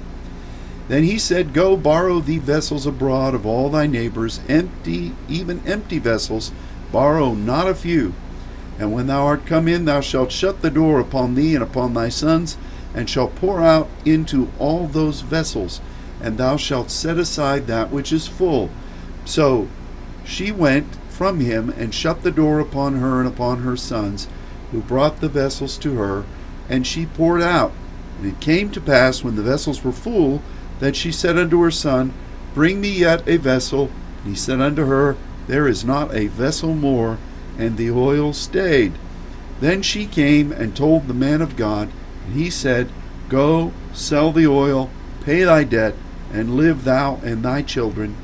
Then 0.87 1.03
he 1.03 1.17
said, 1.17 1.53
Go 1.53 1.77
borrow 1.77 2.19
thee 2.19 2.37
vessels 2.37 2.85
abroad 2.85 3.33
of 3.33 3.45
all 3.45 3.69
thy 3.69 3.87
neighbors, 3.87 4.41
empty, 4.49 5.13
even 5.29 5.65
empty 5.65 5.99
vessels, 5.99 6.51
borrow 6.91 7.33
not 7.33 7.67
a 7.67 7.75
few. 7.75 8.13
And 8.77 8.91
when 8.91 9.07
thou 9.07 9.25
art 9.25 9.45
come 9.45 9.67
in, 9.67 9.85
thou 9.85 10.01
shalt 10.01 10.31
shut 10.31 10.61
the 10.61 10.69
door 10.69 10.99
upon 10.99 11.35
thee 11.35 11.55
and 11.55 11.63
upon 11.63 11.93
thy 11.93 12.09
sons, 12.09 12.57
and 12.93 13.09
shall 13.09 13.27
pour 13.27 13.61
out 13.61 13.89
into 14.05 14.51
all 14.59 14.87
those 14.87 15.21
vessels, 15.21 15.81
and 16.21 16.37
thou 16.37 16.57
shalt 16.57 16.91
set 16.91 17.17
aside 17.17 17.67
that 17.67 17.91
which 17.91 18.11
is 18.11 18.27
full. 18.27 18.69
So 19.25 19.67
she 20.23 20.51
went 20.51 20.95
from 21.09 21.39
him 21.39 21.69
and 21.69 21.93
shut 21.93 22.23
the 22.23 22.31
door 22.31 22.59
upon 22.59 22.95
her 22.95 23.19
and 23.19 23.27
upon 23.27 23.59
her 23.59 23.77
sons, 23.77 24.27
who 24.71 24.81
brought 24.81 25.21
the 25.21 25.29
vessels 25.29 25.77
to 25.79 25.95
her, 25.95 26.25
and 26.69 26.87
she 26.87 27.05
poured 27.05 27.41
out. 27.41 27.71
And 28.17 28.27
it 28.31 28.39
came 28.39 28.71
to 28.71 28.81
pass, 28.81 29.23
when 29.23 29.35
the 29.35 29.43
vessels 29.43 29.83
were 29.83 29.91
full, 29.91 30.41
that 30.79 30.95
she 30.95 31.11
said 31.11 31.37
unto 31.37 31.61
her 31.61 31.71
son, 31.71 32.13
Bring 32.53 32.81
me 32.81 32.89
yet 32.89 33.27
a 33.27 33.37
vessel. 33.37 33.89
And 34.23 34.31
he 34.31 34.35
said 34.35 34.61
unto 34.61 34.85
her, 34.85 35.15
There 35.47 35.67
is 35.67 35.85
not 35.85 36.13
a 36.13 36.27
vessel 36.27 36.73
more. 36.73 37.17
And 37.57 37.77
the 37.77 37.91
oil 37.91 38.33
stayed. 38.33 38.93
Then 39.59 39.81
she 39.81 40.05
came 40.05 40.51
and 40.51 40.75
told 40.75 41.07
the 41.07 41.13
man 41.13 41.41
of 41.41 41.55
God, 41.55 41.89
and 42.25 42.35
he 42.35 42.49
said, 42.49 42.89
Go, 43.29 43.71
sell 43.93 44.31
the 44.31 44.47
oil, 44.47 44.89
pay 45.23 45.43
thy 45.43 45.63
debt, 45.63 45.95
and 46.33 46.55
live 46.55 46.83
thou 46.83 47.19
and 47.23 47.43
thy 47.43 47.61
children 47.61 48.15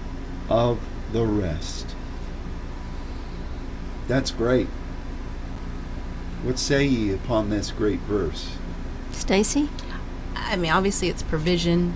of 0.50 0.80
the 1.12 1.26
rest. 1.26 1.95
That's 4.08 4.32
great. 4.32 4.68
What 6.43 6.60
say 6.60 6.86
ye 6.86 7.14
upon 7.14 7.50
this 7.50 7.72
great 7.72 8.00
verse? 8.02 8.56
Stacy? 9.12 9.70
I 10.36 10.56
mean, 10.56 10.72
obviously 10.72 11.10
it's 11.10 11.24
provision. 11.24 11.93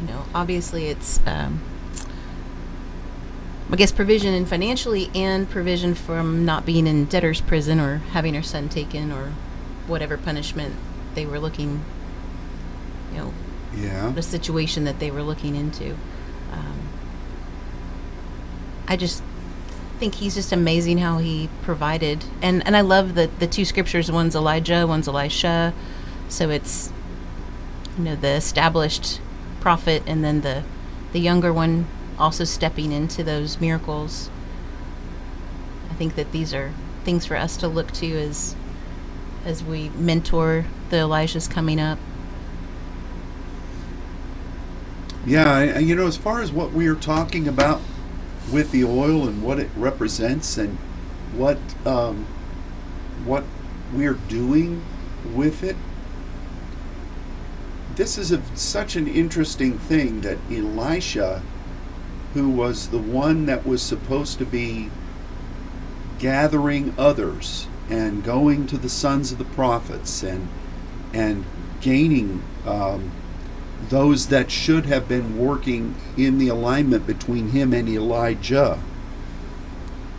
You 0.00 0.06
know, 0.06 0.24
obviously 0.34 0.86
it's, 0.86 1.20
um, 1.26 1.60
I 3.70 3.76
guess, 3.76 3.90
provision 3.90 4.32
in 4.32 4.46
financially 4.46 5.10
and 5.14 5.50
provision 5.50 5.94
from 5.94 6.44
not 6.44 6.64
being 6.64 6.86
in 6.86 7.06
debtor's 7.06 7.40
prison 7.40 7.80
or 7.80 7.98
having 8.12 8.34
her 8.34 8.42
son 8.42 8.68
taken 8.68 9.10
or 9.12 9.32
whatever 9.86 10.16
punishment 10.16 10.74
they 11.14 11.26
were 11.26 11.38
looking, 11.38 11.82
you 13.12 13.18
know, 13.18 13.32
Yeah. 13.76 14.10
the 14.10 14.22
situation 14.22 14.84
that 14.84 14.98
they 14.98 15.10
were 15.10 15.22
looking 15.22 15.54
into. 15.56 15.92
Um, 16.52 16.88
I 18.86 18.96
just 18.96 19.22
think 19.98 20.14
he's 20.14 20.34
just 20.34 20.52
amazing 20.52 20.98
how 20.98 21.18
he 21.18 21.48
provided, 21.62 22.24
and 22.40 22.64
and 22.66 22.76
I 22.76 22.80
love 22.80 23.14
the 23.14 23.28
the 23.38 23.46
two 23.46 23.64
scriptures. 23.64 24.10
One's 24.10 24.34
Elijah, 24.34 24.86
one's 24.86 25.08
Elisha. 25.08 25.74
So 26.28 26.50
it's 26.50 26.92
you 27.98 28.04
know 28.04 28.16
the 28.16 28.28
established 28.30 29.20
prophet, 29.60 30.02
and 30.06 30.24
then 30.24 30.40
the 30.42 30.62
the 31.12 31.20
younger 31.20 31.52
one 31.52 31.86
also 32.18 32.44
stepping 32.44 32.92
into 32.92 33.22
those 33.22 33.60
miracles. 33.60 34.30
I 35.90 35.94
think 35.94 36.14
that 36.16 36.32
these 36.32 36.54
are 36.54 36.72
things 37.04 37.26
for 37.26 37.36
us 37.36 37.56
to 37.58 37.68
look 37.68 37.92
to 37.92 38.06
as 38.18 38.54
as 39.44 39.62
we 39.64 39.88
mentor 39.90 40.64
the 40.90 40.96
Elijahs 40.96 41.50
coming 41.50 41.80
up. 41.80 41.98
Yeah, 45.26 45.78
you 45.78 45.94
know, 45.94 46.06
as 46.06 46.16
far 46.16 46.40
as 46.40 46.52
what 46.52 46.72
we 46.72 46.86
are 46.86 46.94
talking 46.94 47.46
about 47.46 47.82
with 48.50 48.70
the 48.72 48.84
oil 48.84 49.28
and 49.28 49.42
what 49.42 49.58
it 49.58 49.68
represents 49.76 50.56
and 50.56 50.78
what 51.34 51.58
um, 51.84 52.26
what 53.24 53.44
we're 53.92 54.14
doing 54.14 54.82
with 55.34 55.62
it. 55.62 55.76
This 57.96 58.16
is 58.16 58.32
a, 58.32 58.42
such 58.56 58.96
an 58.96 59.08
interesting 59.08 59.78
thing 59.78 60.20
that 60.20 60.38
Elisha, 60.50 61.42
who 62.34 62.48
was 62.48 62.88
the 62.88 62.98
one 62.98 63.46
that 63.46 63.66
was 63.66 63.82
supposed 63.82 64.38
to 64.38 64.46
be 64.46 64.90
gathering 66.18 66.94
others 66.96 67.66
and 67.90 68.22
going 68.22 68.66
to 68.66 68.78
the 68.78 68.88
sons 68.88 69.32
of 69.32 69.38
the 69.38 69.44
prophets 69.44 70.22
and 70.22 70.48
and 71.12 71.44
gaining 71.80 72.42
um, 72.66 73.10
those 73.88 74.28
that 74.28 74.50
should 74.50 74.86
have 74.86 75.08
been 75.08 75.38
working 75.38 75.94
in 76.16 76.38
the 76.38 76.48
alignment 76.48 77.06
between 77.06 77.50
him 77.50 77.72
and 77.72 77.88
Elijah. 77.88 78.78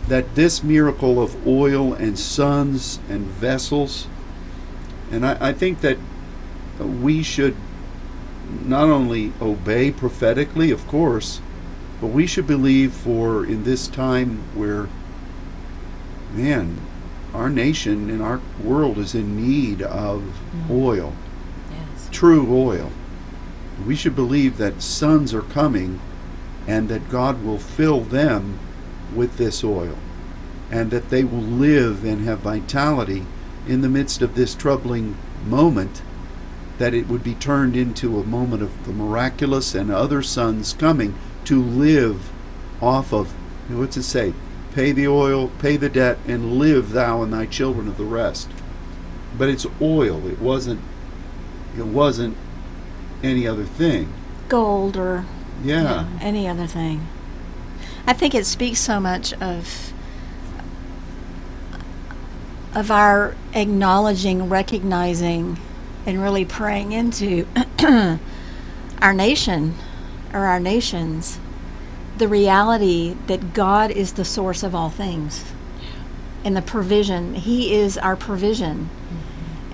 That 0.08 0.34
this 0.34 0.62
miracle 0.62 1.22
of 1.22 1.46
oil 1.46 1.92
and 1.92 2.18
sons 2.18 2.98
and 3.08 3.26
vessels, 3.26 4.08
and 5.10 5.24
I, 5.24 5.48
I 5.48 5.52
think 5.52 5.82
that 5.82 5.98
we 6.78 7.22
should 7.22 7.54
not 8.64 8.88
only 8.88 9.32
obey 9.40 9.90
prophetically, 9.90 10.70
of 10.70 10.86
course, 10.88 11.40
but 12.00 12.08
we 12.08 12.26
should 12.26 12.46
believe 12.46 12.92
for 12.92 13.44
in 13.44 13.64
this 13.64 13.86
time 13.86 14.42
where, 14.54 14.88
man, 16.32 16.80
our 17.34 17.50
nation 17.50 18.10
and 18.10 18.22
our 18.22 18.40
world 18.62 18.98
is 18.98 19.14
in 19.14 19.36
need 19.36 19.82
of 19.82 20.20
mm-hmm. 20.22 20.72
oil, 20.72 21.12
Yes. 21.70 22.08
true 22.10 22.46
oil. 22.50 22.90
We 23.86 23.96
should 23.96 24.14
believe 24.14 24.56
that 24.58 24.82
sons 24.82 25.32
are 25.32 25.42
coming 25.42 26.00
and 26.66 26.88
that 26.88 27.08
God 27.08 27.44
will 27.44 27.58
fill 27.58 28.00
them 28.00 28.58
with 29.14 29.36
this 29.36 29.64
oil 29.64 29.96
and 30.70 30.90
that 30.90 31.10
they 31.10 31.24
will 31.24 31.40
live 31.40 32.04
and 32.04 32.24
have 32.24 32.40
vitality 32.40 33.26
in 33.66 33.80
the 33.80 33.88
midst 33.88 34.22
of 34.22 34.34
this 34.34 34.54
troubling 34.54 35.16
moment 35.44 36.02
that 36.78 36.94
it 36.94 37.08
would 37.08 37.22
be 37.22 37.34
turned 37.34 37.76
into 37.76 38.18
a 38.18 38.24
moment 38.24 38.62
of 38.62 38.86
the 38.86 38.92
miraculous 38.92 39.74
and 39.74 39.90
other 39.90 40.22
sons 40.22 40.72
coming 40.72 41.14
to 41.44 41.62
live 41.62 42.30
off 42.80 43.12
of 43.12 43.32
what's 43.68 43.96
it 43.96 44.02
say 44.02 44.32
pay 44.74 44.92
the 44.92 45.08
oil 45.08 45.48
pay 45.58 45.76
the 45.76 45.88
debt 45.88 46.18
and 46.26 46.58
live 46.58 46.90
thou 46.90 47.22
and 47.22 47.32
thy 47.32 47.46
children 47.46 47.88
of 47.88 47.96
the 47.96 48.04
rest. 48.04 48.48
But 49.36 49.48
it's 49.48 49.66
oil. 49.80 50.26
It 50.26 50.40
wasn't 50.40 50.80
it 51.76 51.86
wasn't 51.86 52.36
any 53.22 53.46
other 53.46 53.64
thing. 53.64 54.12
Gold 54.48 54.96
or 54.96 55.24
yeah, 55.62 56.08
any 56.20 56.48
other 56.48 56.66
thing. 56.66 57.06
I 58.06 58.12
think 58.12 58.34
it 58.34 58.46
speaks 58.46 58.80
so 58.80 58.98
much 58.98 59.32
of 59.34 59.92
of 62.74 62.90
our 62.90 63.34
acknowledging, 63.52 64.48
recognizing, 64.48 65.58
and 66.06 66.22
really 66.22 66.44
praying 66.44 66.92
into 66.92 67.46
our 69.02 69.12
nation 69.12 69.74
or 70.32 70.40
our 70.40 70.60
nations 70.60 71.38
the 72.20 72.28
reality 72.28 73.16
that 73.26 73.52
God 73.54 73.90
is 73.90 74.12
the 74.12 74.24
source 74.24 74.62
of 74.62 74.74
all 74.74 74.90
things 74.90 75.42
and 76.44 76.56
the 76.56 76.62
provision. 76.62 77.34
He 77.34 77.74
is 77.74 77.98
our 77.98 78.14
provision. 78.14 78.90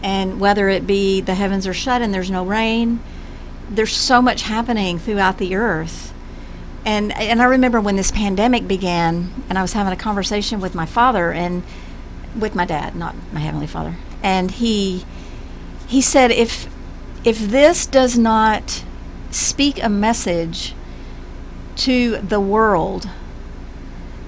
And 0.02 0.40
whether 0.40 0.68
it 0.68 0.86
be 0.86 1.20
the 1.20 1.34
heavens 1.34 1.66
are 1.66 1.74
shut 1.74 2.00
and 2.00 2.14
there's 2.14 2.30
no 2.30 2.44
rain, 2.44 3.00
there's 3.68 3.92
so 3.92 4.22
much 4.22 4.42
happening 4.42 4.98
throughout 4.98 5.38
the 5.38 5.56
earth. 5.56 6.14
And 6.84 7.12
and 7.18 7.42
I 7.42 7.46
remember 7.46 7.80
when 7.80 7.96
this 7.96 8.12
pandemic 8.12 8.68
began 8.68 9.44
and 9.48 9.58
I 9.58 9.62
was 9.62 9.72
having 9.72 9.92
a 9.92 9.96
conversation 9.96 10.60
with 10.60 10.74
my 10.74 10.86
father 10.86 11.32
and 11.32 11.64
with 12.38 12.54
my 12.54 12.64
dad, 12.64 12.94
not 12.94 13.16
my 13.32 13.40
heavenly 13.40 13.66
father. 13.66 13.96
And 14.22 14.52
he 14.52 15.04
he 15.88 16.00
said 16.00 16.30
if 16.30 16.68
if 17.24 17.40
this 17.40 17.86
does 17.86 18.16
not 18.16 18.84
speak 19.32 19.82
a 19.82 19.88
message 19.88 20.75
to 21.76 22.18
the 22.18 22.40
world 22.40 23.08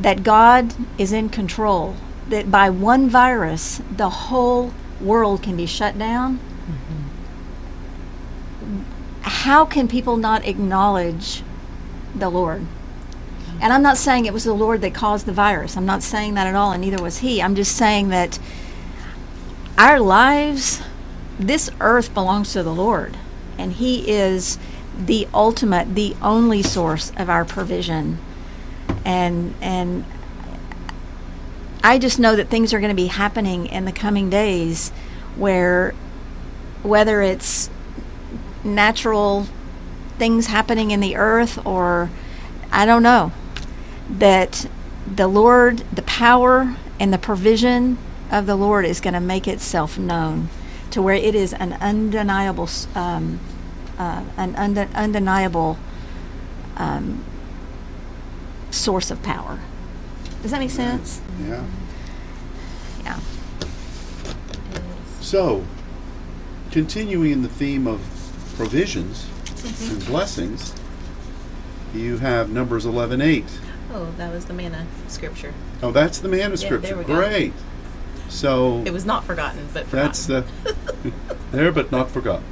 that 0.01 0.23
God 0.23 0.75
is 0.97 1.13
in 1.13 1.29
control, 1.29 1.97
that 2.29 2.51
by 2.51 2.71
one 2.71 3.09
virus 3.09 3.81
the 3.91 4.11
whole 4.11 4.73
world 5.01 5.43
can 5.43 5.57
be 5.57 5.67
shut 5.67 5.99
down, 5.99 6.41
how 9.23 9.65
can 9.65 9.89
people 9.89 10.17
not 10.17 10.45
acknowledge 10.47 11.43
the 12.15 12.29
Lord? 12.29 12.67
And 13.61 13.73
I'm 13.73 13.83
not 13.83 13.97
saying 13.97 14.27
it 14.27 14.33
was 14.33 14.45
the 14.45 14.53
Lord 14.53 14.81
that 14.83 14.95
caused 14.95 15.27
the 15.27 15.33
virus. 15.33 15.77
I'm 15.77 15.87
not 15.87 16.03
saying 16.03 16.35
that 16.35 16.47
at 16.47 16.55
all, 16.55 16.71
and 16.71 16.81
neither 16.81 17.03
was 17.03 17.19
He. 17.19 17.43
I'm 17.43 17.57
just 17.57 17.77
saying 17.77 18.09
that 18.11 18.39
our 19.77 19.99
lives, 19.99 20.81
this 21.39 21.71
earth 21.81 22.15
belongs 22.15 22.53
to 22.53 22.63
the 22.63 22.73
Lord, 22.73 23.17
and 23.57 23.73
He 23.73 24.09
is 24.09 24.59
the 24.99 25.29
ultimate, 25.33 25.95
the 25.95 26.17
only 26.21 26.63
source 26.63 27.13
of 27.17 27.31
our 27.31 27.45
provision. 27.45 28.19
And 29.05 29.55
and 29.61 30.05
I 31.83 31.99
just 31.99 32.19
know 32.19 32.35
that 32.37 32.49
things 32.49 32.75
are 32.75 32.81
going 32.81 32.91
to 32.91 32.97
be 32.97 33.07
happening 33.07 33.67
in 33.67 33.85
the 33.85 33.93
coming 33.93 34.29
days 34.29 34.91
where 35.37 35.95
whether 36.83 37.23
it's 37.23 37.71
natural 38.65 39.47
things 40.19 40.49
happening 40.49 40.91
in 40.91 41.01
the 41.01 41.17
earth 41.17 41.65
or 41.65 42.11
I 42.73 42.85
don't 42.85 43.03
know 43.03 43.33
that 44.11 44.69
the 45.15 45.29
Lord 45.29 45.79
the 45.93 46.03
power 46.03 46.77
and 46.99 47.13
the 47.13 47.19
provision 47.19 47.99
of 48.31 48.47
the 48.47 48.57
Lord 48.57 48.85
is 48.85 49.01
going 49.01 49.15
to 49.15 49.21
make 49.21 49.47
itself 49.47 49.99
known 49.99 50.49
to 50.91 51.01
where 51.01 51.15
it 51.15 51.35
is 51.35 51.53
an 51.55 51.75
undeniable 51.75 52.69
um, 52.95 53.39
uh, 53.99 54.23
an 54.37 54.55
unde- 54.57 54.89
undeniable 54.95 55.77
um, 56.77 57.25
source 58.71 59.11
of 59.11 59.23
power. 59.23 59.59
Does 60.43 60.53
that 60.53 60.61
make 60.61 60.71
sense? 60.71 61.21
yeah. 61.47 61.65
Yeah. 63.05 63.19
So, 65.21 65.65
continuing 66.71 67.33
in 67.33 67.43
the 67.43 67.49
theme 67.49 67.87
of 67.87 68.01
provisions 68.57 69.27
and 69.91 70.05
blessings, 70.07 70.75
you 71.95 72.19
have 72.19 72.51
Numbers 72.51 72.87
11:8. 72.87 73.45
Oh, 73.93 74.13
that 74.19 74.33
was 74.33 74.45
the 74.45 74.53
manna 74.55 74.87
scripture. 75.09 75.55
Oh, 75.83 75.91
that's 75.91 76.19
the 76.19 76.29
manna 76.29 76.43
Yeah, 76.43 76.49
there 76.49 76.57
scripture. 76.57 76.97
we 76.97 77.05
go. 77.05 77.15
Great. 77.17 77.53
So 78.29 78.83
It 78.85 78.93
was 78.93 79.07
not 79.07 79.25
forgotten, 79.25 79.67
but 79.73 79.87
forgotten. 79.87 80.07
that's 80.07 80.27
the 80.27 80.45
there, 81.53 81.73
but 81.73 81.91
not 81.91 82.11
forgotten. 82.11 82.45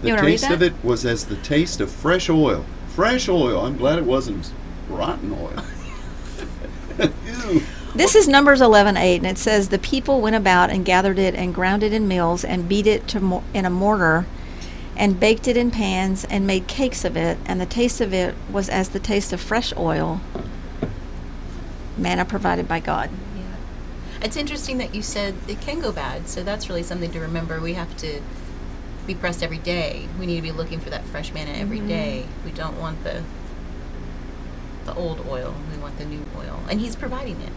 The 0.00 0.08
You 0.08 0.14
wanna 0.14 0.26
read 0.26 0.38
taste 0.38 0.50
of 0.50 0.62
it 0.62 0.74
was 0.84 1.04
as 1.04 1.24
the 1.24 1.36
taste 1.36 1.80
of 1.80 1.90
fresh 1.90 2.28
oil. 2.28 2.64
Fresh 2.88 3.28
oil. 3.28 3.64
I'm 3.64 3.76
glad 3.76 3.98
it 3.98 4.04
wasn't 4.04 4.52
rotten 4.88 5.32
oil. 5.32 5.64
This 7.96 8.14
is 8.14 8.28
Numbers 8.28 8.60
11:8, 8.60 9.16
and 9.16 9.26
it 9.26 9.38
says, 9.38 9.68
"The 9.70 9.78
people 9.78 10.20
went 10.20 10.36
about 10.36 10.68
and 10.68 10.84
gathered 10.84 11.18
it 11.18 11.34
and 11.34 11.54
ground 11.54 11.82
it 11.82 11.94
in 11.94 12.06
mills 12.06 12.44
and 12.44 12.68
beat 12.68 12.86
it 12.86 13.08
to 13.08 13.20
mo- 13.20 13.44
in 13.54 13.64
a 13.64 13.70
mortar, 13.70 14.26
and 14.94 15.18
baked 15.18 15.48
it 15.48 15.56
in 15.56 15.70
pans 15.70 16.26
and 16.28 16.46
made 16.46 16.66
cakes 16.66 17.06
of 17.06 17.16
it. 17.16 17.38
And 17.46 17.58
the 17.58 17.64
taste 17.64 18.02
of 18.02 18.12
it 18.12 18.34
was 18.52 18.68
as 18.68 18.90
the 18.90 18.98
taste 18.98 19.32
of 19.32 19.40
fresh 19.40 19.72
oil, 19.78 20.20
manna 21.96 22.26
provided 22.26 22.68
by 22.68 22.80
God." 22.80 23.08
Yeah. 23.34 24.26
It's 24.26 24.36
interesting 24.36 24.76
that 24.76 24.94
you 24.94 25.00
said 25.00 25.34
it 25.48 25.62
can 25.62 25.80
go 25.80 25.90
bad, 25.90 26.28
so 26.28 26.42
that's 26.42 26.68
really 26.68 26.82
something 26.82 27.10
to 27.12 27.20
remember. 27.20 27.60
We 27.60 27.74
have 27.74 27.96
to 27.96 28.20
be 29.06 29.14
pressed 29.14 29.42
every 29.42 29.58
day. 29.58 30.08
We 30.18 30.26
need 30.26 30.36
to 30.36 30.42
be 30.42 30.52
looking 30.52 30.80
for 30.80 30.90
that 30.90 31.04
fresh 31.04 31.32
manna 31.32 31.52
every 31.52 31.78
mm-hmm. 31.78 31.88
day. 31.88 32.26
We 32.44 32.50
don't 32.52 32.78
want 32.78 33.02
the 33.04 33.22
the 34.84 34.94
old 34.94 35.26
oil. 35.28 35.54
We 35.72 35.78
want 35.78 35.98
the 35.98 36.04
new 36.04 36.24
oil, 36.38 36.60
and 36.70 36.80
He's 36.80 36.96
providing 36.96 37.40
it. 37.40 37.52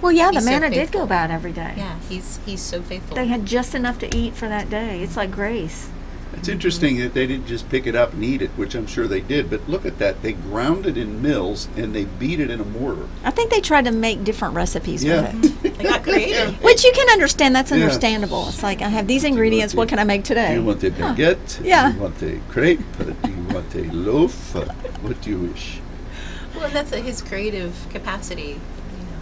Well, 0.00 0.12
yeah, 0.12 0.28
the 0.28 0.34
He's 0.34 0.44
so 0.44 0.50
manna 0.50 0.70
did 0.70 0.90
go 0.90 1.06
bad 1.06 1.30
every 1.30 1.52
day. 1.52 1.74
Yeah, 1.76 1.98
He's 2.08 2.38
He's 2.44 2.60
so 2.60 2.82
faithful. 2.82 3.14
They 3.14 3.26
had 3.26 3.46
just 3.46 3.74
enough 3.74 3.98
to 4.00 4.16
eat 4.16 4.34
for 4.34 4.48
that 4.48 4.70
day. 4.70 5.02
It's 5.02 5.16
like 5.16 5.30
grace. 5.30 5.88
It's 6.34 6.48
interesting 6.48 6.98
that 6.98 7.14
they 7.14 7.26
didn't 7.26 7.46
just 7.46 7.68
pick 7.68 7.86
it 7.86 7.94
up 7.94 8.12
and 8.14 8.24
eat 8.24 8.42
it, 8.42 8.50
which 8.50 8.74
I'm 8.74 8.86
sure 8.86 9.06
they 9.06 9.20
did. 9.20 9.48
But 9.50 9.68
look 9.68 9.84
at 9.86 9.98
that. 9.98 10.22
They 10.22 10.32
ground 10.32 10.86
it 10.86 10.96
in 10.96 11.22
mills 11.22 11.68
and 11.76 11.94
they 11.94 12.04
beat 12.04 12.40
it 12.40 12.50
in 12.50 12.60
a 12.60 12.64
mortar. 12.64 13.06
I 13.22 13.30
think 13.30 13.50
they 13.50 13.60
tried 13.60 13.84
to 13.84 13.92
make 13.92 14.24
different 14.24 14.54
recipes 14.54 15.04
Yeah. 15.04 15.32
with 15.34 15.64
it. 15.64 15.74
they 15.78 15.84
got 15.84 16.02
creative. 16.02 16.60
Which 16.62 16.84
you 16.84 16.92
can 16.92 17.08
understand. 17.10 17.54
That's 17.54 17.70
Yeah. 17.70 17.76
understandable. 17.78 18.48
It's 18.48 18.62
like 18.62 18.82
I 18.82 18.88
have 18.88 19.06
these 19.06 19.24
ingredients. 19.24 19.74
What 19.74 19.88
can 19.88 19.98
I 19.98 20.04
make 20.04 20.24
today? 20.24 20.48
Do 20.48 20.60
you 20.60 20.64
want 20.64 20.82
a 20.82 20.90
Huh. 20.90 21.14
baguette? 21.14 21.60
Yeah. 21.64 21.90
Do 21.90 21.96
you 21.96 22.02
want 22.02 22.22
a 22.22 22.40
crepe? 22.48 22.80
Do 22.98 23.30
you 23.30 23.54
want 23.54 23.74
a 23.74 23.82
loaf? 23.92 24.54
What 25.02 25.20
do 25.20 25.30
you 25.30 25.38
wish? 25.38 25.78
Well, 26.56 26.68
that's 26.70 26.92
uh, 26.92 26.96
His 26.96 27.22
creative 27.22 27.72
capacity. 27.90 28.58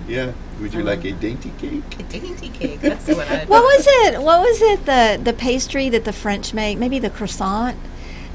You 0.08 0.16
know, 0.16 0.22
Yeah. 0.26 0.32
Would 0.60 0.74
you 0.74 0.82
like 0.82 1.04
a 1.04 1.12
dainty 1.12 1.52
cake? 1.58 1.82
a 1.98 2.02
dainty 2.04 2.48
cake. 2.50 2.80
That's 2.80 3.06
what 3.08 3.28
I. 3.30 3.44
What 3.46 3.62
was 3.62 3.86
it? 3.88 4.20
What 4.20 4.40
was 4.40 4.60
it? 4.62 4.84
The 4.86 5.20
the 5.22 5.32
pastry 5.32 5.88
that 5.88 6.04
the 6.04 6.12
French 6.12 6.52
make? 6.52 6.78
Maybe 6.78 6.98
the 6.98 7.10
croissant. 7.10 7.76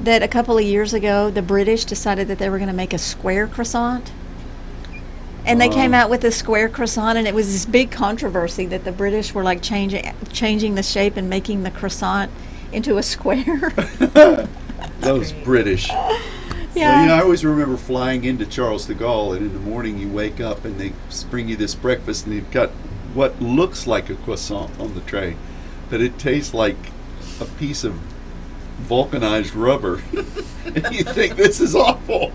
That 0.01 0.21
a 0.23 0.27
couple 0.27 0.57
of 0.57 0.63
years 0.63 0.93
ago, 0.93 1.29
the 1.29 1.41
British 1.41 1.85
decided 1.85 2.27
that 2.27 2.37
they 2.37 2.49
were 2.49 2.57
going 2.57 2.67
to 2.69 2.73
make 2.75 2.93
a 2.93 2.97
square 2.97 3.47
croissant. 3.47 4.11
And 5.45 5.61
they 5.61 5.69
came 5.69 5.93
Uh, 5.93 5.97
out 5.97 6.09
with 6.09 6.23
a 6.25 6.31
square 6.31 6.67
croissant, 6.67 7.17
and 7.17 7.27
it 7.27 7.33
was 7.35 7.51
this 7.53 7.65
big 7.65 7.91
controversy 7.91 8.65
that 8.65 8.83
the 8.83 8.91
British 8.91 9.33
were 9.33 9.43
like 9.43 9.61
changing 9.61 10.11
changing 10.33 10.75
the 10.75 10.83
shape 10.83 11.15
and 11.17 11.29
making 11.29 11.63
the 11.63 11.71
croissant 11.71 12.31
into 12.73 12.97
a 12.97 13.03
square. 13.03 13.69
Those 14.99 15.31
great. 15.31 15.43
British. 15.45 15.89
Well, 16.75 16.83
yeah. 16.83 17.01
you 17.01 17.07
know, 17.07 17.15
I 17.15 17.21
always 17.21 17.45
remember 17.45 17.77
flying 17.77 18.25
into 18.25 18.45
Charles 18.45 18.85
de 18.85 18.95
Gaulle, 18.95 19.37
and 19.37 19.45
in 19.45 19.53
the 19.53 19.59
morning 19.59 19.97
you 19.97 20.09
wake 20.09 20.41
up 20.41 20.65
and 20.65 20.77
they 20.77 20.91
bring 21.29 21.47
you 21.47 21.55
this 21.55 21.73
breakfast, 21.73 22.25
and 22.25 22.35
you've 22.35 22.51
got 22.51 22.69
what 23.13 23.41
looks 23.41 23.87
like 23.87 24.09
a 24.09 24.15
croissant 24.15 24.77
on 24.77 24.93
the 24.93 25.01
tray, 25.01 25.37
but 25.89 26.01
it 26.01 26.19
tastes 26.19 26.53
like 26.53 26.75
a 27.39 27.45
piece 27.45 27.85
of 27.85 27.93
vulcanized 28.79 29.55
rubber. 29.55 30.01
and 30.65 30.93
you 30.93 31.03
think, 31.03 31.37
this 31.37 31.61
is 31.61 31.75
awful. 31.75 32.33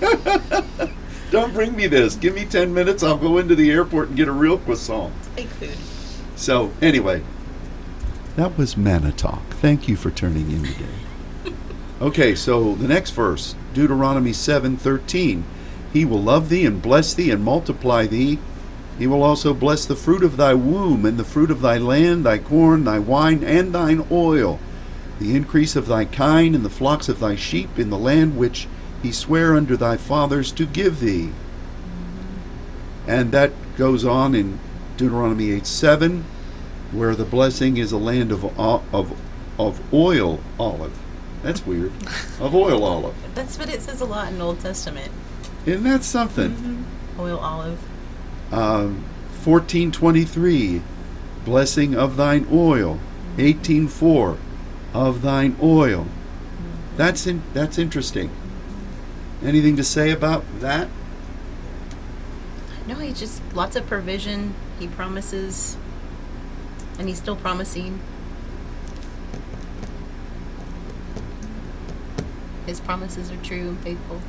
Don't 1.30 1.54
bring 1.54 1.76
me 1.76 1.86
this. 1.86 2.16
Give 2.16 2.34
me 2.34 2.44
10 2.44 2.74
minutes, 2.74 3.04
I'll 3.04 3.16
go 3.16 3.38
into 3.38 3.54
the 3.54 3.70
airport 3.70 4.08
and 4.08 4.16
get 4.16 4.26
a 4.26 4.32
real 4.32 4.58
croissant. 4.58 5.14
Fake 5.36 5.46
food. 5.46 5.76
So, 6.34 6.72
anyway, 6.82 7.22
that 8.34 8.58
was 8.58 8.76
Manna 8.76 9.12
Talk. 9.12 9.42
Thank 9.50 9.86
you 9.86 9.94
for 9.94 10.10
turning 10.10 10.50
in 10.50 10.64
today. 10.64 10.86
Okay, 12.00 12.34
so 12.34 12.76
the 12.76 12.88
next 12.88 13.10
verse, 13.10 13.54
Deuteronomy 13.74 14.32
7:13. 14.32 15.44
He 15.92 16.04
will 16.04 16.22
love 16.22 16.48
thee 16.48 16.64
and 16.64 16.80
bless 16.80 17.14
thee 17.14 17.30
and 17.30 17.44
multiply 17.44 18.06
thee. 18.06 18.38
He 18.98 19.06
will 19.06 19.22
also 19.22 19.54
bless 19.54 19.84
the 19.84 19.96
fruit 19.96 20.22
of 20.22 20.36
thy 20.36 20.54
womb 20.54 21.06
and 21.06 21.18
the 21.18 21.24
fruit 21.24 21.50
of 21.50 21.62
thy 21.62 21.78
land, 21.78 22.24
thy 22.24 22.38
corn, 22.38 22.84
thy 22.84 22.98
wine, 22.98 23.42
and 23.42 23.72
thine 23.72 24.04
oil, 24.10 24.58
the 25.18 25.34
increase 25.34 25.74
of 25.74 25.86
thy 25.86 26.04
kine 26.04 26.54
and 26.54 26.64
the 26.64 26.70
flocks 26.70 27.08
of 27.08 27.18
thy 27.18 27.34
sheep 27.34 27.78
in 27.78 27.90
the 27.90 27.98
land 27.98 28.36
which 28.36 28.68
he 29.02 29.10
sware 29.10 29.54
unto 29.54 29.76
thy 29.76 29.96
fathers 29.96 30.52
to 30.52 30.66
give 30.66 31.00
thee. 31.00 31.30
And 33.06 33.32
that 33.32 33.52
goes 33.76 34.04
on 34.04 34.34
in 34.34 34.60
Deuteronomy 34.96 35.52
8 35.52 35.66
7, 35.66 36.24
where 36.92 37.14
the 37.14 37.24
blessing 37.24 37.78
is 37.78 37.92
a 37.92 37.96
land 37.96 38.30
of, 38.30 38.44
of, 38.58 39.18
of 39.58 39.94
oil 39.94 40.40
olive. 40.58 40.98
That's 41.42 41.64
weird. 41.66 41.92
Of 42.38 42.54
oil 42.54 42.84
olive. 42.84 43.14
That's 43.34 43.58
what 43.58 43.68
it 43.68 43.80
says 43.80 44.00
a 44.00 44.04
lot 44.04 44.32
in 44.32 44.40
Old 44.40 44.60
Testament. 44.60 45.10
Isn't 45.66 45.84
that 45.84 46.04
something? 46.04 46.50
Mm-hmm. 46.50 47.20
Oil 47.20 47.38
olive. 47.38 47.78
Um, 48.52 49.04
1423, 49.44 50.82
blessing 51.44 51.94
of 51.94 52.16
thine 52.16 52.46
oil. 52.52 52.98
Mm-hmm. 53.36 53.76
18.4, 53.76 54.38
of 54.92 55.22
thine 55.22 55.56
oil. 55.62 56.04
Mm-hmm. 56.04 56.96
That's, 56.96 57.26
in, 57.26 57.42
that's 57.54 57.78
interesting. 57.78 58.30
Anything 59.42 59.76
to 59.76 59.84
say 59.84 60.10
about 60.10 60.44
that? 60.60 60.88
No, 62.86 62.96
he 62.96 63.12
just 63.12 63.40
lots 63.54 63.76
of 63.76 63.86
provision. 63.86 64.54
He 64.78 64.88
promises, 64.88 65.76
and 66.98 67.08
he's 67.08 67.18
still 67.18 67.36
promising. 67.36 68.00
His 72.70 72.78
promises 72.78 73.32
are 73.32 73.36
true 73.38 73.68
and 73.68 73.80
faithful. 73.80 74.20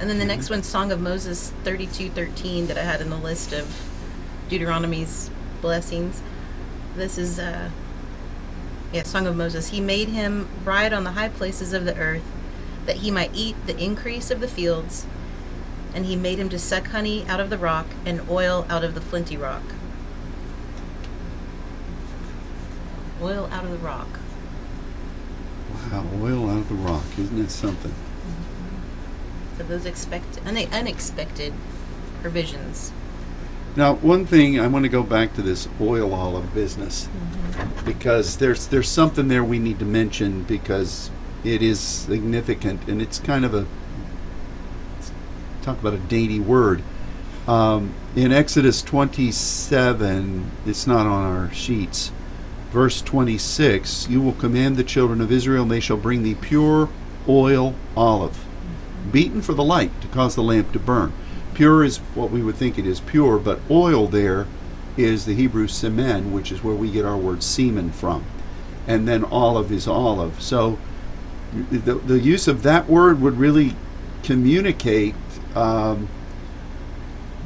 And 0.00 0.08
then 0.08 0.18
the 0.18 0.24
next 0.24 0.48
one, 0.48 0.62
Song 0.62 0.90
of 0.90 0.98
Moses 0.98 1.52
thirty-two 1.62 2.08
thirteen, 2.08 2.68
that 2.68 2.78
I 2.78 2.84
had 2.84 3.02
in 3.02 3.10
the 3.10 3.16
list 3.16 3.52
of 3.52 3.88
Deuteronomy's 4.48 5.30
blessings. 5.60 6.22
This 6.96 7.18
is, 7.18 7.38
uh, 7.38 7.68
yeah, 8.94 9.02
Song 9.02 9.26
of 9.26 9.36
Moses. 9.36 9.68
He 9.68 9.80
made 9.80 10.08
him 10.08 10.48
ride 10.64 10.94
on 10.94 11.04
the 11.04 11.12
high 11.12 11.28
places 11.28 11.74
of 11.74 11.84
the 11.84 11.96
earth, 11.96 12.24
that 12.86 12.96
he 12.96 13.10
might 13.10 13.30
eat 13.34 13.54
the 13.66 13.78
increase 13.78 14.30
of 14.30 14.40
the 14.40 14.48
fields 14.48 15.06
and 15.94 16.06
he 16.06 16.16
made 16.16 16.38
him 16.38 16.48
to 16.48 16.58
suck 16.58 16.86
honey 16.88 17.26
out 17.26 17.40
of 17.40 17.50
the 17.50 17.58
rock 17.58 17.86
and 18.06 18.26
oil 18.30 18.64
out 18.70 18.82
of 18.82 18.94
the 18.94 19.00
flinty 19.02 19.36
rock. 19.36 19.62
Oil 23.20 23.50
out 23.52 23.64
of 23.66 23.70
the 23.70 23.76
rock. 23.76 24.08
Wow, 25.90 26.06
oil 26.20 26.50
out 26.50 26.58
of 26.58 26.68
the 26.68 26.74
rock. 26.74 27.04
Isn't 27.18 27.40
it 27.40 27.50
something? 27.50 27.94
So 29.58 29.64
those 29.64 29.84
expect 29.84 30.38
une- 30.46 30.72
unexpected 30.72 31.52
provisions. 32.22 32.92
Now, 33.74 33.94
one 33.94 34.26
thing 34.26 34.60
I 34.60 34.66
want 34.66 34.84
to 34.84 34.88
go 34.90 35.02
back 35.02 35.34
to 35.34 35.42
this 35.42 35.66
oil 35.80 36.14
olive 36.14 36.52
business 36.54 37.08
because 37.84 38.36
there's 38.36 38.66
there's 38.66 38.88
something 38.88 39.28
there 39.28 39.42
we 39.42 39.58
need 39.58 39.78
to 39.78 39.84
mention 39.84 40.42
because 40.44 41.10
it 41.42 41.62
is 41.62 41.80
significant 41.80 42.86
and 42.86 43.00
it's 43.00 43.18
kind 43.18 43.44
of 43.44 43.54
a 43.54 43.66
talk 45.62 45.80
about 45.80 45.94
a 45.94 45.98
dainty 45.98 46.40
word. 46.40 46.82
Um, 47.48 47.94
in 48.14 48.30
Exodus 48.32 48.82
27, 48.82 50.50
it's 50.66 50.86
not 50.86 51.06
on 51.06 51.24
our 51.24 51.52
sheets. 51.52 52.12
Verse 52.72 53.02
26, 53.02 54.08
you 54.08 54.22
will 54.22 54.32
command 54.32 54.78
the 54.78 54.84
children 54.84 55.20
of 55.20 55.30
Israel, 55.30 55.62
and 55.62 55.70
they 55.70 55.78
shall 55.78 55.98
bring 55.98 56.22
thee 56.22 56.34
pure 56.34 56.88
oil 57.28 57.74
olive, 57.94 58.46
beaten 59.10 59.42
for 59.42 59.52
the 59.52 59.62
light 59.62 60.00
to 60.00 60.08
cause 60.08 60.34
the 60.34 60.42
lamp 60.42 60.72
to 60.72 60.78
burn. 60.78 61.12
Pure 61.52 61.84
is 61.84 61.98
what 62.14 62.30
we 62.30 62.42
would 62.42 62.56
think 62.56 62.78
it 62.78 62.86
is 62.86 62.98
pure, 62.98 63.38
but 63.38 63.60
oil 63.70 64.06
there 64.08 64.46
is 64.96 65.26
the 65.26 65.34
Hebrew 65.34 65.66
shemen, 65.66 66.32
which 66.32 66.50
is 66.50 66.64
where 66.64 66.74
we 66.74 66.90
get 66.90 67.04
our 67.04 67.16
word 67.16 67.42
semen 67.42 67.92
from. 67.92 68.24
And 68.86 69.06
then 69.06 69.22
olive 69.24 69.70
is 69.70 69.86
olive. 69.86 70.42
So 70.42 70.78
the, 71.70 71.96
the 71.96 72.20
use 72.20 72.48
of 72.48 72.62
that 72.62 72.88
word 72.88 73.20
would 73.20 73.36
really 73.36 73.76
communicate, 74.22 75.14
um, 75.54 76.08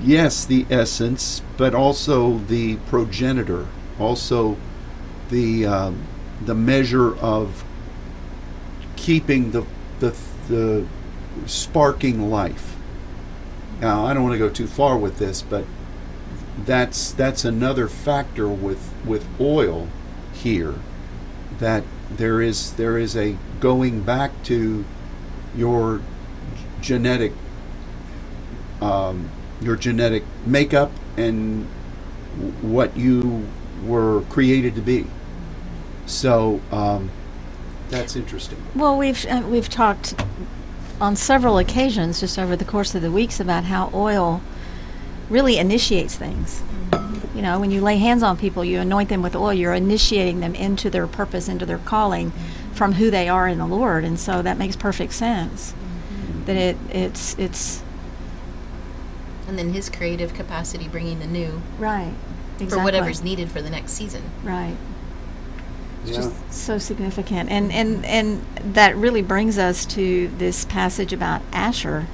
yes, 0.00 0.44
the 0.44 0.66
essence, 0.70 1.42
but 1.56 1.74
also 1.74 2.38
the 2.38 2.76
progenitor, 2.76 3.66
also 3.98 4.56
the 5.30 5.66
um, 5.66 6.06
the 6.44 6.54
measure 6.54 7.16
of 7.16 7.64
keeping 8.96 9.50
the 9.52 9.64
the, 10.00 10.16
the 10.48 10.86
sparking 11.46 12.30
life. 12.30 12.76
Now, 13.80 14.06
I 14.06 14.14
don't 14.14 14.22
want 14.22 14.34
to 14.34 14.38
go 14.38 14.48
too 14.48 14.66
far 14.66 14.96
with 14.96 15.18
this, 15.18 15.42
but 15.42 15.64
that's 16.64 17.12
that's 17.12 17.44
another 17.44 17.88
factor 17.88 18.48
with 18.48 18.92
with 19.04 19.26
oil 19.40 19.88
here 20.32 20.74
that 21.58 21.84
there 22.10 22.40
is 22.40 22.72
there 22.74 22.98
is 22.98 23.16
a 23.16 23.36
going 23.60 24.02
back 24.02 24.30
to 24.44 24.84
your 25.54 26.00
genetic 26.80 27.32
um, 28.80 29.30
your 29.60 29.76
genetic 29.76 30.22
makeup 30.44 30.90
and 31.16 31.64
what 32.60 32.96
you 32.96 33.46
were 33.84 34.22
created 34.28 34.74
to 34.74 34.82
be. 34.82 35.06
So 36.06 36.60
um, 36.70 37.10
that's 37.88 38.16
interesting. 38.16 38.58
Well, 38.74 38.96
we've 38.96 39.26
uh, 39.26 39.42
we've 39.46 39.68
talked 39.68 40.14
on 41.00 41.16
several 41.16 41.58
occasions 41.58 42.20
just 42.20 42.38
over 42.38 42.56
the 42.56 42.64
course 42.64 42.94
of 42.94 43.02
the 43.02 43.10
weeks 43.10 43.38
about 43.38 43.64
how 43.64 43.90
oil 43.92 44.40
really 45.28 45.58
initiates 45.58 46.14
things. 46.14 46.62
You 47.34 47.42
know, 47.42 47.60
when 47.60 47.70
you 47.70 47.82
lay 47.82 47.98
hands 47.98 48.22
on 48.22 48.38
people, 48.38 48.64
you 48.64 48.80
anoint 48.80 49.10
them 49.10 49.20
with 49.20 49.36
oil. 49.36 49.52
You're 49.52 49.74
initiating 49.74 50.40
them 50.40 50.54
into 50.54 50.88
their 50.88 51.06
purpose, 51.06 51.48
into 51.48 51.66
their 51.66 51.78
calling, 51.78 52.32
from 52.72 52.94
who 52.94 53.10
they 53.10 53.28
are 53.28 53.46
in 53.46 53.58
the 53.58 53.66
Lord, 53.66 54.04
and 54.04 54.18
so 54.18 54.40
that 54.42 54.56
makes 54.56 54.76
perfect 54.76 55.12
sense. 55.12 55.74
That 56.46 56.56
it 56.56 56.76
it's 56.90 57.36
it's 57.38 57.82
And 59.48 59.58
then 59.58 59.72
his 59.72 59.90
creative 59.90 60.32
capacity 60.32 60.88
bringing 60.88 61.18
the 61.18 61.26
new 61.26 61.60
right 61.78 62.14
exactly. 62.54 62.78
for 62.78 62.84
whatever's 62.84 63.22
needed 63.22 63.50
for 63.50 63.60
the 63.60 63.70
next 63.70 63.92
season. 63.92 64.22
right. 64.42 64.76
It's 66.06 66.16
Yeah. 66.16 66.22
just 66.24 66.52
so 66.52 66.78
significant, 66.78 67.50
and 67.50 67.72
and 67.72 68.04
and 68.04 68.44
that 68.74 68.96
really 68.96 69.22
brings 69.22 69.58
us 69.58 69.84
to 69.86 70.30
this 70.38 70.64
passage 70.64 71.12
about 71.12 71.42
Asher, 71.52 72.06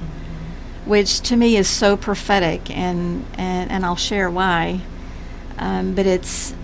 which 0.85 1.21
to 1.21 1.35
me 1.35 1.55
is 1.57 1.67
so 1.67 1.95
prophetic, 1.95 2.69
and 2.75 3.25
and 3.37 3.71
and 3.71 3.85
I'll 3.85 3.95
share 3.95 4.29
why. 4.29 4.81
Um, 5.59 5.93
but 5.93 6.05
it's 6.07 6.55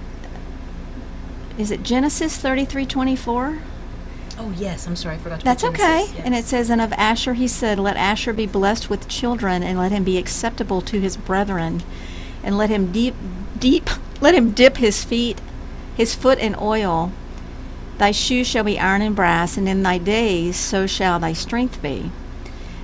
is 1.57 1.71
it 1.71 1.84
Genesis 1.84 2.36
thirty 2.38 2.65
three 2.65 2.86
twenty 2.86 3.15
four? 3.15 3.59
Oh 4.38 4.51
yes, 4.57 4.88
I'm 4.88 4.95
sorry, 4.95 5.15
I 5.15 5.17
forgot 5.17 5.39
to. 5.39 5.45
That's 5.45 5.63
put 5.63 5.71
okay. 5.73 6.05
Genesis, 6.05 6.21
And 6.25 6.34
it 6.36 6.45
says, 6.45 6.69
And 6.69 6.80
of 6.82 6.93
Asher 6.93 7.34
he 7.34 7.47
said, 7.47 7.77
Let 7.77 7.97
Asher 7.97 8.32
be 8.32 8.45
blessed 8.45 8.89
with 8.89 9.07
children, 9.09 9.61
and 9.63 9.77
let 9.77 9.91
him 9.91 10.05
be 10.05 10.17
acceptable 10.17 10.82
to 10.82 10.99
his 10.99 11.17
brethren, 11.17 11.84
and 12.41 12.57
let 12.57 12.69
him 12.69 12.91
deep, 12.91 13.15
deep, 13.59 13.89
let 14.21 14.34
him 14.34 14.51
dip 14.51 14.77
his 14.77 15.03
feet, 15.03 15.41
his 16.00 16.16
foot 16.16 16.39
in 16.39 16.56
oil. 16.58 17.12
Thy 17.97 18.12
shoes 18.12 18.47
shall 18.47 18.64
be 18.64 18.80
iron 18.80 19.02
and 19.02 19.14
brass, 19.14 19.58
and 19.58 19.68
in 19.68 19.84
thy 19.84 19.97
days 19.97 20.56
so 20.56 20.88
shall 20.88 21.20
thy 21.20 21.34
strength 21.34 21.82
be. 21.82 22.10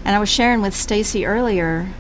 And 0.04 0.14
I 0.14 0.20
was 0.20 0.28
sharing 0.28 0.62
with 0.62 0.76
Stacy 0.76 1.26
earlier, 1.26 1.94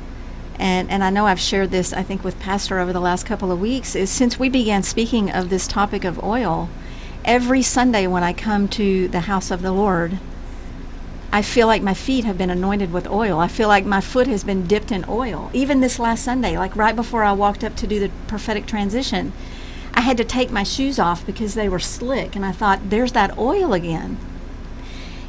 and, 0.59 0.91
and 0.91 1.05
I 1.05 1.09
know 1.09 1.25
I've 1.25 1.39
shared 1.39 1.71
this, 1.71 1.93
I 1.93 2.03
think, 2.03 2.25
with 2.25 2.37
Pastor 2.41 2.79
over 2.79 2.91
the 2.91 2.99
last 2.99 3.25
couple 3.25 3.49
of 3.49 3.61
weeks, 3.61 3.95
is 3.95 4.09
since 4.09 4.37
we 4.37 4.49
began 4.49 4.83
speaking 4.83 5.31
of 5.31 5.49
this 5.49 5.67
topic 5.67 6.03
of 6.03 6.21
oil, 6.21 6.67
every 7.23 7.61
Sunday 7.61 8.07
when 8.07 8.21
I 8.21 8.33
come 8.33 8.67
to 8.67 9.07
the 9.07 9.21
house 9.21 9.51
of 9.51 9.61
the 9.61 9.71
Lord, 9.71 10.19
I 11.31 11.41
feel 11.41 11.67
like 11.67 11.81
my 11.81 11.93
feet 11.93 12.25
have 12.25 12.37
been 12.37 12.49
anointed 12.49 12.91
with 12.91 13.07
oil. 13.07 13.39
I 13.39 13.47
feel 13.47 13.69
like 13.69 13.85
my 13.85 14.01
foot 14.01 14.27
has 14.27 14.43
been 14.43 14.67
dipped 14.67 14.91
in 14.91 15.05
oil. 15.07 15.49
Even 15.53 15.79
this 15.79 15.97
last 15.97 16.25
Sunday, 16.25 16.57
like 16.57 16.75
right 16.75 16.95
before 16.95 17.23
I 17.23 17.31
walked 17.31 17.63
up 17.63 17.77
to 17.77 17.87
do 17.87 18.01
the 18.01 18.11
prophetic 18.27 18.65
transition, 18.65 19.31
I 19.95 20.01
had 20.01 20.17
to 20.17 20.25
take 20.25 20.51
my 20.51 20.63
shoes 20.63 20.99
off 20.99 21.25
because 21.25 21.55
they 21.55 21.69
were 21.69 21.79
slick. 21.79 22.35
And 22.35 22.45
I 22.45 22.51
thought, 22.51 22.89
there's 22.89 23.13
that 23.13 23.37
oil 23.37 23.73
again. 23.73 24.17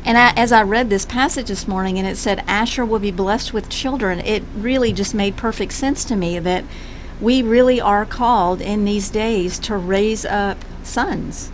And 0.04 0.16
I, 0.16 0.32
as 0.36 0.52
I 0.52 0.62
read 0.62 0.90
this 0.90 1.04
passage 1.04 1.48
this 1.48 1.66
morning 1.66 1.98
and 1.98 2.06
it 2.06 2.16
said, 2.16 2.44
Asher 2.46 2.84
will 2.84 2.98
be 2.98 3.10
blessed 3.10 3.52
with 3.52 3.68
children, 3.68 4.20
it 4.20 4.44
really 4.56 4.92
just 4.92 5.14
made 5.14 5.36
perfect 5.36 5.72
sense 5.72 6.04
to 6.04 6.16
me 6.16 6.38
that 6.38 6.64
we 7.20 7.42
really 7.42 7.80
are 7.80 8.04
called 8.04 8.60
in 8.60 8.84
these 8.84 9.08
days 9.08 9.58
to 9.60 9.76
raise 9.76 10.24
up 10.24 10.58
sons 10.84 11.50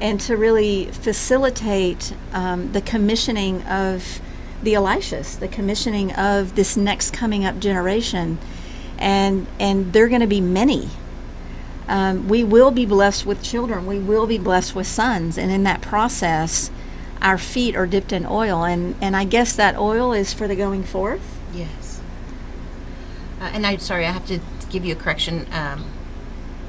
and 0.00 0.20
to 0.20 0.36
really 0.36 0.86
facilitate 0.86 2.14
um, 2.32 2.72
the 2.72 2.80
commissioning 2.80 3.62
of 3.62 4.20
the 4.62 4.74
Elishas, 4.74 5.38
the 5.38 5.48
commissioning 5.48 6.12
of 6.12 6.54
this 6.54 6.76
next 6.76 7.12
coming 7.12 7.44
up 7.44 7.58
generation, 7.58 8.38
and 8.98 9.46
and 9.58 9.92
they're 9.92 10.08
going 10.08 10.20
to 10.20 10.26
be 10.26 10.40
many. 10.40 10.88
Um, 11.88 12.28
we 12.28 12.42
will 12.42 12.70
be 12.70 12.84
blessed 12.84 13.26
with 13.26 13.42
children. 13.42 13.86
We 13.86 13.98
will 13.98 14.26
be 14.26 14.38
blessed 14.38 14.74
with 14.74 14.86
sons, 14.86 15.38
and 15.38 15.50
in 15.50 15.62
that 15.64 15.82
process, 15.82 16.70
our 17.22 17.38
feet 17.38 17.76
are 17.76 17.86
dipped 17.86 18.12
in 18.12 18.26
oil, 18.26 18.64
and 18.64 18.94
and 19.00 19.16
I 19.16 19.24
guess 19.24 19.54
that 19.56 19.76
oil 19.76 20.12
is 20.12 20.32
for 20.32 20.48
the 20.48 20.56
going 20.56 20.82
forth. 20.82 21.38
Yes. 21.54 22.00
Uh, 23.40 23.50
and 23.52 23.66
I'm 23.66 23.78
sorry, 23.78 24.06
I 24.06 24.10
have 24.10 24.26
to 24.26 24.40
give 24.70 24.84
you 24.84 24.94
a 24.94 24.96
correction. 24.96 25.46
Um, 25.52 25.84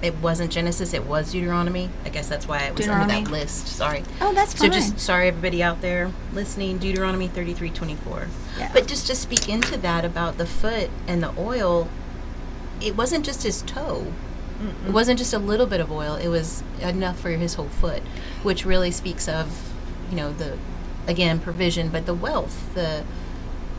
it 0.01 0.15
wasn't 0.17 0.51
Genesis, 0.51 0.93
it 0.93 1.05
was 1.05 1.31
Deuteronomy. 1.31 1.89
I 2.05 2.09
guess 2.09 2.29
that's 2.29 2.47
why 2.47 2.59
it 2.59 2.75
was 2.75 2.87
under 2.87 3.07
that 3.07 3.31
list. 3.31 3.67
Sorry. 3.67 4.03
Oh, 4.21 4.31
that's 4.33 4.53
fine. 4.53 4.71
So 4.71 4.79
just 4.79 4.99
sorry 4.99 5.27
everybody 5.27 5.63
out 5.63 5.81
there 5.81 6.11
listening, 6.33 6.77
Deuteronomy 6.77 7.27
33:24. 7.27 8.27
Yeah. 8.59 8.69
But 8.73 8.87
just 8.87 9.07
to 9.07 9.15
speak 9.15 9.49
into 9.49 9.77
that 9.77 10.05
about 10.05 10.37
the 10.37 10.45
foot 10.45 10.91
and 11.07 11.23
the 11.23 11.33
oil, 11.39 11.89
it 12.79 12.95
wasn't 12.95 13.25
just 13.25 13.41
his 13.41 13.63
toe. 13.63 14.13
It 14.87 14.91
wasn't 14.91 15.19
just 15.19 15.33
a 15.33 15.39
little 15.39 15.67
bit 15.67 15.79
of 15.79 15.91
oil, 15.91 16.15
it 16.15 16.29
was 16.29 16.63
enough 16.81 17.19
for 17.19 17.29
his 17.29 17.53
whole 17.55 17.69
foot, 17.69 18.01
which 18.41 18.65
really 18.65 18.91
speaks 18.91 19.27
of, 19.27 19.71
you 20.09 20.15
know, 20.15 20.33
the 20.33 20.57
again, 21.07 21.39
provision, 21.39 21.89
but 21.89 22.05
the 22.05 22.13
wealth, 22.13 22.73
the 22.73 23.03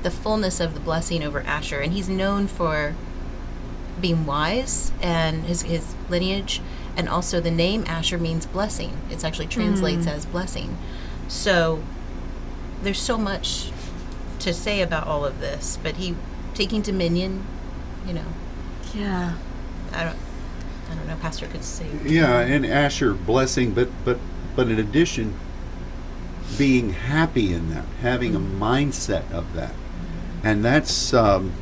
the 0.03 0.11
fullness 0.11 0.61
of 0.61 0.74
the 0.74 0.81
blessing 0.81 1.24
over 1.24 1.41
Asher, 1.41 1.81
and 1.81 1.93
he's 1.93 2.09
known 2.09 2.47
for 2.47 2.95
being 4.01 4.26
wise 4.26 4.93
and 5.03 5.45
his 5.45 5.62
his 5.62 5.95
lineage, 6.09 6.61
and 6.97 7.09
also 7.09 7.41
the 7.41 7.51
name 7.51 7.85
Asher 7.87 8.18
means 8.18 8.47
blessing. 8.47 8.97
It 9.11 9.24
actually 9.24 9.49
translates 9.49 10.07
mm. 10.07 10.12
as 10.12 10.26
blessing. 10.26 10.79
So 11.26 11.83
there's 12.83 13.01
so 13.01 13.18
much 13.18 13.70
to 14.39 14.55
say 14.55 14.81
about 14.81 15.07
all 15.07 15.24
of 15.24 15.41
this, 15.41 15.79
but 15.83 15.97
he 15.97 16.14
taking 16.55 16.83
dominion, 16.83 17.45
you 18.07 18.14
know, 18.14 18.26
yeah. 18.95 19.35
I 19.93 20.05
don't, 20.05 20.18
I 20.91 20.95
don't 20.95 21.07
know, 21.07 21.16
Pastor 21.16 21.47
could 21.47 21.64
say. 21.64 21.86
Yeah, 22.05 22.41
and 22.41 22.64
Asher 22.64 23.14
blessing, 23.14 23.72
but 23.72 23.89
but 24.05 24.18
but 24.57 24.68
in 24.68 24.78
addition, 24.78 25.34
being 26.57 26.91
happy 26.91 27.53
in 27.53 27.70
that, 27.70 27.84
having 28.01 28.34
a 28.34 28.41
mindset 28.41 29.30
of 29.30 29.53
that, 29.55 29.74
and 30.43 30.64
that's 30.64 31.12
um, 31.12 31.53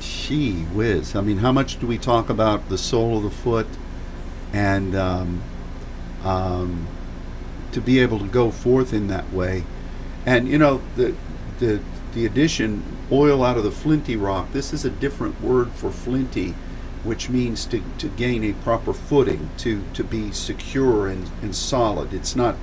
gee 0.00 0.62
whiz. 0.62 1.14
I 1.14 1.20
mean, 1.20 1.38
how 1.38 1.52
much 1.52 1.78
do 1.78 1.86
we 1.86 1.98
talk 1.98 2.28
about 2.28 2.68
the 2.68 2.78
sole 2.78 3.18
of 3.18 3.22
the 3.22 3.30
foot, 3.30 3.66
and 4.52 4.96
um, 4.96 5.42
um, 6.24 6.88
to 7.72 7.80
be 7.80 8.00
able 8.00 8.18
to 8.18 8.26
go 8.26 8.50
forth 8.50 8.92
in 8.92 9.06
that 9.08 9.32
way, 9.32 9.64
and 10.26 10.48
you 10.48 10.58
know 10.58 10.80
the 10.96 11.14
the 11.58 11.80
the 12.14 12.26
addition 12.26 12.82
oil 13.12 13.44
out 13.44 13.56
of 13.56 13.64
the 13.64 13.70
flinty 13.70 14.16
rock. 14.16 14.52
This 14.52 14.72
is 14.72 14.84
a 14.84 14.90
different 14.90 15.40
word 15.40 15.70
for 15.72 15.90
flinty 15.90 16.54
which 17.04 17.28
means 17.28 17.64
to, 17.66 17.82
to 17.98 18.08
gain 18.08 18.44
a 18.44 18.52
proper 18.52 18.92
footing, 18.92 19.50
to, 19.58 19.82
to 19.94 20.04
be 20.04 20.32
secure 20.32 21.08
and, 21.08 21.30
and 21.42 21.54
solid. 21.54 22.12
It's 22.12 22.36
not 22.36 22.56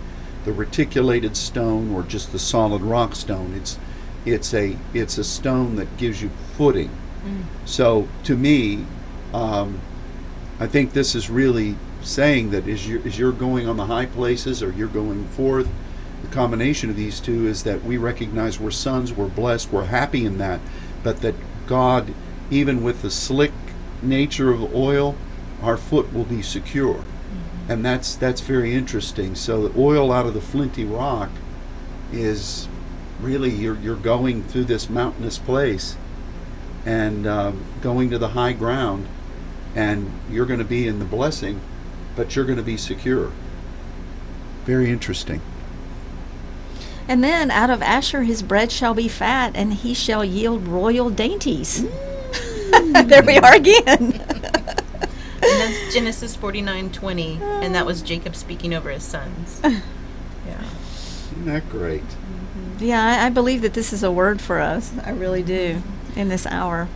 the 0.46 0.54
reticulated 0.54 1.36
stone 1.36 1.94
or 1.94 2.04
just 2.04 2.32
the 2.32 2.40
solid 2.40 2.82
rock 2.82 3.16
stone. 3.16 3.54
It's 3.54 3.78
it's 4.26 4.54
a 4.54 4.78
it's 4.94 5.18
a 5.18 5.24
stone 5.24 5.78
that 5.78 5.98
gives 5.98 6.22
you 6.22 6.30
footing. 6.58 6.90
So 7.66 8.08
to 8.24 8.36
me, 8.36 8.86
um, 9.34 9.82
I 10.60 10.68
think 10.68 10.94
this 10.94 11.16
is 11.16 11.30
really 11.30 11.76
saying 12.02 12.52
that 12.52 12.68
as 12.68 12.88
you're, 12.88 13.06
as 13.06 13.20
you're 13.20 13.32
going 13.32 13.68
on 13.68 13.78
the 13.78 13.88
high 13.88 14.06
places 14.06 14.64
or 14.64 14.72
you're 14.72 14.88
going 14.88 15.28
forth, 15.30 15.68
the 16.22 16.30
combination 16.30 16.90
of 16.90 16.96
these 16.96 17.20
two 17.20 17.48
is 17.48 17.64
that 17.64 17.84
we 17.84 17.98
recognize 17.98 18.60
we're 18.60 18.72
sons, 18.72 19.14
we're 19.14 19.28
blessed, 19.28 19.72
we're 19.72 19.86
happy 19.86 20.26
in 20.26 20.38
that, 20.38 20.60
but 21.04 21.22
that 21.22 21.36
God, 21.68 22.14
even 22.50 22.84
with 22.84 23.02
the 23.02 23.12
slick 23.12 23.52
nature 24.02 24.52
of 24.52 24.60
the 24.60 24.76
oil, 24.76 25.16
our 25.62 25.78
foot 25.78 26.14
will 26.14 26.26
be 26.26 26.41
secure. 26.41 27.04
And 27.70 27.86
that's 27.86 28.16
that's 28.16 28.41
very 28.41 28.74
interesting. 28.74 29.36
So 29.36 29.68
the 29.68 29.80
oil 29.80 30.12
out 30.12 30.26
of 30.26 30.34
the 30.34 30.41
flinty 30.41 30.86
rock 30.86 31.30
is 32.12 32.68
really 33.20 33.50
you're 33.50 33.78
you're 33.78 33.95
going 33.95 34.43
through 34.43 34.66
this 34.66 34.89
mountainous 34.89 35.38
place 35.38 35.98
and 36.86 37.28
um, 37.28 37.66
going 37.82 38.10
to 38.12 38.18
the 38.18 38.30
high 38.30 38.54
ground, 38.54 39.08
and 39.76 40.12
you're 40.32 40.45
going 40.45 40.60
to 40.60 40.66
be 40.66 40.88
in 40.88 41.00
the 41.00 41.06
blessing, 41.06 41.60
but 42.16 42.36
you're 42.36 42.45
going 42.45 42.58
to 42.58 42.64
be 42.64 42.78
secure. 42.78 43.34
Very 44.64 44.89
interesting. 44.89 45.41
And 47.10 47.24
then 47.24 47.52
out 47.52 47.70
of 47.70 47.82
Asher 47.82 48.24
his 48.24 48.41
bread 48.41 48.72
shall 48.72 48.93
be 48.93 49.10
fat, 49.10 49.52
and 49.56 49.74
he 49.74 49.93
shall 49.93 50.24
yield 50.24 50.68
royal 50.68 51.10
dainties. 51.10 51.84
there 53.07 53.24
we 53.24 53.38
are 53.38 53.55
again. 53.55 54.22
And 55.39 55.61
that's 55.61 55.93
Genesis 55.93 56.36
49:20, 56.36 57.41
and 57.41 57.76
that 57.76 57.86
was 57.86 58.01
Jacob 58.01 58.36
speaking 58.36 58.74
over 58.74 58.89
his 58.89 59.03
sons. 59.03 59.61
Yeah. 60.45 60.63
Isn't 61.34 61.45
that 61.45 61.70
great? 61.70 62.03
Mm-hmm. 62.03 62.86
yeah, 62.86 63.03
I, 63.03 63.26
I 63.26 63.30
believe 63.30 63.61
that 63.63 63.74
this 63.74 63.91
is 63.91 64.01
a 64.01 64.09
word 64.09 64.39
for 64.39 64.59
us. 64.59 64.93
I 65.03 65.09
really 65.09 65.43
do 65.43 65.76
mm-hmm. 65.76 66.20
in 66.20 66.30
this 66.30 66.45
hour. 66.47 66.88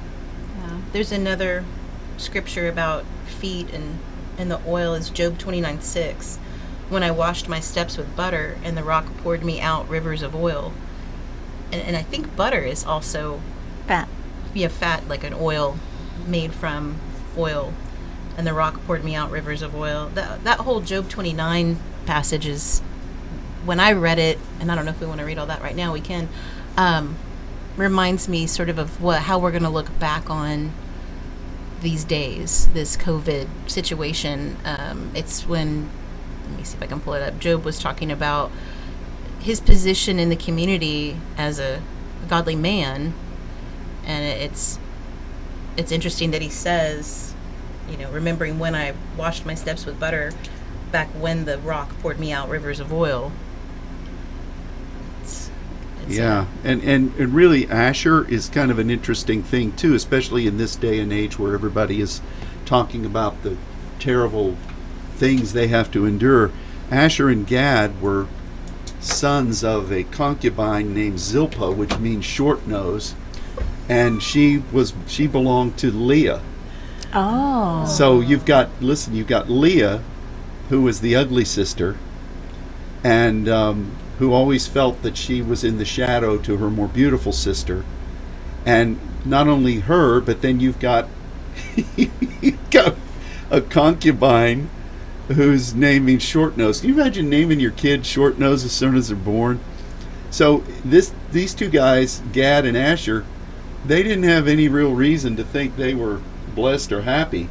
Yeah. 0.57 0.77
There's 0.93 1.11
another 1.11 1.65
scripture 2.15 2.69
about 2.69 3.03
feet 3.25 3.73
and, 3.73 3.99
and 4.37 4.49
the 4.49 4.61
oil 4.65 4.93
is 4.93 5.09
Job 5.09 5.37
29 5.37 5.81
6. 5.81 6.37
When 6.87 7.03
I 7.03 7.11
washed 7.11 7.49
my 7.49 7.59
steps 7.59 7.97
with 7.97 8.15
butter, 8.15 8.57
and 8.63 8.77
the 8.77 8.83
rock 8.83 9.05
poured 9.17 9.43
me 9.43 9.59
out 9.59 9.89
rivers 9.89 10.21
of 10.21 10.33
oil. 10.33 10.71
And, 11.71 11.81
and 11.81 11.97
I 11.97 12.03
think 12.03 12.35
butter 12.35 12.61
is 12.61 12.85
also 12.85 13.41
Fat. 13.87 14.07
Yeah, 14.53 14.67
fat, 14.67 15.07
like 15.07 15.23
an 15.23 15.33
oil 15.33 15.77
made 16.27 16.53
from 16.53 16.97
oil. 17.37 17.73
And 18.37 18.47
the 18.47 18.53
rock 18.53 18.83
poured 18.85 19.03
me 19.03 19.15
out 19.15 19.31
rivers 19.31 19.61
of 19.61 19.75
oil. 19.75 20.09
That, 20.13 20.43
that 20.43 20.59
whole 20.59 20.81
Job 20.81 21.09
29 21.09 21.77
passage 22.05 22.47
is, 22.47 22.79
when 23.65 23.79
I 23.79 23.91
read 23.91 24.19
it, 24.19 24.39
and 24.59 24.71
I 24.71 24.75
don't 24.75 24.85
know 24.85 24.91
if 24.91 24.99
we 24.99 25.07
want 25.07 25.19
to 25.19 25.25
read 25.25 25.37
all 25.37 25.47
that 25.47 25.61
right 25.61 25.75
now, 25.75 25.93
we 25.93 26.01
can, 26.01 26.29
um, 26.77 27.17
reminds 27.77 28.27
me 28.27 28.47
sort 28.47 28.69
of 28.69 28.77
of 28.77 29.01
what 29.01 29.23
how 29.23 29.39
we're 29.39 29.51
going 29.51 29.63
to 29.63 29.69
look 29.69 29.97
back 29.99 30.29
on 30.29 30.71
these 31.81 32.03
days, 32.03 32.67
this 32.73 32.95
COVID 32.95 33.47
situation. 33.67 34.57
Um, 34.63 35.11
it's 35.15 35.47
when, 35.47 35.89
let 36.49 36.57
me 36.57 36.63
see 36.63 36.77
if 36.77 36.83
I 36.83 36.85
can 36.85 36.99
pull 36.99 37.13
it 37.13 37.21
up. 37.21 37.39
Job 37.39 37.65
was 37.65 37.79
talking 37.79 38.11
about 38.11 38.51
his 39.39 39.59
position 39.59 40.19
in 40.19 40.29
the 40.29 40.35
community 40.35 41.17
as 41.37 41.59
a 41.59 41.81
godly 42.27 42.55
man, 42.55 43.13
and 44.11 44.25
it's 44.25 44.77
it's 45.77 45.91
interesting 45.91 46.31
that 46.31 46.41
he 46.41 46.49
says, 46.49 47.33
you 47.89 47.97
know, 47.97 48.11
remembering 48.11 48.59
when 48.59 48.75
I 48.75 48.93
washed 49.17 49.45
my 49.45 49.55
steps 49.55 49.85
with 49.85 49.99
butter, 49.99 50.33
back 50.91 51.07
when 51.09 51.45
the 51.45 51.57
rock 51.59 51.97
poured 52.01 52.19
me 52.19 52.33
out 52.33 52.49
rivers 52.49 52.81
of 52.81 52.91
oil. 52.91 53.31
It's, 55.21 55.49
it's 56.03 56.17
Yeah, 56.17 56.41
uh, 56.41 56.45
and, 56.65 56.83
and 56.83 57.15
and 57.15 57.33
really, 57.33 57.69
Asher 57.69 58.27
is 58.27 58.49
kind 58.49 58.69
of 58.69 58.79
an 58.79 58.89
interesting 58.89 59.43
thing 59.43 59.71
too, 59.71 59.95
especially 59.95 60.45
in 60.45 60.57
this 60.57 60.75
day 60.75 60.99
and 60.99 61.13
age 61.13 61.39
where 61.39 61.53
everybody 61.53 62.01
is 62.01 62.21
talking 62.65 63.05
about 63.05 63.41
the 63.43 63.55
terrible 63.99 64.57
things 65.15 65.53
they 65.53 65.67
have 65.67 65.89
to 65.91 66.05
endure. 66.05 66.51
Asher 66.89 67.29
and 67.29 67.47
Gad 67.47 68.01
were 68.01 68.27
sons 68.99 69.63
of 69.63 69.91
a 69.91 70.03
concubine 70.03 70.93
named 70.93 71.19
Zilpah, 71.19 71.71
which 71.71 71.97
means 71.97 72.25
short 72.25 72.67
nose, 72.67 73.15
and 73.89 74.21
she 74.21 74.63
was 74.71 74.93
she 75.07 75.27
belonged 75.27 75.77
to 75.79 75.91
Leah. 75.91 76.41
Oh. 77.13 77.85
So 77.85 78.21
you've 78.21 78.45
got 78.45 78.69
listen, 78.81 79.15
you've 79.15 79.27
got 79.27 79.49
Leah, 79.49 80.01
who 80.69 80.81
was 80.81 81.01
the 81.01 81.15
ugly 81.15 81.45
sister, 81.45 81.97
and 83.03 83.49
um, 83.49 83.95
who 84.19 84.33
always 84.33 84.67
felt 84.67 85.01
that 85.01 85.17
she 85.17 85.41
was 85.41 85.63
in 85.63 85.77
the 85.77 85.85
shadow 85.85 86.37
to 86.37 86.57
her 86.57 86.69
more 86.69 86.87
beautiful 86.87 87.31
sister, 87.31 87.83
and 88.65 88.99
not 89.25 89.47
only 89.47 89.79
her, 89.81 90.21
but 90.21 90.41
then 90.41 90.59
you've 90.59 90.79
got 90.79 91.07
you've 91.95 92.69
got 92.69 92.95
a 93.49 93.61
concubine 93.61 94.69
whose 95.27 95.73
name 95.73 96.05
means 96.05 96.23
short 96.23 96.57
nose. 96.57 96.81
Can 96.81 96.89
you 96.89 96.95
imagine 96.95 97.29
naming 97.29 97.59
your 97.59 97.71
kid 97.71 98.05
short 98.05 98.39
nose 98.39 98.63
as 98.63 98.71
soon 98.71 98.95
as 98.95 99.09
they're 99.09 99.17
born? 99.17 99.59
So 100.29 100.59
this 100.85 101.13
these 101.31 101.53
two 101.53 101.69
guys, 101.69 102.21
Gad 102.31 102.65
and 102.65 102.77
Asher, 102.77 103.25
they 103.85 104.03
didn't 104.03 104.23
have 104.23 104.47
any 104.47 104.67
real 104.67 104.93
reason 104.93 105.35
to 105.37 105.43
think 105.43 105.75
they 105.75 105.93
were 105.93 106.21
blessed 106.53 106.91
or 106.91 107.01
happy. 107.01 107.49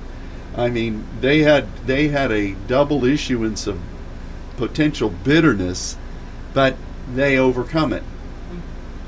I 0.56 0.68
mean, 0.68 1.06
they 1.20 1.40
had 1.40 1.74
they 1.86 2.08
had 2.08 2.30
a 2.32 2.52
double 2.66 3.04
issuance 3.04 3.66
of 3.66 3.80
potential 4.56 5.10
bitterness, 5.10 5.96
but 6.52 6.76
they 7.12 7.38
overcome 7.38 7.92
it. 7.92 8.02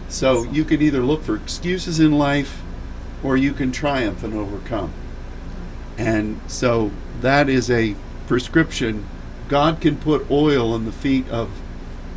So 0.09 0.45
you 0.45 0.65
can 0.65 0.83
either 0.83 1.01
look 1.01 1.23
for 1.23 1.37
excuses 1.37 1.99
in 1.99 2.13
life 2.13 2.63
or 3.23 3.37
you 3.37 3.53
can 3.53 3.73
triumph 3.73 4.23
and 4.23 4.35
overcome. 4.35 4.93
And 5.97 6.41
so 6.47 6.91
that 7.21 7.49
is 7.49 7.71
a 7.71 7.97
prescription. 8.27 9.07
God 9.49 9.81
can 9.81 9.97
put 9.97 10.31
oil 10.31 10.73
on 10.73 10.85
the 10.85 10.93
feet 10.93 11.29
of 11.29 11.51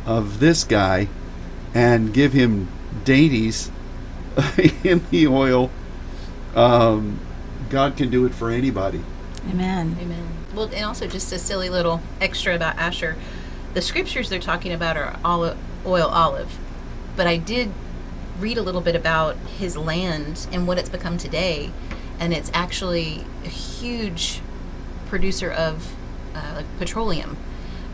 of 0.04 0.40
this 0.40 0.62
guy 0.62 1.08
and 1.74 2.14
give 2.14 2.32
him 2.32 2.68
dainties 3.04 3.70
in 4.84 5.04
the 5.10 5.26
oil. 5.26 5.70
Um, 6.54 7.20
God 7.70 7.96
can 7.96 8.10
do 8.10 8.26
it 8.26 8.34
for 8.34 8.50
anybody. 8.50 9.02
Amen. 9.48 9.96
Amen. 10.00 10.28
Well, 10.54 10.66
and 10.66 10.84
also 10.84 11.06
just 11.06 11.32
a 11.32 11.38
silly 11.38 11.68
little 11.68 12.00
extra 12.20 12.54
about 12.54 12.76
Asher. 12.76 13.16
The 13.74 13.82
scriptures 13.82 14.28
they're 14.28 14.38
talking 14.38 14.72
about 14.72 14.96
are 14.96 15.18
olive, 15.24 15.58
oil 15.84 16.08
olive, 16.08 16.58
but 17.14 17.26
I 17.26 17.36
did 17.36 17.72
read 18.40 18.58
a 18.58 18.62
little 18.62 18.80
bit 18.80 18.96
about 18.96 19.36
his 19.58 19.76
land 19.76 20.46
and 20.52 20.66
what 20.66 20.78
it's 20.78 20.88
become 20.88 21.18
today, 21.18 21.72
and 22.18 22.32
it's 22.32 22.50
actually 22.54 23.24
a 23.44 23.48
huge 23.48 24.40
producer 25.06 25.50
of 25.50 25.94
uh, 26.34 26.54
like 26.56 26.78
petroleum 26.78 27.36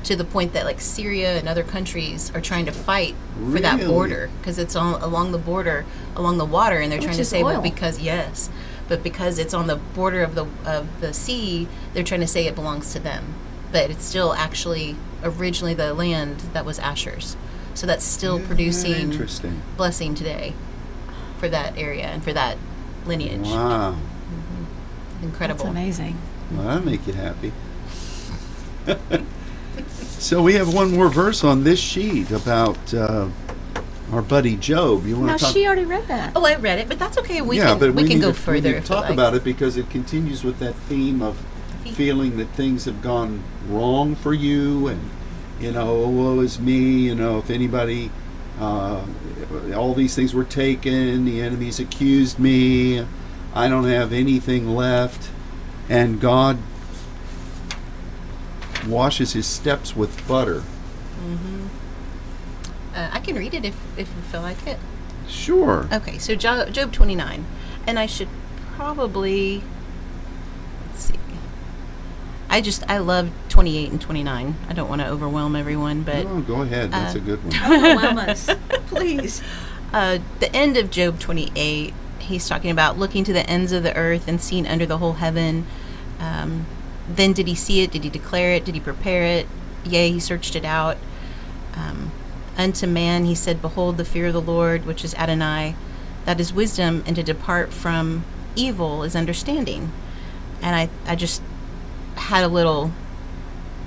to 0.04 0.16
the 0.16 0.24
point 0.24 0.52
that 0.52 0.64
like 0.64 0.80
Syria 0.80 1.38
and 1.38 1.48
other 1.48 1.62
countries 1.62 2.32
are 2.34 2.40
trying 2.40 2.66
to 2.66 2.72
fight 2.72 3.14
for 3.52 3.60
that 3.60 3.86
border 3.86 4.30
because 4.40 4.58
it's 4.58 4.74
on 4.76 5.00
along 5.02 5.32
the 5.32 5.38
border 5.38 5.84
along 6.16 6.38
the 6.38 6.44
water 6.44 6.78
and 6.78 6.90
they're 6.90 6.98
Which 6.98 7.04
trying 7.06 7.16
to 7.16 7.22
is 7.22 7.28
say 7.28 7.42
well 7.42 7.62
because 7.62 8.00
yes 8.00 8.50
but 8.88 9.02
because 9.02 9.38
it's 9.38 9.54
on 9.54 9.68
the 9.68 9.76
border 9.76 10.22
of 10.22 10.34
the 10.34 10.46
of 10.64 11.00
the 11.00 11.12
sea 11.12 11.68
they're 11.94 12.02
trying 12.02 12.20
to 12.20 12.26
say 12.26 12.46
it 12.46 12.54
belongs 12.54 12.92
to 12.94 12.98
them 12.98 13.34
but 13.70 13.90
it's 13.90 14.04
still 14.04 14.32
actually 14.34 14.96
originally 15.22 15.72
the 15.74 15.94
land 15.94 16.40
that 16.52 16.64
was 16.64 16.78
Asher's 16.80 17.36
so 17.74 17.86
that's 17.86 18.04
still 18.04 18.40
Yeah, 18.40 18.46
producing 18.46 18.94
Interesting. 19.12 19.62
blessing 19.76 20.14
today 20.14 20.52
for 21.38 21.48
that 21.48 21.78
area 21.78 22.04
and 22.06 22.22
for 22.24 22.32
that 22.32 22.58
lineage 23.06 23.46
Wow. 23.48 23.92
Mm-hmm. 23.92 25.24
incredible 25.24 25.64
That's 25.64 25.70
amazing. 25.70 26.18
Well, 26.50 26.64
that'll 26.66 26.84
make 26.84 27.06
you 27.06 27.12
happy. 27.14 27.52
so 30.22 30.42
we 30.42 30.54
have 30.54 30.72
one 30.72 30.92
more 30.92 31.08
verse 31.08 31.44
on 31.44 31.64
this 31.64 31.80
sheet 31.80 32.30
about 32.30 32.94
uh, 32.94 33.28
our 34.12 34.22
buddy 34.22 34.56
Job. 34.56 35.06
You 35.06 35.18
want 35.18 35.38
to 35.38 35.44
talk? 35.44 35.54
she 35.54 35.66
already 35.66 35.84
read 35.84 36.06
that. 36.08 36.32
oh 36.36 36.44
I 36.44 36.56
read 36.56 36.78
it 36.78 36.88
but 36.88 36.98
that's 36.98 37.18
okay 37.18 37.42
we 37.42 37.58
yeah, 37.58 37.70
can 37.70 37.78
but 37.78 37.94
we, 37.94 38.02
we, 38.04 38.08
can 38.08 38.20
go 38.20 38.32
to, 38.32 38.34
further 38.34 38.52
We 38.52 38.60
need 38.60 38.72
to 38.72 38.80
you 38.80 38.86
talk 38.86 39.04
like. 39.04 39.12
about 39.12 39.34
it 39.34 39.44
because 39.44 39.76
it 39.76 39.90
continues 39.90 40.44
with 40.44 40.58
that 40.60 40.74
theme 40.74 41.22
of 41.22 41.44
feeling 41.90 42.36
that 42.38 42.46
things 42.50 42.84
have 42.84 43.02
gone 43.02 43.42
wrong 43.68 44.14
for 44.14 44.32
you, 44.32 44.88
and 44.88 45.10
you 45.60 45.72
know, 45.72 46.04
oh, 46.04 46.08
woe 46.08 46.40
is 46.40 46.58
me. 46.58 46.78
You 46.78 47.14
know, 47.14 47.38
if 47.38 47.50
anybody, 47.50 48.10
uh, 48.58 49.04
all 49.74 49.94
these 49.94 50.14
things 50.14 50.34
were 50.34 50.44
taken, 50.44 51.24
the 51.24 51.40
enemies 51.40 51.80
accused 51.80 52.38
me. 52.38 53.04
I 53.54 53.68
don't 53.68 53.84
have 53.84 54.12
anything 54.12 54.74
left, 54.74 55.30
and 55.88 56.20
God 56.20 56.58
washes 58.86 59.32
his 59.32 59.46
steps 59.46 59.94
with 59.96 60.26
butter. 60.28 60.62
uh, 62.94 63.08
I 63.12 63.20
can 63.20 63.36
read 63.36 63.54
it 63.54 63.64
if 63.64 63.76
if 63.96 64.08
you 64.08 64.22
feel 64.22 64.42
like 64.42 64.66
it 64.66 64.78
Sure. 65.28 65.88
Okay, 65.92 66.18
so 66.18 66.34
Jo- 66.34 66.68
Job 66.68 66.92
29. 66.92 67.44
And 67.86 67.98
I 67.98 68.06
should 68.06 68.28
probably. 68.76 69.62
Let's 70.86 71.04
see. 71.06 71.14
I 72.48 72.60
just, 72.60 72.88
I 72.88 72.98
love 72.98 73.30
28 73.48 73.90
and 73.90 74.00
29. 74.00 74.54
I 74.68 74.72
don't 74.72 74.88
want 74.88 75.00
to 75.00 75.08
overwhelm 75.08 75.56
everyone, 75.56 76.02
but 76.02 76.26
oh, 76.26 76.40
go 76.42 76.62
ahead. 76.62 76.92
That's 76.92 77.14
uh, 77.14 77.18
a 77.18 77.20
good 77.22 77.42
one. 77.42 77.54
Overwhelm 77.72 78.18
us, 78.18 78.50
please. 78.88 79.42
uh, 79.92 80.18
the 80.40 80.54
end 80.54 80.76
of 80.76 80.90
Job 80.90 81.18
28, 81.18 81.94
he's 82.18 82.46
talking 82.46 82.70
about 82.70 82.98
looking 82.98 83.24
to 83.24 83.32
the 83.32 83.48
ends 83.48 83.72
of 83.72 83.82
the 83.82 83.96
earth 83.96 84.28
and 84.28 84.40
seeing 84.40 84.66
under 84.66 84.84
the 84.84 84.98
whole 84.98 85.14
heaven. 85.14 85.66
Um, 86.20 86.66
then 87.08 87.32
did 87.32 87.48
he 87.48 87.54
see 87.54 87.82
it? 87.82 87.90
Did 87.90 88.04
he 88.04 88.10
declare 88.10 88.52
it? 88.52 88.64
Did 88.64 88.74
he 88.74 88.80
prepare 88.80 89.24
it? 89.24 89.46
Yea, 89.84 90.10
he 90.10 90.20
searched 90.20 90.54
it 90.54 90.64
out. 90.64 90.96
Um, 91.74 92.12
unto 92.56 92.86
man 92.86 93.24
he 93.24 93.34
said, 93.34 93.62
Behold 93.62 93.96
the 93.96 94.04
fear 94.04 94.26
of 94.26 94.32
the 94.32 94.40
Lord, 94.40 94.86
which 94.86 95.04
is 95.04 95.14
Adonai, 95.14 95.74
that 96.24 96.38
is 96.38 96.52
wisdom, 96.52 97.02
and 97.06 97.16
to 97.16 97.22
depart 97.22 97.72
from 97.72 98.24
evil 98.54 99.02
is 99.02 99.16
understanding. 99.16 99.90
And 100.60 100.76
I, 100.76 100.88
I 101.10 101.16
just 101.16 101.42
had 102.16 102.44
a 102.44 102.48
little 102.48 102.92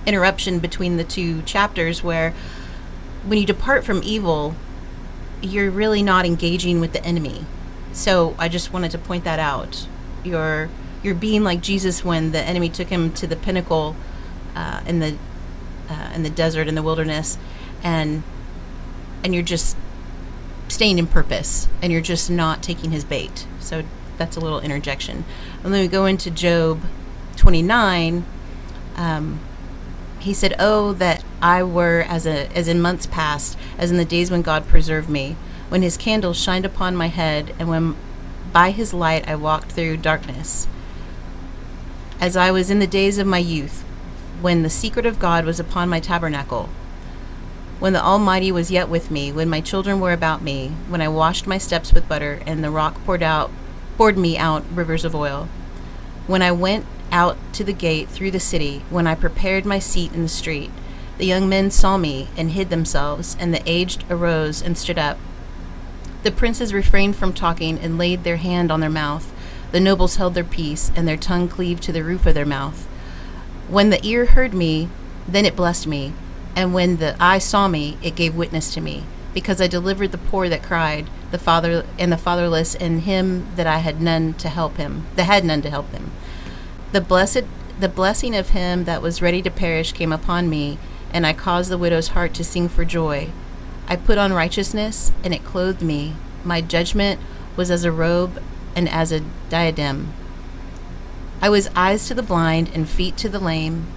interruption 0.05 0.59
between 0.59 0.97
the 0.97 1.03
two 1.03 1.41
chapters 1.43 2.03
where 2.03 2.33
when 3.25 3.39
you 3.39 3.45
depart 3.45 3.83
from 3.83 4.01
evil, 4.03 4.55
you're 5.41 5.71
really 5.71 6.03
not 6.03 6.25
engaging 6.25 6.79
with 6.79 6.93
the 6.93 7.03
enemy. 7.03 7.45
So 7.93 8.35
I 8.37 8.49
just 8.49 8.73
wanted 8.73 8.91
to 8.91 8.97
point 8.97 9.23
that 9.23 9.39
out. 9.39 9.87
You're 10.23 10.69
you're 11.05 11.13
being 11.13 11.43
like 11.43 11.61
Jesus 11.61 12.03
when 12.03 12.31
the 12.31 12.41
enemy 12.41 12.67
took 12.67 12.87
him 12.87 13.13
to 13.13 13.27
the 13.27 13.35
pinnacle 13.35 13.95
uh, 14.55 14.81
in 14.87 14.99
the 14.99 15.15
uh, 15.87 16.11
in 16.15 16.23
the 16.23 16.31
desert 16.31 16.67
in 16.67 16.73
the 16.73 16.81
wilderness, 16.81 17.37
and 17.83 18.23
and 19.23 19.33
you're 19.35 19.43
just 19.43 19.77
staying 20.67 20.97
in 20.97 21.05
purpose, 21.05 21.67
and 21.79 21.93
you're 21.93 22.01
just 22.01 22.29
not 22.31 22.63
taking 22.63 22.89
his 22.89 23.03
bait. 23.03 23.45
So 23.59 23.83
that's 24.17 24.35
a 24.35 24.39
little 24.39 24.59
interjection. 24.59 25.25
And 25.63 25.71
then 25.71 25.81
we 25.81 25.87
go 25.87 26.07
into 26.07 26.31
Job 26.31 26.81
29. 27.35 28.25
Um, 28.95 29.39
he 30.19 30.33
said, 30.33 30.55
"Oh, 30.57 30.93
that 30.93 31.23
I 31.39 31.61
were 31.61 32.03
as 32.07 32.25
a 32.25 32.51
as 32.57 32.67
in 32.67 32.81
months 32.81 33.05
past, 33.05 33.59
as 33.77 33.91
in 33.91 33.97
the 33.97 34.05
days 34.05 34.31
when 34.31 34.41
God 34.41 34.67
preserved 34.67 35.07
me, 35.07 35.35
when 35.69 35.83
His 35.83 35.97
candle 35.97 36.33
shined 36.33 36.65
upon 36.65 36.95
my 36.95 37.07
head, 37.07 37.53
and 37.59 37.69
when 37.69 37.95
by 38.51 38.71
His 38.71 38.91
light 38.91 39.27
I 39.27 39.35
walked 39.35 39.73
through 39.73 39.97
darkness. 39.97 40.67
As 42.19 42.37
I 42.37 42.51
was 42.51 42.69
in 42.69 42.79
the 42.79 42.87
days 42.87 43.17
of 43.17 43.27
my 43.27 43.37
youth, 43.37 43.83
when 44.41 44.63
the 44.63 44.69
secret 44.69 45.05
of 45.05 45.19
God 45.19 45.45
was 45.45 45.59
upon 45.59 45.89
my 45.89 45.99
tabernacle." 45.99 46.69
When 47.79 47.93
the 47.93 48.03
Almighty 48.03 48.51
was 48.51 48.71
yet 48.71 48.87
with 48.87 49.11
me, 49.11 49.31
when 49.31 49.49
my 49.49 49.59
children 49.59 49.99
were 49.99 50.13
about 50.13 50.41
me, 50.41 50.71
when 50.87 51.01
I 51.01 51.09
washed 51.09 51.45
my 51.45 51.57
steps 51.57 51.93
with 51.93 52.07
butter, 52.07 52.39
and 52.45 52.63
the 52.63 52.71
rock 52.71 53.03
poured 53.05 53.21
out 53.21 53.51
poured 53.97 54.17
me 54.17 54.37
out 54.37 54.63
rivers 54.73 55.05
of 55.05 55.15
oil. 55.15 55.47
When 56.27 56.41
I 56.41 56.51
went 56.51 56.85
out 57.11 57.37
to 57.53 57.63
the 57.63 57.73
gate 57.73 58.09
through 58.09 58.31
the 58.31 58.39
city, 58.39 58.83
when 58.89 59.07
I 59.07 59.15
prepared 59.15 59.65
my 59.65 59.79
seat 59.79 60.13
in 60.13 60.23
the 60.23 60.29
street, 60.29 60.71
the 61.17 61.25
young 61.25 61.47
men 61.47 61.71
saw 61.71 61.97
me 61.97 62.27
and 62.35 62.51
hid 62.51 62.69
themselves, 62.69 63.37
and 63.39 63.53
the 63.53 63.61
aged 63.65 64.03
arose 64.09 64.61
and 64.61 64.77
stood 64.77 64.97
up. 64.97 65.17
The 66.23 66.31
princes 66.31 66.73
refrained 66.73 67.15
from 67.15 67.33
talking 67.33 67.79
and 67.79 67.97
laid 67.97 68.23
their 68.23 68.37
hand 68.37 68.71
on 68.71 68.79
their 68.79 68.89
mouth. 68.89 69.31
The 69.75 69.81
nobles 69.81 70.15
held 70.15 70.35
their 70.35 70.45
peace, 70.45 70.89
and 70.95 71.05
their 71.05 71.17
tongue 71.17 71.49
cleaved 71.49 71.83
to 71.83 71.91
the 71.91 72.01
roof 72.01 72.25
of 72.25 72.33
their 72.33 72.45
mouth. 72.45 72.85
When 73.67 73.89
the 73.89 73.99
ear 74.07 74.27
heard 74.27 74.53
me, 74.53 74.87
then 75.27 75.43
it 75.43 75.57
blessed 75.57 75.85
me, 75.85 76.13
and 76.55 76.73
when 76.73 76.95
the 76.95 77.21
eye 77.21 77.39
saw 77.39 77.67
me, 77.67 77.97
it 78.01 78.15
gave 78.15 78.37
witness 78.37 78.73
to 78.73 78.79
me, 78.79 79.03
because 79.33 79.59
I 79.59 79.67
delivered 79.67 80.13
the 80.13 80.17
poor 80.17 80.47
that 80.47 80.63
cried, 80.63 81.09
the 81.31 81.37
father 81.37 81.85
and 81.99 82.09
the 82.09 82.17
fatherless, 82.17 82.73
and 82.75 83.01
him 83.01 83.47
that 83.57 83.67
I 83.67 83.79
had 83.79 84.01
none 84.01 84.35
to 84.35 84.47
help 84.47 84.77
him, 84.77 85.07
that 85.17 85.25
had 85.25 85.43
none 85.43 85.61
to 85.63 85.69
help 85.69 85.91
him. 85.91 86.11
The 86.93 87.01
blessed 87.01 87.43
the 87.77 87.89
blessing 87.89 88.33
of 88.33 88.51
him 88.51 88.85
that 88.85 89.01
was 89.01 89.21
ready 89.21 89.41
to 89.41 89.51
perish 89.51 89.91
came 89.91 90.13
upon 90.13 90.49
me, 90.49 90.77
and 91.11 91.27
I 91.27 91.33
caused 91.33 91.69
the 91.69 91.77
widow's 91.77 92.07
heart 92.15 92.33
to 92.35 92.45
sing 92.45 92.69
for 92.69 92.85
joy. 92.85 93.27
I 93.89 93.97
put 93.97 94.17
on 94.17 94.31
righteousness, 94.31 95.11
and 95.21 95.33
it 95.33 95.43
clothed 95.43 95.81
me. 95.81 96.15
My 96.45 96.61
judgment 96.61 97.19
was 97.57 97.69
as 97.69 97.83
a 97.83 97.91
robe 97.91 98.41
and 98.75 98.89
as 98.89 99.11
a 99.11 99.23
diadem. 99.49 100.13
I 101.41 101.49
was 101.49 101.69
eyes 101.75 102.07
to 102.07 102.13
the 102.13 102.23
blind 102.23 102.71
and 102.73 102.87
feet 102.87 103.17
to 103.17 103.29
the 103.29 103.39
lame. 103.39 103.87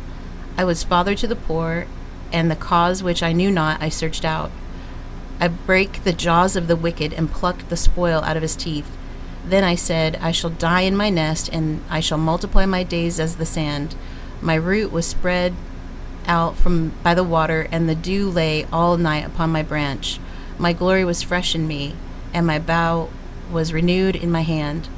I 0.57 0.64
was 0.64 0.85
father 0.85 1.14
to 1.14 1.26
the 1.26 1.37
poor, 1.37 1.87
and 2.33 2.51
the 2.51 2.57
cause 2.57 3.03
which 3.03 3.22
I 3.22 3.33
knew 3.33 3.51
not 3.51 3.83
I 3.83 3.89
searched 3.89 4.24
out. 4.24 4.51
I 5.41 5.49
break 5.49 6.05
the 6.05 6.12
jaws 6.12 6.57
of 6.57 6.66
the 6.66 6.76
wicked 6.76 7.12
and 7.12 7.31
pluck 7.31 7.68
the 7.68 7.76
spoil 7.76 8.22
out 8.22 8.37
of 8.37 8.43
his 8.43 8.57
teeth. 8.57 8.97
Then 9.45 9.64
I 9.64 9.76
said, 9.76 10.16
I 10.16 10.33
shall 10.33 10.51
die 10.51 10.83
in 10.83 10.97
my 10.97 11.11
nest, 11.11 11.49
and 11.53 11.83
I 11.89 12.01
shall 12.01 12.18
multiply 12.18 12.66
my 12.66 12.83
days 12.83 13.18
as 13.18 13.37
the 13.37 13.47
sand. 13.47 13.95
My 14.43 14.57
root 14.57 14.93
was 14.93 15.07
spread 15.07 15.55
out 16.26 16.57
from 16.57 16.93
by 17.03 17.14
the 17.14 17.24
water, 17.24 17.66
and 17.72 17.89
the 17.89 17.95
dew 17.95 18.29
lay 18.29 18.64
all 18.64 18.97
night 18.97 19.24
upon 19.24 19.51
my 19.51 19.62
branch. 19.62 20.18
My 20.59 20.72
glory 20.72 21.05
was 21.05 21.22
fresh 21.22 21.55
in 21.55 21.66
me, 21.66 21.95
and 22.35 22.47
my 22.47 22.59
bow 22.59 23.09
was 23.51 23.72
renewed 23.72 24.16
in 24.16 24.30
my 24.30 24.42
hand. 24.42 24.88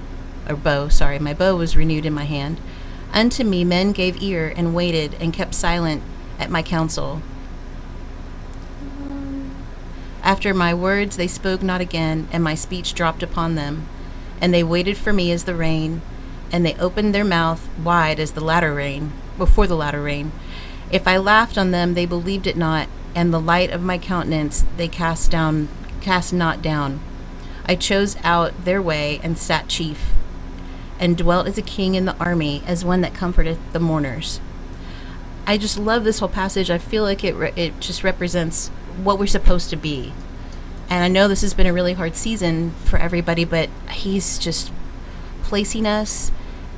Or 0.49 0.57
bow, 0.57 0.89
sorry, 0.89 1.19
my 1.19 1.35
bow 1.35 1.57
was 1.57 1.77
renewed 1.77 2.07
in 2.07 2.13
my 2.13 2.25
hand. 2.25 2.61
Unto 3.13 3.45
me 3.45 3.65
men 3.65 3.93
gave 3.93 4.23
ear 4.23 4.53
and 4.57 4.75
waited 4.75 5.15
and 5.21 5.33
kept 5.33 5.55
silent 5.55 6.03
at 6.39 6.51
my 6.51 6.63
counsel. 6.63 7.23
After 10.23 10.53
my 10.53 10.75
words 10.75 11.17
they 11.17 11.27
spoke 11.27 11.63
not 11.63 11.81
again, 11.81 12.29
and 12.31 12.45
my 12.45 12.55
speech 12.55 12.95
dropped 12.95 13.23
upon 13.23 13.55
them. 13.55 13.87
And 14.41 14.55
they 14.55 14.63
waited 14.63 14.97
for 14.97 15.13
me 15.13 15.33
as 15.33 15.45
the 15.45 15.55
rain, 15.55 16.03
and 16.53 16.65
they 16.65 16.75
opened 16.75 17.15
their 17.15 17.25
mouth 17.25 17.69
wide 17.83 18.21
as 18.21 18.33
the 18.33 18.45
latter 18.45 18.75
rain, 18.75 19.13
before 19.39 19.67
the 19.67 19.77
latter 19.77 20.03
rain. 20.03 20.33
If 20.91 21.07
I 21.07 21.17
laughed 21.17 21.57
on 21.57 21.71
them, 21.71 21.95
they 21.95 22.07
believed 22.07 22.47
it 22.47 22.57
not, 22.57 22.89
and 23.15 23.33
the 23.33 23.41
light 23.41 23.71
of 23.71 23.83
my 23.83 23.99
countenance 23.99 24.65
they 24.77 24.89
cast 24.89 25.31
down, 25.31 25.69
cast 26.01 26.33
not 26.33 26.63
down. 26.63 27.01
I 27.71 27.77
chose 27.77 28.17
out 28.25 28.65
their 28.65 28.83
way 28.83 29.21
and 29.23 29.39
sat 29.39 29.69
chief, 29.69 30.11
and 30.99 31.17
dwelt 31.17 31.47
as 31.47 31.57
a 31.57 31.63
king 31.63 31.95
in 31.95 32.05
the 32.05 32.17
army, 32.17 32.65
as 32.67 32.85
one 32.85 33.01
that 33.03 33.15
comforteth 33.15 33.61
the 33.73 33.79
mourners. 33.79 34.41
I 35.47 35.57
just 35.57 35.79
love 35.79 36.03
this 36.03 36.19
whole 36.19 36.29
passage. 36.29 36.69
I 36.69 36.79
feel 36.79 37.05
like 37.05 37.23
it 37.23 37.37
re- 37.37 37.53
it 37.55 37.79
just 37.79 38.03
represents 38.03 38.71
what 39.05 39.21
we're 39.21 39.29
supposed 39.29 39.71
to 39.71 39.77
be. 39.77 40.13
And 40.89 41.05
I 41.05 41.07
know 41.07 41.29
this 41.29 41.43
has 41.43 41.55
been 41.55 41.69
a 41.69 41.73
really 41.73 41.93
hard 41.93 42.17
season 42.17 42.73
for 42.87 42.99
everybody, 42.99 43.45
but 43.45 43.71
he's 43.93 44.37
just 44.41 44.73
placing 45.45 45.87
us 45.87 46.33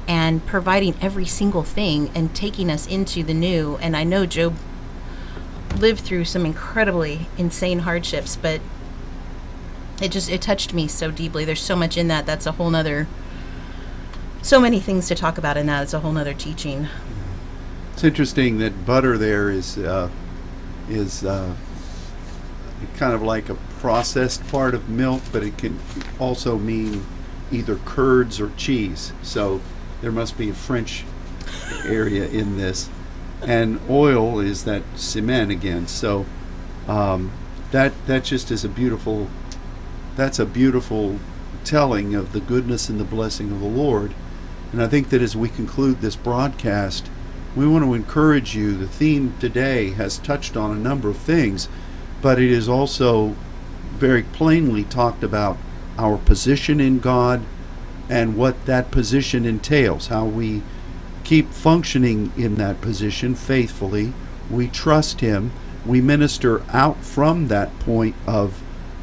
and 0.07 0.45
providing 0.45 0.95
every 1.01 1.25
single 1.25 1.63
thing 1.63 2.11
and 2.15 2.35
taking 2.35 2.69
us 2.69 2.87
into 2.87 3.23
the 3.23 3.33
new. 3.33 3.79
And 3.79 3.97
I 3.97 4.05
know 4.05 4.27
Job 4.27 4.57
lived 5.75 6.01
through 6.01 6.27
some 6.27 6.45
incredibly 6.45 7.29
insane 7.39 7.79
hardships, 7.79 8.37
but 8.37 8.61
it 10.03 10.13
just 10.13 10.31
it 10.31 10.43
touched 10.43 10.75
me 10.75 10.89
so 10.89 11.11
deeply. 11.11 11.45
There's 11.45 11.63
so 11.63 11.77
much 11.77 11.97
in 11.97 12.09
that. 12.09 12.27
That's 12.27 12.47
a 12.47 12.53
whole 12.53 12.71
nother 12.71 13.07
so 14.43 14.61
many 14.61 14.81
things 14.81 15.07
to 15.09 15.15
talk 15.15 15.39
about 15.39 15.57
in 15.57 15.67
that. 15.67 15.85
It's 15.85 15.95
a 15.95 16.01
whole 16.01 16.13
nother 16.13 16.35
teaching. 16.35 16.89
It's 17.93 18.05
interesting 18.05 18.59
that 18.59 18.85
butter 18.85 19.17
there 19.17 19.49
is 19.49 19.79
uh, 19.79 20.11
is 20.89 21.25
uh, 21.25 21.55
kind 22.97 23.15
of 23.15 23.23
like 23.23 23.49
a 23.49 23.55
processed 23.79 24.47
part 24.49 24.75
of 24.75 24.89
milk, 24.89 25.23
but 25.31 25.45
it 25.45 25.57
can 25.57 25.79
also 26.19 26.59
mean 26.59 27.07
either 27.53 27.77
curds 27.77 28.41
or 28.41 28.51
cheese. 28.57 29.13
So 29.23 29.61
there 30.01 30.13
must 30.13 30.37
be 30.37 30.51
a 30.51 30.55
French 30.55 31.05
area 31.87 32.27
in 32.27 32.57
this, 32.57 32.91
and 33.43 33.81
oil 33.89 34.41
is 34.41 34.65
that 34.65 34.83
shemen 34.95 35.51
again. 35.51 35.87
So 35.87 36.27
um, 36.89 37.31
that 37.71 37.93
that 38.07 38.25
just 38.25 38.51
is 38.51 38.65
a 38.65 38.69
beautiful. 38.69 39.29
That's 40.17 40.39
a 40.39 40.47
beautiful 40.47 41.19
telling 41.65 42.15
of 42.15 42.33
the 42.33 42.41
goodness 42.41 42.89
and 42.89 43.01
the 43.01 43.05
blessing 43.05 43.51
of 43.51 43.61
the 43.61 43.67
Lord. 43.67 44.15
And 44.73 44.83
I 44.83 44.89
think 44.89 45.11
that 45.11 45.23
as 45.23 45.37
we 45.37 45.49
conclude 45.49 46.01
this 46.01 46.17
broadcast, 46.17 47.11
we 47.55 47.67
want 47.67 47.85
to 47.85 47.95
encourage 47.95 48.55
you. 48.55 48.77
The 48.77 48.89
theme 48.89 49.35
today 49.39 49.91
has 49.91 50.19
touched 50.19 50.57
on 50.57 50.71
a 50.71 50.81
number 50.81 51.11
of 51.11 51.19
things, 51.19 51.69
but 52.23 52.41
it 52.41 52.51
is 52.51 52.69
also 52.69 53.37
very 53.93 54.23
plainly 54.23 54.85
talked 54.85 55.23
about 55.23 55.59
our 55.99 56.17
position 56.17 56.81
in 56.81 56.99
God 56.99 57.43
and 58.09 58.37
what 58.37 58.67
that 58.67 58.91
position 58.91 59.45
entails, 59.45 60.09
how 60.09 60.25
we 60.25 60.63
keep 61.25 61.51
functioning 61.51 62.33
in 62.37 62.57
that 62.57 62.81
position 62.81 63.35
faithfully. 63.35 64.13
We 64.51 64.69
trust 64.69 65.21
Him. 65.21 65.53
We 65.85 66.01
minister 66.01 66.63
out 66.71 67.05
from 67.05 67.49
that 67.49 67.79
point 67.81 68.15
of, 68.27 68.62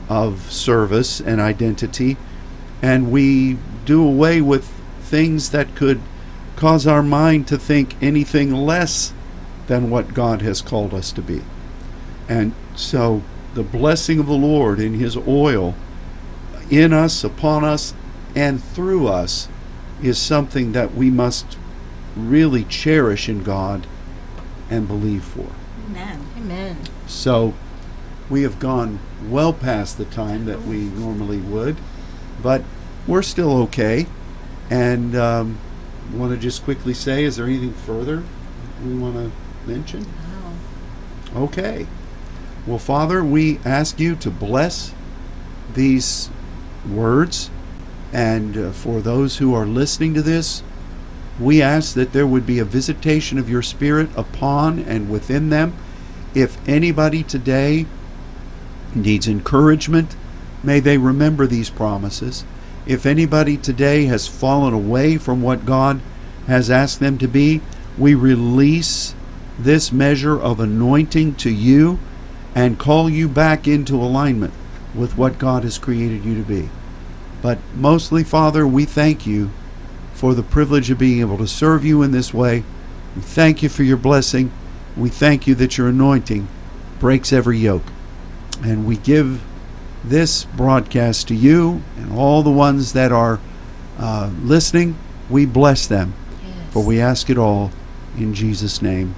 of 0.10 0.51
service 0.51 1.22
and 1.22 1.39
identity, 1.39 2.18
and 2.82 3.12
we 3.12 3.57
do 3.86 4.05
away 4.05 4.41
with 4.41 4.68
things 5.01 5.51
that 5.51 5.76
could 5.76 6.01
cause 6.55 6.86
our 6.86 7.03
mind 7.03 7.47
to 7.47 7.57
think 7.57 7.95
anything 8.01 8.53
less 8.53 9.14
than 9.68 9.89
what 9.89 10.14
God 10.14 10.41
has 10.41 10.62
called 10.62 10.93
us 10.93 11.12
to 11.14 11.22
be. 11.22 11.41
And 12.28 12.53
so 12.76 13.22
the 13.53 13.64
blessing 13.64 14.20
of 14.20 14.26
the 14.26 14.34
Lord 14.34 14.80
in 14.80 14.95
His 14.95 15.16
oil 15.16 15.76
in 16.70 16.93
us, 16.93 17.24
upon 17.24 17.64
us, 17.64 17.93
and 18.36 18.64
through 18.64 19.07
us 19.07 19.47
is 20.01 20.18
something 20.18 20.72
that 20.74 20.93
we 20.93 21.10
must 21.10 21.57
really 22.16 22.64
cherish 22.64 23.28
in 23.28 23.43
God 23.43 23.88
and 24.70 24.88
believe 24.88 25.24
for. 25.24 25.47
Amen. 25.88 26.26
Amen. 26.38 26.78
So 27.07 27.53
we 28.30 28.43
have 28.43 28.59
gone 28.59 28.99
well 29.27 29.53
past 29.53 29.97
the 29.97 30.05
time 30.05 30.45
that 30.45 30.61
we 30.63 30.77
normally 30.77 31.39
would, 31.39 31.77
but 32.41 32.63
we're 33.07 33.23
still 33.23 33.53
okay. 33.63 34.05
And 34.69 35.15
um, 35.15 35.57
want 36.13 36.32
to 36.34 36.38
just 36.38 36.63
quickly 36.63 36.93
say, 36.93 37.23
is 37.23 37.38
there 37.38 37.45
anything 37.45 37.73
further 37.73 38.23
we 38.86 38.95
want 38.95 39.15
to 39.15 39.32
mention? 39.69 40.05
Okay. 41.36 41.88
Well, 42.65 42.80
Father, 42.80 43.23
we 43.23 43.59
ask 43.65 43.99
you 43.99 44.15
to 44.17 44.30
bless 44.30 44.93
these 45.73 46.30
words. 46.89 47.49
And 48.11 48.57
uh, 48.57 48.71
for 48.71 49.01
those 49.01 49.38
who 49.38 49.53
are 49.53 49.65
listening 49.65 50.13
to 50.15 50.21
this, 50.21 50.63
we 51.39 51.61
ask 51.61 51.93
that 51.93 52.11
there 52.11 52.27
would 52.27 52.45
be 52.45 52.59
a 52.59 52.65
visitation 52.65 53.38
of 53.38 53.49
your 53.49 53.61
Spirit 53.61 54.09
upon 54.15 54.80
and 54.80 55.09
within 55.09 55.49
them. 55.49 55.75
If 56.34 56.57
anybody 56.67 57.23
today 57.23 57.86
needs 58.95 59.27
encouragement, 59.27 60.15
may 60.63 60.79
they 60.79 60.97
remember 60.97 61.47
these 61.47 61.69
promises. 61.69 62.43
If 62.85 63.05
anybody 63.05 63.57
today 63.57 64.05
has 64.05 64.27
fallen 64.27 64.73
away 64.73 65.17
from 65.17 65.41
what 65.41 65.65
God 65.65 66.01
has 66.47 66.71
asked 66.71 66.99
them 66.99 67.17
to 67.19 67.27
be, 67.27 67.61
we 67.97 68.15
release 68.15 69.13
this 69.57 69.91
measure 69.91 70.39
of 70.39 70.59
anointing 70.59 71.35
to 71.35 71.49
you 71.51 71.99
and 72.55 72.79
call 72.79 73.09
you 73.09 73.27
back 73.27 73.67
into 73.67 73.95
alignment 73.95 74.53
with 74.95 75.17
what 75.17 75.37
God 75.37 75.63
has 75.63 75.77
created 75.77 76.25
you 76.25 76.35
to 76.35 76.43
be. 76.43 76.69
But 77.41 77.59
mostly, 77.75 78.23
Father, 78.23 78.65
we 78.65 78.85
thank 78.85 79.27
you 79.27 79.51
for 80.13 80.33
the 80.33 80.43
privilege 80.43 80.89
of 80.89 80.97
being 80.97 81.19
able 81.19 81.37
to 81.37 81.47
serve 81.47 81.85
you 81.85 82.01
in 82.01 82.11
this 82.11 82.33
way. 82.33 82.63
We 83.15 83.21
thank 83.21 83.61
you 83.61 83.69
for 83.69 83.83
your 83.83 83.97
blessing. 83.97 84.51
We 84.97 85.09
thank 85.09 85.47
you 85.47 85.55
that 85.55 85.77
your 85.77 85.89
anointing 85.89 86.47
breaks 86.99 87.31
every 87.31 87.57
yoke. 87.57 87.85
And 88.64 88.86
we 88.86 88.97
give 88.97 89.41
this 90.03 90.45
broadcast 90.45 91.28
to 91.28 91.36
you 91.36 91.82
and 91.97 92.12
all 92.12 92.43
the 92.43 92.51
ones 92.51 92.93
that 92.93 93.12
are 93.12 93.39
uh, 93.97 94.32
listening. 94.41 94.97
We 95.30 95.45
bless 95.45 95.88
them. 95.88 96.14
Yes. 96.43 96.74
For 96.74 96.84
we 96.84 96.99
ask 96.99 97.30
it 97.30 97.38
all 97.38 97.72
in 98.18 98.34
Jesus' 98.34 98.82
name. 98.82 99.16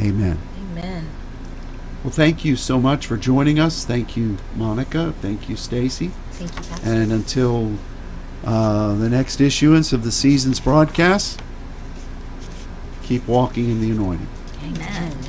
Amen. 0.00 0.38
Amen. 0.70 1.08
Well, 2.04 2.12
thank 2.12 2.44
you 2.44 2.56
so 2.56 2.78
much 2.80 3.06
for 3.06 3.16
joining 3.16 3.58
us. 3.58 3.84
Thank 3.84 4.16
you, 4.16 4.38
Monica. 4.54 5.14
Thank 5.20 5.48
you, 5.48 5.56
Stacy. 5.56 6.12
Thank 6.32 6.54
you, 6.54 6.62
Pastor. 6.62 6.88
And 6.88 7.12
until 7.12 7.72
uh, 8.44 8.94
the 8.94 9.08
next 9.08 9.40
issuance 9.40 9.92
of 9.92 10.04
the 10.04 10.12
season's 10.12 10.60
broadcast, 10.60 11.42
keep 13.02 13.26
walking 13.26 13.68
in 13.70 13.80
the 13.80 13.90
anointing. 13.90 14.28
Amen. 14.62 15.27